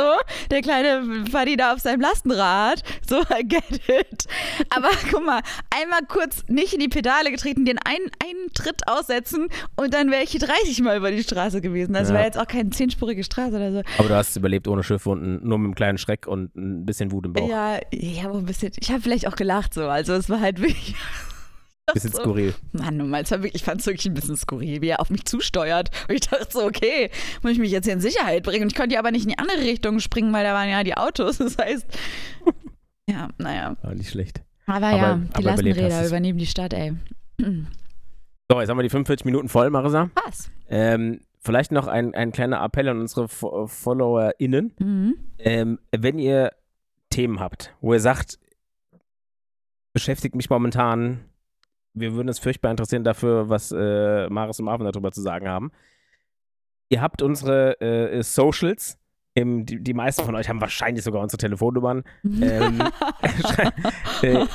Der 0.49 0.62
kleine 0.62 1.26
Fadi 1.32 1.56
da 1.56 1.74
auf 1.74 1.80
seinem 1.80 2.02
Lastenrad. 2.02 2.84
So, 3.08 3.22
I 3.38 3.43
get 3.47 3.64
it. 3.88 4.26
Aber 4.70 4.89
guck 5.12 5.26
mal, 5.26 5.41
einmal 5.70 6.02
kurz 6.08 6.43
nicht 6.47 6.74
in 6.74 6.80
die 6.82 6.89
Pedale 6.89 7.32
getreten, 7.32 7.66
den 7.66 7.78
einen, 7.80 8.10
einen 8.24 8.54
Tritt 8.54 8.88
aussetzen 8.88 9.47
und 9.78 9.93
dann 9.93 10.12
wäre 10.12 10.24
ich 10.24 10.32
30 10.41 10.81
Mal 10.81 10.97
über 10.97 11.11
die 11.11 11.23
Straße 11.23 11.61
gewesen. 11.61 11.93
Das 11.93 12.09
Ja. 12.09 12.15
wäre 12.15 12.25
jetzt 12.25 12.37
auch 12.39 12.47
keine 12.47 12.69
zehnspurige 12.71 13.23
Straße 13.23 13.55
oder 13.55 13.71
so. 13.71 13.81
Aber 13.97 14.07
du 14.07 14.15
hast 14.15 14.29
es 14.31 14.35
überlebt 14.37 14.67
ohne 14.67 14.83
Schiffwunden, 14.83 15.39
nur 15.47 15.57
mit 15.59 15.65
einem 15.67 15.75
kleinen 15.75 15.97
Schreck 15.97 16.27
und 16.27 16.55
ein 16.55 16.85
bisschen 16.85 17.11
Wut 17.11 17.25
im 17.25 17.33
Bauch. 17.33 17.49
Ja, 17.49 17.79
ja, 17.91 18.25
aber 18.25 18.37
ein 18.39 18.45
bisschen. 18.45 18.71
Ich 18.79 18.91
habe 18.91 19.01
vielleicht 19.01 19.27
auch 19.27 19.35
gelacht 19.35 19.73
so. 19.73 19.87
Also 19.87 20.13
es 20.13 20.29
war 20.29 20.39
halt 20.39 20.59
wirklich. 20.61 20.95
bisschen 21.93 22.11
so. 22.11 22.19
skurril. 22.21 22.53
Mann, 22.71 22.95
nun 22.97 23.09
mal, 23.09 23.23
es 23.23 23.31
war 23.31 23.39
wirklich, 23.39 23.55
ich 23.55 23.63
fand 23.65 23.81
es 23.81 23.87
wirklich 23.87 24.05
ein 24.05 24.13
bisschen 24.13 24.37
skurril, 24.37 24.81
wie 24.81 24.87
er 24.89 25.01
auf 25.01 25.09
mich 25.09 25.25
zusteuert. 25.25 25.89
Und 26.07 26.15
ich 26.15 26.21
dachte 26.21 26.47
so, 26.49 26.63
okay, 26.63 27.09
muss 27.41 27.51
ich 27.51 27.59
mich 27.59 27.71
jetzt 27.71 27.83
hier 27.85 27.93
in 27.93 27.99
Sicherheit 27.99 28.43
bringen. 28.43 28.63
Und 28.63 28.71
ich 28.71 28.75
konnte 28.77 28.93
ja 28.93 28.99
aber 28.99 29.11
nicht 29.11 29.23
in 29.23 29.29
die 29.29 29.39
andere 29.39 29.59
Richtung 29.59 29.99
springen, 29.99 30.31
weil 30.31 30.43
da 30.45 30.53
waren 30.53 30.69
ja 30.69 30.83
die 30.83 30.95
Autos. 30.95 31.37
Das 31.39 31.57
heißt, 31.57 31.85
ja, 33.09 33.29
naja. 33.37 33.75
War 33.81 33.93
nicht 33.95 34.09
schlecht. 34.09 34.41
Aber, 34.67 34.87
Aber- 34.87 34.97
ja, 34.97 35.15
die 35.17 35.33
aber 35.33 35.43
Lastenräder 35.43 36.07
übernehmen 36.07 36.39
die 36.39 36.45
Stadt, 36.45 36.71
ey. 36.73 36.93
So, 38.52 38.60
jetzt 38.60 38.68
haben 38.70 38.78
wir 38.78 38.84
die 38.84 38.89
45 38.89 39.24
Minuten 39.24 39.47
voll, 39.47 39.70
Marisa. 39.70 40.10
Was? 40.26 40.52
Ähm, 40.68 41.22
vielleicht 41.39 41.72
noch 41.72 41.88
ein, 41.88 42.14
ein 42.14 42.34
kleiner 42.34 42.62
Appell 42.62 42.89
an 42.89 42.99
unsere 42.99 43.30
Fo- 43.30 43.66
FollowerInnen. 43.68 44.74
Mhm. 44.78 45.16
Ähm, 45.39 45.80
wenn 45.91 46.20
ihr 46.20 46.52
Themen 47.10 47.39
habt, 47.39 47.74
wo 47.80 47.93
ihr 47.93 48.02
sagt, 48.02 48.39
beschäftigt 49.93 50.36
mich 50.36 50.49
momentan, 50.49 51.24
wir 51.93 52.14
würden 52.14 52.28
uns 52.28 52.39
furchtbar 52.39 52.72
interessieren 52.72 53.06
dafür, 53.06 53.47
was 53.47 53.72
äh, 53.72 54.28
Maris 54.30 54.60
und 54.60 54.66
Marvin 54.66 54.86
darüber 54.91 55.14
zu 55.14 55.22
sagen 55.22 55.47
haben. 55.47 55.72
Ihr 56.89 57.02
habt 57.02 57.22
unsere 57.22 57.80
äh, 57.80 58.22
Socials. 58.22 58.97
Im, 59.34 59.65
die, 59.65 59.82
die 59.82 59.93
meisten 59.93 60.25
von 60.25 60.36
euch 60.36 60.49
haben 60.49 60.59
wahrscheinlich 60.59 61.05
sogar 61.05 61.21
unsere 61.21 61.38
Telefonnummern. 61.38 62.03
Ähm, 62.23 62.84
schrei 63.39 63.71
äh, 64.23 64.45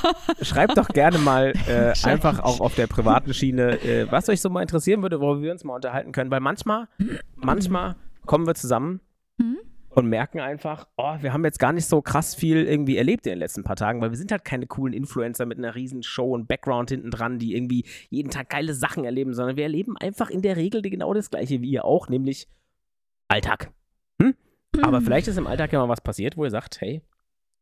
schreibt 0.43 0.77
doch 0.77 0.89
gerne 0.89 1.19
mal 1.19 1.55
äh, 1.67 1.95
einfach 2.07 2.41
auch 2.41 2.61
auf 2.61 2.75
der 2.75 2.87
privaten 2.87 3.33
Schiene, 3.33 3.81
äh, 3.83 4.11
was 4.11 4.29
euch 4.29 4.41
so 4.41 4.51
mal 4.51 4.61
interessieren 4.61 5.01
würde, 5.01 5.21
worüber 5.21 5.43
wir 5.43 5.53
uns 5.53 5.65
mal 5.65 5.75
unterhalten 5.77 6.13
können. 6.13 6.31
Weil 6.31 6.41
manchmal, 6.41 6.89
manchmal 7.37 7.97
kommen 8.27 8.47
wir 8.47 8.55
zusammen 8.55 9.01
Mhm. 9.39 9.59
und 9.91 10.07
merken 10.09 10.41
einfach, 10.41 10.87
oh, 10.97 11.17
wir 11.21 11.33
haben 11.33 11.45
jetzt 11.45 11.59
gar 11.59 11.73
nicht 11.73 11.87
so 11.87 12.01
krass 12.01 12.35
viel 12.35 12.67
irgendwie 12.67 12.97
erlebt 12.97 13.27
in 13.27 13.33
den 13.33 13.39
letzten 13.39 13.65
paar 13.65 13.77
Tagen, 13.77 14.01
weil 14.01 14.11
wir 14.11 14.19
sind 14.19 14.33
halt 14.33 14.45
keine 14.45 14.67
coolen 14.67 14.95
Influencer 14.95 15.47
mit 15.47 15.59
einer 15.59 15.75
riesen 15.75 16.03
Show 16.03 16.33
und 16.35 16.49
Background 16.49 16.91
hinten 16.91 17.11
dran, 17.11 17.39
die 17.39 17.55
irgendwie 17.55 17.85
jeden 18.09 18.31
Tag 18.31 18.49
geile 18.51 18.75
Sachen 18.75 19.05
erleben, 19.05 19.35
sondern 19.35 19.57
wir 19.57 19.65
erleben 19.65 19.97
einfach 19.97 20.31
in 20.31 20.43
der 20.43 20.57
Regel 20.57 20.83
genau 20.83 21.13
das 21.15 21.31
gleiche 21.31 21.61
wie 21.61 21.71
ihr 21.71 21.85
auch, 21.85 22.09
nämlich 22.09 22.49
Alltag. 23.29 23.71
Hm? 24.77 24.85
Aber 24.85 25.01
vielleicht 25.01 25.29
ist 25.29 25.39
im 25.39 25.47
Alltag 25.47 25.73
ja 25.73 25.79
mal 25.81 25.89
was 25.89 26.01
passiert, 26.01 26.37
wo 26.37 26.45
ihr 26.45 26.51
sagt, 26.51 26.81
hey, 26.81 27.03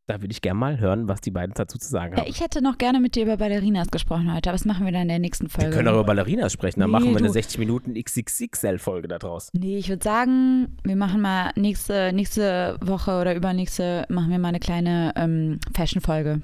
da 0.06 0.20
würde 0.20 0.32
ich 0.32 0.42
gerne 0.42 0.58
mal 0.60 0.78
hören, 0.78 1.08
was 1.08 1.22
die 1.22 1.30
beiden 1.30 1.54
dazu 1.54 1.78
zu 1.78 1.88
sagen 1.88 2.12
Ja, 2.14 2.20
haben. 2.20 2.28
ich 2.28 2.42
hätte 2.42 2.60
noch 2.62 2.76
gerne 2.76 3.00
mit 3.00 3.14
dir 3.14 3.22
über 3.22 3.38
Ballerinas 3.38 3.88
gesprochen 3.90 4.34
heute, 4.34 4.50
aber 4.50 4.54
das 4.58 4.66
machen 4.66 4.84
wir 4.84 4.92
dann 4.92 5.02
in 5.02 5.08
der 5.08 5.18
nächsten 5.18 5.48
Folge. 5.48 5.70
wir 5.70 5.76
können 5.76 5.88
auch 5.88 5.94
über 5.94 6.04
Ballerinas 6.04 6.52
sprechen, 6.52 6.80
dann 6.80 6.90
Nee, 6.90 6.92
machen 6.92 7.10
wir 7.12 7.16
eine 7.16 7.28
du- 7.28 7.32
60 7.32 7.58
Minuten 7.58 7.94
XXXL-Folge 7.94 9.08
da 9.08 9.18
draus. 9.18 9.48
Nee, 9.54 9.78
ich 9.78 9.88
würde 9.88 10.04
sagen, 10.04 10.76
wir 10.84 10.96
machen 10.96 11.22
mal 11.22 11.52
nächste, 11.56 12.12
nächste 12.12 12.76
Woche 12.82 13.18
oder 13.18 13.34
übernächste, 13.34 14.04
machen 14.10 14.30
wir 14.30 14.38
mal 14.38 14.48
eine 14.48 14.60
kleine 14.60 15.12
ähm, 15.16 15.58
Fashion-Folge. 15.74 16.42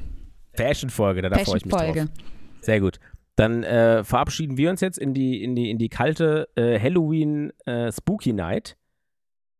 Fashion-Folge, 0.55 1.23
da, 1.23 1.29
da 1.29 1.39
freue 1.41 1.59
ich 1.59 1.65
mich 1.67 1.75
drauf. 1.75 1.97
Sehr 2.63 2.81
gut. 2.81 2.99
Dann 3.37 3.63
äh, 3.63 4.05
verabschieden 4.05 4.57
wir 4.57 4.71
uns 4.71 4.81
jetzt 4.81 4.99
in 4.99 5.15
die, 5.15 5.43
in 5.43 5.55
die, 5.55 5.71
in 5.71 5.79
die 5.79 5.89
kalte 5.89 6.49
äh, 6.57 6.79
Halloween 6.79 7.53
äh, 7.65 7.91
Spooky 7.93 8.33
Night 8.33 8.77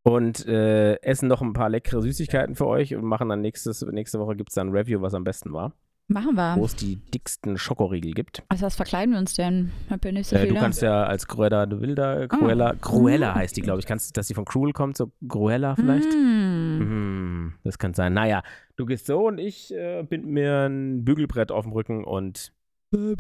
und 0.03 0.47
äh, 0.47 0.95
essen 1.03 1.29
noch 1.29 1.43
ein 1.43 1.53
paar 1.53 1.69
leckere 1.69 2.03
Süßigkeiten 2.03 2.55
für 2.55 2.67
euch 2.67 2.95
und 2.95 3.05
machen 3.05 3.29
dann 3.29 3.41
nächstes, 3.41 3.83
nächste 3.83 4.19
Woche 4.19 4.37
gibt 4.37 4.51
es 4.51 4.55
dann 4.55 4.69
ein 4.69 4.73
Review, 4.73 5.01
was 5.03 5.15
am 5.15 5.25
besten 5.25 5.53
war, 5.53 5.75
Machen 6.09 6.35
wir. 6.35 6.57
wo 6.57 6.65
es 6.65 6.75
die 6.75 6.97
dicksten 6.97 7.59
Schokoriegel 7.59 8.13
gibt. 8.13 8.43
Also 8.49 8.67
was 8.67 8.77
verkleiden 8.77 9.13
wir 9.13 9.19
uns 9.21 9.35
denn? 9.35 9.71
Hab 9.91 10.05
ja 10.05 10.13
nicht 10.13 10.29
so 10.29 10.37
Äh, 10.37 10.47
du 10.49 10.55
kannst 10.55 10.83
ja 10.83 11.05
als 11.05 11.27
Cruella 11.29 11.67
de 11.67 11.81
Wilda, 11.81 12.23
Ah. 12.23 12.27
Cruella, 12.27 12.75
Cruella 12.81 13.35
heißt 13.35 13.57
die, 13.57 13.61
glaube 13.61 13.81
ich. 13.81 13.87
Kannst, 13.87 14.17
dass 14.17 14.27
die 14.27 14.35
von 14.35 14.45
Cruel 14.45 14.73
kommt, 14.73 14.97
so 14.97 15.13
Cruella 15.29 15.77
vielleicht? 15.77 16.09
Mm. 16.09 16.79
Hm, 16.81 17.53
das 17.63 17.79
kann 17.79 17.95
sein. 17.95 18.15
Naja, 18.15 18.43
du 18.77 18.87
gehst 18.87 19.07
so 19.07 19.27
und 19.29 19.39
ich 19.39 19.73
äh, 19.75 20.03
bind 20.03 20.27
mir 20.27 20.67
ein 20.69 21.05
Bügelbrett 21.05 21.53
auf 21.53 21.65
dem 21.65 21.73
Rücken 21.73 22.05
und 22.05 22.53
bin 22.93 23.17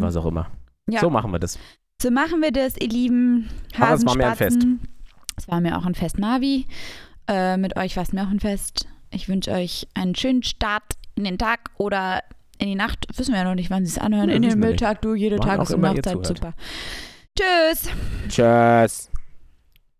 was 0.00 0.16
auch 0.16 0.26
immer. 0.26 0.50
Ja. 0.88 1.00
So 1.00 1.10
machen 1.10 1.32
wir 1.32 1.38
das. 1.38 1.58
So 2.00 2.10
machen 2.10 2.40
wir 2.40 2.50
das, 2.50 2.76
ihr 2.78 2.88
lieben 2.88 3.50
Aber 3.78 3.94
es 3.94 4.06
war 4.06 4.16
mir 4.16 4.24
ein 4.24 4.30
Hasenspatzen. 4.30 4.80
Es 5.36 5.48
war 5.48 5.60
mir 5.60 5.76
auch 5.76 5.84
ein 5.84 5.94
Fest, 5.94 6.18
Mavi. 6.18 6.66
Äh, 7.28 7.58
mit 7.58 7.76
euch 7.76 7.96
war 7.96 8.04
es 8.04 8.12
mir 8.12 8.22
auch 8.22 8.30
ein 8.30 8.40
Fest. 8.40 8.88
Ich 9.10 9.28
wünsche 9.28 9.50
euch 9.50 9.86
einen 9.92 10.14
schönen 10.14 10.42
Start 10.42 10.94
in 11.14 11.24
den 11.24 11.36
Tag 11.36 11.70
oder 11.76 12.22
in 12.56 12.68
die 12.68 12.74
Nacht. 12.74 13.06
Wissen 13.16 13.32
wir 13.32 13.38
ja 13.40 13.44
noch 13.44 13.54
nicht, 13.54 13.70
wann 13.70 13.84
sie 13.84 13.92
es 13.92 13.98
anhören. 13.98 14.28
Nee, 14.28 14.36
in 14.36 14.42
den 14.42 14.58
Mülltag, 14.58 15.02
du, 15.02 15.14
jede 15.14 15.38
Tages- 15.38 15.70
und 15.70 15.76
immer 15.76 15.92
Nachtzeit. 15.92 16.26
Super. 16.26 16.54
Tschüss. 17.38 17.90
Tschüss. 18.28 19.10